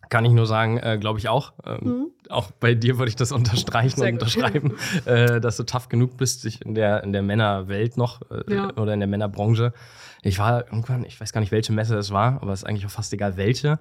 Kann 0.07 0.23
ich 0.23 0.31
nur 0.31 0.45
sagen, 0.45 0.77
äh, 0.77 0.97
glaube 1.01 1.19
ich 1.19 1.27
auch. 1.27 1.51
Ähm, 1.65 1.79
mhm. 1.81 2.07
Auch 2.29 2.49
bei 2.51 2.75
dir 2.75 2.97
würde 2.97 3.09
ich 3.09 3.17
das 3.17 3.33
unterstreichen 3.33 3.99
Sehr 3.99 4.07
und 4.07 4.13
unterschreiben, 4.13 4.77
äh, 5.05 5.41
dass 5.41 5.57
du 5.57 5.63
tough 5.63 5.89
genug 5.89 6.15
bist, 6.15 6.43
sich 6.43 6.65
in 6.65 6.75
der, 6.75 7.03
in 7.03 7.11
der 7.11 7.23
Männerwelt 7.23 7.97
noch 7.97 8.21
äh, 8.31 8.55
ja. 8.55 8.73
oder 8.77 8.93
in 8.93 9.01
der 9.01 9.09
Männerbranche. 9.09 9.73
Ich 10.21 10.39
war 10.39 10.65
irgendwann, 10.65 11.03
ich 11.03 11.19
weiß 11.19 11.33
gar 11.33 11.41
nicht, 11.41 11.51
welche 11.51 11.73
Messe 11.73 11.97
es 11.97 12.11
war, 12.11 12.41
aber 12.41 12.53
es 12.53 12.61
ist 12.61 12.69
eigentlich 12.69 12.85
auch 12.85 12.91
fast 12.91 13.11
egal, 13.11 13.35
welche 13.35 13.79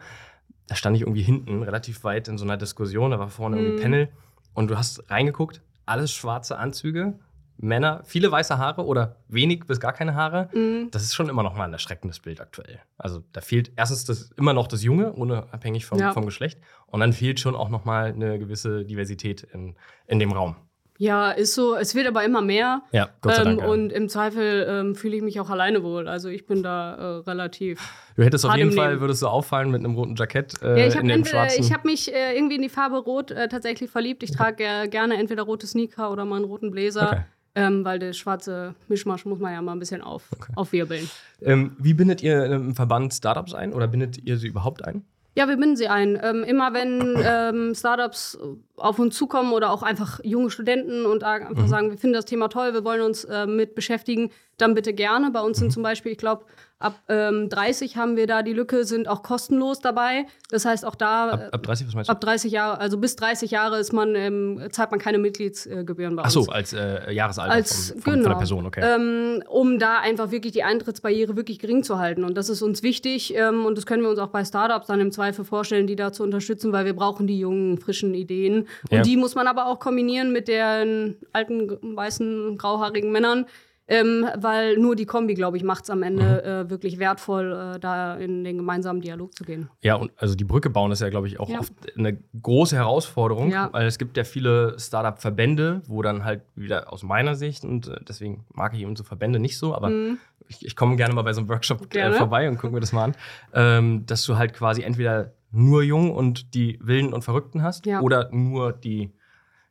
da 0.68 0.76
stand 0.76 0.96
ich 0.96 1.02
irgendwie 1.02 1.22
hinten, 1.22 1.62
relativ 1.62 2.04
weit 2.04 2.28
in 2.28 2.38
so 2.38 2.44
einer 2.44 2.56
Diskussion, 2.56 3.10
da 3.10 3.18
war 3.18 3.28
vorne 3.28 3.56
mhm. 3.56 3.62
irgendwie 3.62 3.84
ein 3.84 3.90
Panel 3.90 4.08
und 4.54 4.70
du 4.70 4.78
hast 4.78 5.10
reingeguckt, 5.10 5.62
alles 5.86 6.12
schwarze 6.12 6.58
Anzüge, 6.58 7.18
Männer, 7.60 8.02
viele 8.04 8.30
weiße 8.30 8.56
Haare 8.56 8.84
oder 8.84 9.16
wenig 9.26 9.66
bis 9.66 9.80
gar 9.80 9.92
keine 9.92 10.14
Haare. 10.14 10.48
Mhm. 10.54 10.90
Das 10.92 11.02
ist 11.02 11.14
schon 11.14 11.28
immer 11.28 11.42
noch 11.42 11.54
mal 11.54 11.64
ein 11.64 11.72
erschreckendes 11.72 12.20
Bild 12.20 12.40
aktuell. 12.40 12.78
Also 12.96 13.24
da 13.32 13.40
fehlt 13.40 13.72
erstens 13.74 14.04
das, 14.04 14.30
immer 14.36 14.52
noch 14.52 14.68
das 14.68 14.84
Junge, 14.84 15.12
unabhängig 15.12 15.84
vom, 15.84 15.98
ja. 15.98 16.12
vom 16.12 16.24
Geschlecht. 16.24 16.60
Und 16.86 17.00
dann 17.00 17.12
fehlt 17.12 17.40
schon 17.40 17.56
auch 17.56 17.68
noch 17.68 17.84
mal 17.84 18.12
eine 18.12 18.38
gewisse 18.38 18.84
Diversität 18.84 19.42
in, 19.42 19.74
in 20.06 20.20
dem 20.20 20.30
Raum. 20.30 20.54
Ja, 21.00 21.30
ist 21.30 21.54
so. 21.54 21.76
Es 21.76 21.94
wird 21.94 22.08
aber 22.08 22.24
immer 22.24 22.42
mehr. 22.42 22.82
Ja, 22.90 23.08
Gott 23.20 23.36
sei 23.36 23.44
Dank. 23.44 23.62
Ähm, 23.62 23.68
und 23.68 23.92
im 23.92 24.08
Zweifel 24.08 24.66
ähm, 24.68 24.94
fühle 24.96 25.16
ich 25.16 25.22
mich 25.22 25.38
auch 25.38 25.48
alleine 25.48 25.84
wohl. 25.84 26.08
Also 26.08 26.28
ich 26.28 26.44
bin 26.44 26.64
da 26.64 26.94
äh, 26.94 27.04
relativ. 27.20 27.80
Du 28.16 28.24
hättest 28.24 28.44
auf 28.44 28.56
jeden 28.56 28.72
Fall, 28.72 29.00
würdest 29.00 29.22
du 29.22 29.28
auffallen 29.28 29.70
mit 29.70 29.84
einem 29.84 29.94
roten 29.94 30.16
Jackett 30.16 30.60
äh, 30.60 30.80
ja, 30.80 30.86
ich 30.88 30.96
in 30.96 31.06
dem 31.06 31.24
schwarzen. 31.24 31.62
Ich 31.62 31.72
habe 31.72 31.86
mich 31.86 32.12
äh, 32.12 32.36
irgendwie 32.36 32.56
in 32.56 32.62
die 32.62 32.68
Farbe 32.68 32.98
Rot 32.98 33.30
äh, 33.30 33.48
tatsächlich 33.48 33.90
verliebt. 33.90 34.24
Ich 34.24 34.32
trage 34.32 34.64
äh, 34.64 34.88
gerne 34.88 35.16
entweder 35.16 35.44
rote 35.44 35.68
Sneaker 35.68 36.10
oder 36.10 36.24
mal 36.24 36.36
einen 36.36 36.44
roten 36.46 36.72
Bläser. 36.72 37.06
Okay. 37.06 37.20
Ähm, 37.54 37.84
weil 37.84 37.98
der 37.98 38.12
schwarze 38.12 38.74
Mischmasch 38.88 39.24
muss 39.24 39.38
man 39.38 39.52
ja 39.52 39.62
mal 39.62 39.72
ein 39.72 39.78
bisschen 39.78 40.00
auf, 40.00 40.24
okay. 40.32 40.52
aufwirbeln. 40.54 41.08
Ähm, 41.42 41.76
wie 41.78 41.94
bindet 41.94 42.22
ihr 42.22 42.44
im 42.44 42.74
Verband 42.74 43.14
Startups 43.14 43.54
ein 43.54 43.72
oder 43.72 43.88
bindet 43.88 44.18
ihr 44.18 44.36
sie 44.36 44.48
überhaupt 44.48 44.84
ein? 44.84 45.04
Ja, 45.38 45.48
wir 45.48 45.56
binden 45.56 45.76
sie 45.76 45.86
ein. 45.86 46.18
Ähm, 46.20 46.42
immer 46.42 46.74
wenn 46.74 47.16
ähm, 47.22 47.72
Startups 47.72 48.36
auf 48.76 48.98
uns 48.98 49.16
zukommen 49.16 49.52
oder 49.52 49.70
auch 49.70 49.84
einfach 49.84 50.18
junge 50.24 50.50
Studenten 50.50 51.06
und 51.06 51.22
einfach 51.22 51.62
mhm. 51.62 51.68
sagen, 51.68 51.90
wir 51.92 51.96
finden 51.96 52.14
das 52.14 52.24
Thema 52.24 52.48
toll, 52.48 52.74
wir 52.74 52.82
wollen 52.82 53.02
uns 53.02 53.22
äh, 53.22 53.46
mit 53.46 53.76
beschäftigen, 53.76 54.32
dann 54.56 54.74
bitte 54.74 54.92
gerne. 54.92 55.30
Bei 55.30 55.40
uns 55.40 55.58
sind 55.58 55.68
mhm. 55.68 55.72
zum 55.74 55.82
Beispiel, 55.84 56.10
ich 56.10 56.18
glaube, 56.18 56.44
Ab 56.80 56.94
ähm, 57.08 57.48
30 57.48 57.96
haben 57.96 58.16
wir 58.16 58.28
da 58.28 58.44
die 58.44 58.52
Lücke, 58.52 58.84
sind 58.84 59.08
auch 59.08 59.24
kostenlos 59.24 59.80
dabei. 59.80 60.26
Das 60.48 60.64
heißt, 60.64 60.84
auch 60.84 60.94
da. 60.94 61.30
Ab, 61.30 61.48
ab 61.50 61.62
30, 61.64 61.88
was 61.88 61.94
meinst 61.94 62.08
du? 62.08 62.12
Ab 62.12 62.20
30 62.20 62.52
Jahre, 62.52 62.78
also 62.78 62.98
bis 62.98 63.16
30 63.16 63.50
Jahre 63.50 63.80
ist 63.80 63.92
man, 63.92 64.14
ähm, 64.14 64.62
zahlt 64.70 64.92
man 64.92 65.00
keine 65.00 65.18
Mitgliedsgebühren 65.18 66.14
bei 66.14 66.22
uns. 66.22 66.36
Ach 66.36 66.44
so, 66.44 66.52
als 66.52 66.72
äh, 66.74 67.10
Jahresalter 67.10 67.52
als, 67.52 67.90
vom, 67.90 68.02
vom, 68.02 68.12
genau, 68.12 68.22
von 68.22 68.30
der 68.30 68.38
Person, 68.38 68.66
okay. 68.66 68.80
Ähm, 68.84 69.42
um 69.48 69.80
da 69.80 69.98
einfach 69.98 70.30
wirklich 70.30 70.52
die 70.52 70.62
Eintrittsbarriere 70.62 71.34
wirklich 71.34 71.58
gering 71.58 71.82
zu 71.82 71.98
halten. 71.98 72.22
Und 72.22 72.36
das 72.36 72.48
ist 72.48 72.62
uns 72.62 72.84
wichtig. 72.84 73.34
Ähm, 73.34 73.66
und 73.66 73.76
das 73.76 73.84
können 73.84 74.04
wir 74.04 74.10
uns 74.10 74.20
auch 74.20 74.28
bei 74.28 74.44
Startups 74.44 74.86
dann 74.86 75.00
im 75.00 75.10
Zweifel 75.10 75.44
vorstellen, 75.44 75.88
die 75.88 75.96
da 75.96 76.12
zu 76.12 76.22
unterstützen, 76.22 76.72
weil 76.72 76.84
wir 76.84 76.94
brauchen 76.94 77.26
die 77.26 77.40
jungen, 77.40 77.78
frischen 77.78 78.14
Ideen. 78.14 78.68
Und 78.88 78.98
ja. 78.98 79.02
die 79.02 79.16
muss 79.16 79.34
man 79.34 79.48
aber 79.48 79.66
auch 79.66 79.80
kombinieren 79.80 80.32
mit 80.32 80.46
den 80.46 81.16
alten, 81.32 81.96
weißen, 81.96 82.56
grauhaarigen 82.56 83.10
Männern 83.10 83.46
ähm, 83.88 84.26
weil 84.36 84.76
nur 84.76 84.94
die 84.94 85.06
Kombi, 85.06 85.34
glaube 85.34 85.56
ich, 85.56 85.64
macht 85.64 85.84
es 85.84 85.90
am 85.90 86.02
Ende 86.02 86.42
mhm. 86.44 86.50
äh, 86.50 86.70
wirklich 86.70 86.98
wertvoll, 86.98 87.74
äh, 87.76 87.80
da 87.80 88.16
in 88.16 88.44
den 88.44 88.58
gemeinsamen 88.58 89.00
Dialog 89.00 89.34
zu 89.34 89.44
gehen. 89.44 89.70
Ja, 89.82 89.94
und 89.94 90.12
also 90.16 90.34
die 90.34 90.44
Brücke 90.44 90.68
bauen 90.68 90.92
ist 90.92 91.00
ja, 91.00 91.08
glaube 91.08 91.26
ich, 91.26 91.40
auch 91.40 91.48
ja. 91.48 91.58
oft 91.58 91.72
eine 91.96 92.18
große 92.42 92.76
Herausforderung, 92.76 93.50
ja. 93.50 93.70
weil 93.72 93.86
es 93.86 93.98
gibt 93.98 94.16
ja 94.18 94.24
viele 94.24 94.78
Startup-Verbände, 94.78 95.82
wo 95.86 96.02
dann 96.02 96.24
halt 96.24 96.42
wieder 96.54 96.92
aus 96.92 97.02
meiner 97.02 97.34
Sicht, 97.34 97.64
und 97.64 97.88
äh, 97.88 98.00
deswegen 98.06 98.44
mag 98.52 98.74
ich 98.74 98.82
eben 98.82 98.94
so 98.94 99.04
Verbände 99.04 99.38
nicht 99.38 99.56
so, 99.56 99.74
aber 99.74 99.88
mhm. 99.88 100.18
ich, 100.48 100.64
ich 100.64 100.76
komme 100.76 100.96
gerne 100.96 101.14
mal 101.14 101.22
bei 101.22 101.32
so 101.32 101.40
einem 101.40 101.48
Workshop 101.48 101.94
äh, 101.94 102.12
vorbei 102.12 102.48
und 102.48 102.58
gucke 102.58 102.74
mir 102.74 102.80
das 102.80 102.92
mal 102.92 103.04
an, 103.04 103.14
ähm, 103.54 104.04
dass 104.04 104.24
du 104.24 104.36
halt 104.36 104.52
quasi 104.52 104.82
entweder 104.82 105.32
nur 105.50 105.82
Jung 105.82 106.14
und 106.14 106.54
die 106.54 106.78
Wilden 106.82 107.14
und 107.14 107.22
Verrückten 107.22 107.62
hast 107.62 107.86
ja. 107.86 108.00
oder 108.00 108.28
nur 108.32 108.72
die 108.72 109.12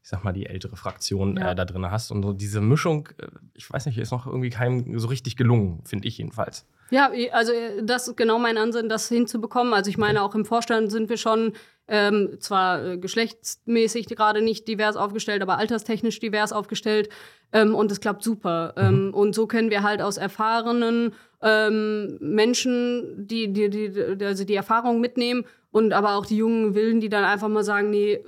ich 0.07 0.11
sag 0.11 0.23
mal, 0.23 0.31
die 0.31 0.45
ältere 0.45 0.77
Fraktion 0.77 1.35
ja. 1.35 1.51
äh, 1.51 1.55
da 1.55 1.65
drin 1.65 1.91
hast. 1.91 2.11
Und 2.11 2.23
so 2.23 2.31
diese 2.31 2.61
Mischung, 2.61 3.09
äh, 3.17 3.27
ich 3.53 3.69
weiß 3.69 3.87
nicht, 3.87 3.97
ist 3.97 4.11
noch 4.11 4.25
irgendwie 4.25 4.49
keinem 4.49 4.97
so 4.97 5.09
richtig 5.09 5.35
gelungen, 5.35 5.81
finde 5.83 6.07
ich 6.07 6.17
jedenfalls. 6.17 6.65
Ja, 6.91 7.11
also 7.33 7.51
äh, 7.51 7.83
das 7.83 8.07
ist 8.07 8.15
genau 8.15 8.39
mein 8.39 8.57
Ansinn, 8.57 8.87
das 8.87 9.09
hinzubekommen. 9.09 9.73
Also 9.73 9.89
ich 9.89 9.97
meine, 9.97 10.23
auch 10.23 10.33
im 10.33 10.45
Vorstand 10.45 10.93
sind 10.93 11.09
wir 11.09 11.17
schon 11.17 11.51
ähm, 11.89 12.37
zwar 12.39 12.85
äh, 12.85 12.97
geschlechtsmäßig 12.97 14.07
gerade 14.07 14.41
nicht 14.41 14.65
divers 14.69 14.95
aufgestellt, 14.95 15.41
aber 15.41 15.57
alterstechnisch 15.57 16.21
divers 16.21 16.53
aufgestellt. 16.53 17.09
Ähm, 17.51 17.75
und 17.75 17.91
es 17.91 17.99
klappt 17.99 18.23
super. 18.23 18.75
Mhm. 18.77 18.83
Ähm, 18.83 19.13
und 19.13 19.35
so 19.35 19.45
können 19.45 19.71
wir 19.71 19.83
halt 19.83 20.01
aus 20.01 20.15
erfahrenen 20.15 21.15
ähm, 21.41 22.17
Menschen, 22.21 23.27
die, 23.27 23.51
die, 23.51 23.69
die, 23.69 24.25
also 24.25 24.45
die 24.45 24.55
Erfahrung 24.55 25.01
mitnehmen 25.01 25.43
und 25.71 25.93
aber 25.93 26.15
auch 26.15 26.25
die 26.25 26.37
jungen 26.37 26.75
Willen, 26.75 27.01
die 27.01 27.09
dann 27.09 27.23
einfach 27.23 27.49
mal 27.49 27.63
sagen, 27.63 27.89
nee, 27.89 28.19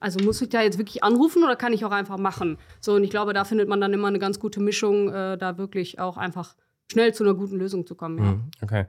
also 0.00 0.22
muss 0.22 0.40
ich 0.42 0.48
da 0.48 0.62
jetzt 0.62 0.78
wirklich 0.78 1.02
anrufen 1.02 1.42
oder 1.44 1.56
kann 1.56 1.72
ich 1.72 1.84
auch 1.84 1.90
einfach 1.90 2.18
machen? 2.18 2.58
So, 2.80 2.94
und 2.94 3.04
ich 3.04 3.10
glaube, 3.10 3.32
da 3.32 3.44
findet 3.44 3.68
man 3.68 3.80
dann 3.80 3.92
immer 3.92 4.08
eine 4.08 4.18
ganz 4.18 4.38
gute 4.38 4.60
Mischung, 4.60 5.08
äh, 5.08 5.38
da 5.38 5.58
wirklich 5.58 5.98
auch 5.98 6.16
einfach 6.16 6.54
schnell 6.90 7.14
zu 7.14 7.24
einer 7.24 7.34
guten 7.34 7.56
Lösung 7.56 7.86
zu 7.86 7.94
kommen. 7.94 8.18
Ja. 8.18 8.24
Mhm, 8.24 8.42
okay. 8.62 8.84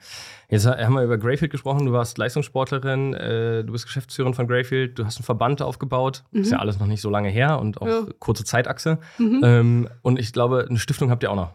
Jetzt 0.50 0.66
haben 0.68 0.94
wir 0.94 1.04
über 1.04 1.18
Greyfield 1.18 1.52
gesprochen. 1.52 1.86
Du 1.86 1.94
warst 1.94 2.18
Leistungssportlerin, 2.18 3.14
äh, 3.14 3.64
du 3.64 3.72
bist 3.72 3.86
Geschäftsführerin 3.86 4.34
von 4.34 4.48
Greyfield, 4.48 5.00
du 5.00 5.06
hast 5.06 5.18
einen 5.18 5.26
Verband 5.26 5.62
aufgebaut. 5.62 6.24
Mhm. 6.32 6.42
Ist 6.42 6.52
ja 6.52 6.60
alles 6.60 6.80
noch 6.80 6.88
nicht 6.88 7.02
so 7.02 7.10
lange 7.10 7.30
her 7.30 7.60
und 7.60 7.82
auch 7.82 7.88
ja. 7.88 8.06
kurze 8.20 8.44
Zeitachse. 8.44 9.00
Mhm. 9.18 9.42
Ähm, 9.44 9.90
und 10.02 10.20
ich 10.20 10.34
glaube, 10.34 10.66
eine 10.70 10.80
Stiftung 10.80 11.10
habt 11.10 11.24
ihr 11.24 11.32
auch 11.32 11.36
noch. 11.36 11.54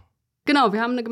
Genau, 0.48 0.72
wir 0.72 0.80
haben 0.80 0.92
eine 0.92 1.02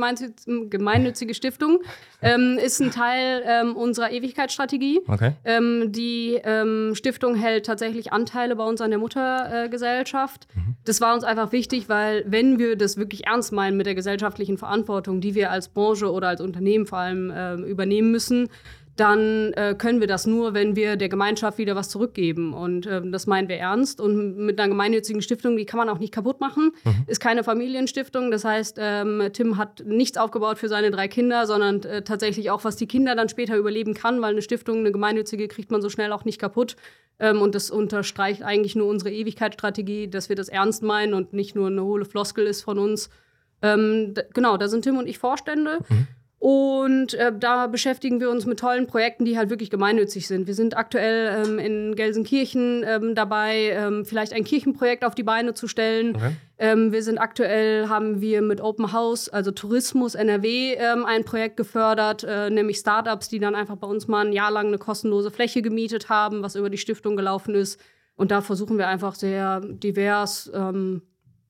gemeinnützige 0.70 1.34
Stiftung. 1.34 1.80
Ähm, 2.22 2.58
ist 2.58 2.80
ein 2.80 2.90
Teil 2.90 3.42
ähm, 3.44 3.76
unserer 3.76 4.10
Ewigkeitsstrategie. 4.10 5.02
Okay. 5.06 5.32
Ähm, 5.44 5.92
die 5.92 6.40
ähm, 6.42 6.94
Stiftung 6.94 7.34
hält 7.34 7.66
tatsächlich 7.66 8.14
Anteile 8.14 8.56
bei 8.56 8.64
uns 8.64 8.80
an 8.80 8.88
der 8.88 8.98
Muttergesellschaft. 8.98 10.48
Äh, 10.56 10.58
mhm. 10.58 10.76
Das 10.86 11.02
war 11.02 11.12
uns 11.12 11.22
einfach 11.22 11.52
wichtig, 11.52 11.90
weil 11.90 12.24
wenn 12.26 12.58
wir 12.58 12.76
das 12.76 12.96
wirklich 12.96 13.26
ernst 13.26 13.52
meinen 13.52 13.76
mit 13.76 13.84
der 13.84 13.94
gesellschaftlichen 13.94 14.56
Verantwortung, 14.56 15.20
die 15.20 15.34
wir 15.34 15.50
als 15.50 15.68
Branche 15.68 16.10
oder 16.10 16.28
als 16.28 16.40
Unternehmen 16.40 16.86
vor 16.86 16.96
allem 16.96 17.30
äh, 17.30 17.56
übernehmen 17.56 18.10
müssen, 18.10 18.48
dann 18.96 19.52
äh, 19.52 19.74
können 19.76 20.00
wir 20.00 20.06
das 20.06 20.26
nur, 20.26 20.54
wenn 20.54 20.74
wir 20.74 20.96
der 20.96 21.10
Gemeinschaft 21.10 21.58
wieder 21.58 21.76
was 21.76 21.90
zurückgeben. 21.90 22.54
Und 22.54 22.86
äh, 22.86 23.02
das 23.10 23.26
meinen 23.26 23.48
wir 23.48 23.56
ernst. 23.56 24.00
Und 24.00 24.38
mit 24.38 24.58
einer 24.58 24.70
gemeinnützigen 24.70 25.20
Stiftung, 25.20 25.56
die 25.56 25.66
kann 25.66 25.76
man 25.76 25.90
auch 25.90 25.98
nicht 25.98 26.14
kaputt 26.14 26.40
machen. 26.40 26.72
Mhm. 26.84 27.04
Ist 27.06 27.20
keine 27.20 27.44
Familienstiftung. 27.44 28.30
Das 28.30 28.44
heißt, 28.44 28.78
ähm, 28.80 29.28
Tim 29.34 29.58
hat 29.58 29.84
nichts 29.84 30.16
aufgebaut 30.16 30.58
für 30.58 30.68
seine 30.68 30.90
drei 30.90 31.08
Kinder, 31.08 31.46
sondern 31.46 31.82
äh, 31.82 32.02
tatsächlich 32.02 32.50
auch, 32.50 32.64
was 32.64 32.76
die 32.76 32.86
Kinder 32.86 33.14
dann 33.14 33.28
später 33.28 33.56
überleben 33.56 33.92
kann, 33.92 34.22
weil 34.22 34.32
eine 34.32 34.42
Stiftung, 34.42 34.78
eine 34.78 34.92
gemeinnützige, 34.92 35.46
kriegt 35.46 35.70
man 35.70 35.82
so 35.82 35.90
schnell 35.90 36.10
auch 36.12 36.24
nicht 36.24 36.40
kaputt. 36.40 36.76
Ähm, 37.18 37.42
und 37.42 37.54
das 37.54 37.70
unterstreicht 37.70 38.42
eigentlich 38.42 38.76
nur 38.76 38.88
unsere 38.88 39.12
Ewigkeitsstrategie, 39.12 40.08
dass 40.08 40.30
wir 40.30 40.36
das 40.36 40.48
ernst 40.48 40.82
meinen 40.82 41.12
und 41.12 41.34
nicht 41.34 41.54
nur 41.54 41.66
eine 41.66 41.84
hohle 41.84 42.06
Floskel 42.06 42.46
ist 42.46 42.62
von 42.62 42.78
uns. 42.78 43.10
Ähm, 43.60 44.14
genau, 44.32 44.56
da 44.56 44.68
sind 44.68 44.82
Tim 44.82 44.96
und 44.96 45.06
ich 45.06 45.18
Vorstände. 45.18 45.80
Mhm. 45.86 46.06
Und 46.38 47.14
äh, 47.14 47.32
da 47.36 47.66
beschäftigen 47.66 48.20
wir 48.20 48.28
uns 48.30 48.44
mit 48.44 48.60
tollen 48.60 48.86
Projekten, 48.86 49.24
die 49.24 49.38
halt 49.38 49.48
wirklich 49.48 49.70
gemeinnützig 49.70 50.26
sind. 50.26 50.46
Wir 50.46 50.54
sind 50.54 50.76
aktuell 50.76 51.44
ähm, 51.44 51.58
in 51.58 51.96
Gelsenkirchen 51.96 52.84
ähm, 52.86 53.14
dabei, 53.14 53.70
ähm, 53.70 54.04
vielleicht 54.04 54.34
ein 54.34 54.44
Kirchenprojekt 54.44 55.02
auf 55.02 55.14
die 55.14 55.22
Beine 55.22 55.54
zu 55.54 55.66
stellen. 55.66 56.14
Okay. 56.14 56.32
Ähm, 56.58 56.92
wir 56.92 57.02
sind 57.02 57.18
aktuell, 57.18 57.88
haben 57.88 58.20
wir 58.20 58.42
mit 58.42 58.60
Open 58.60 58.92
House, 58.92 59.30
also 59.30 59.50
Tourismus 59.50 60.14
NRW, 60.14 60.74
ähm, 60.74 61.06
ein 61.06 61.24
Projekt 61.24 61.56
gefördert, 61.56 62.22
äh, 62.24 62.50
nämlich 62.50 62.78
Startups, 62.78 63.28
die 63.28 63.38
dann 63.38 63.54
einfach 63.54 63.76
bei 63.76 63.86
uns 63.86 64.06
mal 64.06 64.26
ein 64.26 64.32
Jahr 64.32 64.50
lang 64.50 64.66
eine 64.66 64.78
kostenlose 64.78 65.30
Fläche 65.30 65.62
gemietet 65.62 66.10
haben, 66.10 66.42
was 66.42 66.54
über 66.54 66.68
die 66.68 66.78
Stiftung 66.78 67.16
gelaufen 67.16 67.54
ist. 67.54 67.80
Und 68.14 68.30
da 68.30 68.42
versuchen 68.42 68.76
wir 68.76 68.88
einfach 68.88 69.14
sehr 69.14 69.60
divers 69.60 70.50
ähm, 70.54 71.02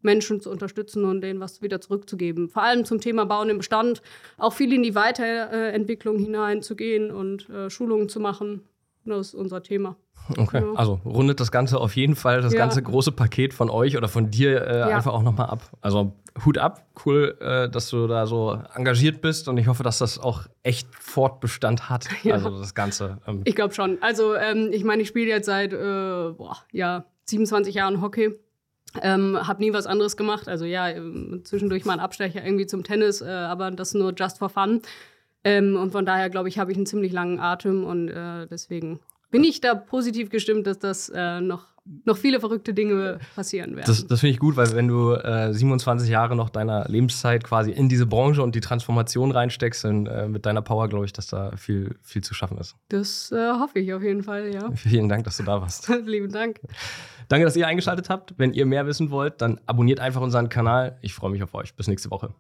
Menschen 0.07 0.41
zu 0.41 0.51
unterstützen 0.51 1.05
und 1.05 1.21
denen 1.21 1.41
was 1.41 1.61
wieder 1.61 1.83
zurückzugeben. 1.83 2.49
Vor 2.49 2.63
allem 2.63 2.87
zum 2.87 3.01
Thema 3.03 3.27
Bauen 3.27 3.51
im 3.51 3.59
Bestand, 3.59 4.01
auch 4.39 4.55
viel 4.55 4.73
in 4.73 4.83
die 4.83 4.95
Weiterentwicklung 4.95 6.19
hineinzugehen 6.19 7.11
und 7.11 7.51
äh, 7.51 7.69
Schulungen 7.69 8.09
zu 8.09 8.21
machen. 8.21 8.63
Das 9.05 9.29
ist 9.29 9.35
unser 9.35 9.63
Thema. 9.63 9.97
Okay, 10.37 10.61
ja. 10.61 10.73
also 10.75 11.01
rundet 11.05 11.39
das 11.39 11.53
Ganze 11.53 11.79
auf 11.79 11.95
jeden 11.95 12.17
Fall, 12.17 12.41
das 12.41 12.53
ja. 12.53 12.59
ganze 12.59 12.83
große 12.83 13.13
Paket 13.13 13.55
von 13.55 13.71
euch 13.71 13.97
oder 13.97 14.09
von 14.09 14.31
dir 14.31 14.67
äh, 14.67 14.79
ja. 14.79 14.87
einfach 14.89 15.13
auch 15.13 15.23
nochmal 15.23 15.47
ab. 15.47 15.71
Also 15.81 16.15
Hut 16.45 16.59
ab, 16.59 16.85
cool, 17.05 17.37
äh, 17.41 17.69
dass 17.69 17.91
du 17.91 18.07
da 18.07 18.27
so 18.27 18.59
engagiert 18.75 19.21
bist 19.21 19.49
und 19.49 19.57
ich 19.57 19.69
hoffe, 19.69 19.83
dass 19.83 19.99
das 19.99 20.19
auch 20.19 20.43
echt 20.63 20.89
Fortbestand 20.95 21.89
hat. 21.89 22.09
Also 22.37 22.59
das 22.59 22.75
Ganze. 22.75 23.19
Ähm. 23.27 23.43
Ich 23.45 23.55
glaube 23.55 23.73
schon. 23.73 23.99
Also 24.01 24.35
ähm, 24.35 24.71
ich 24.73 24.85
meine, 24.85 25.03
ich 25.03 25.09
spiele 25.09 25.29
jetzt 25.29 25.47
seit 25.47 25.73
äh, 25.73 25.77
boah, 25.77 26.57
ja, 26.73 27.05
27 27.27 27.75
Jahren 27.75 28.01
Hockey 28.03 28.35
ähm, 29.03 29.39
habe 29.47 29.63
nie 29.63 29.73
was 29.73 29.87
anderes 29.87 30.17
gemacht. 30.17 30.49
Also 30.49 30.65
ja, 30.65 30.89
ähm, 30.89 31.43
zwischendurch 31.45 31.85
mal 31.85 31.95
ein 31.95 32.01
Abstecher 32.01 32.45
irgendwie 32.45 32.67
zum 32.67 32.85
Tennis, 32.85 33.21
äh, 33.21 33.27
aber 33.27 33.71
das 33.71 33.95
nur 33.95 34.13
just 34.15 34.39
for 34.39 34.49
fun. 34.49 34.83
Ähm, 35.45 35.77
und 35.77 35.93
von 35.93 36.05
daher 36.05 36.31
glaube 36.31 36.49
ich, 36.49 36.59
habe 36.59 36.73
ich 36.73 36.77
einen 36.77 36.87
ziemlich 36.87 37.13
langen 37.13 37.39
Atem 37.39 37.85
und 37.85 38.09
äh, 38.09 38.47
deswegen 38.47 39.01
bin 39.31 39.45
ich 39.45 39.61
da 39.61 39.75
positiv 39.75 40.31
gestimmt, 40.31 40.67
dass 40.67 40.79
das 40.79 41.09
äh, 41.15 41.41
noch, 41.41 41.67
noch 42.05 42.17
viele 42.17 42.41
verrückte 42.41 42.75
Dinge 42.75 43.19
passieren 43.35 43.77
werden. 43.77 43.87
Das, 43.87 44.07
das 44.07 44.21
finde 44.21 44.33
ich 44.33 44.39
gut, 44.39 44.57
weil 44.57 44.75
wenn 44.75 44.89
du 44.89 45.13
äh, 45.13 45.53
27 45.53 46.09
Jahre 46.09 46.35
noch 46.37 46.51
deiner 46.51 46.89
Lebenszeit 46.89 47.45
quasi 47.45 47.71
in 47.71 47.89
diese 47.89 48.07
Branche 48.07 48.43
und 48.43 48.55
die 48.55 48.61
Transformation 48.61 49.31
reinsteckst, 49.31 49.85
dann 49.85 50.07
äh, 50.07 50.29
mit 50.29 50.47
deiner 50.47 50.63
Power 50.63 50.89
glaube 50.89 51.05
ich, 51.05 51.13
dass 51.13 51.29
da 51.29 51.57
viel, 51.57 51.97
viel 52.03 52.23
zu 52.23 52.35
schaffen 52.35 52.59
ist. 52.59 52.77
Das 52.89 53.31
äh, 53.33 53.53
hoffe 53.53 53.79
ich 53.79 53.93
auf 53.95 54.03
jeden 54.03 54.23
Fall, 54.23 54.53
ja. 54.53 54.71
Vielen 54.75 55.09
Dank, 55.09 55.25
dass 55.25 55.37
du 55.37 55.45
da 55.45 55.61
warst. 55.61 55.89
Lieben 56.05 56.31
Dank. 56.31 56.61
Danke, 57.29 57.45
dass 57.45 57.57
ihr 57.57 57.67
eingeschaltet 57.67 58.09
habt. 58.09 58.35
Wenn 58.37 58.53
ihr 58.53 58.67
mehr 58.67 58.87
wissen 58.87 59.11
wollt, 59.11 59.41
dann 59.41 59.61
abonniert 59.67 60.01
einfach 60.01 60.21
unseren 60.21 60.49
Kanal. 60.49 60.99
Ich 61.03 61.15
freue 61.15 61.31
mich 61.31 61.43
auf 61.43 61.55
euch. 61.55 61.75
Bis 61.75 61.89
nächste 61.89 62.11
Woche. 62.11 62.35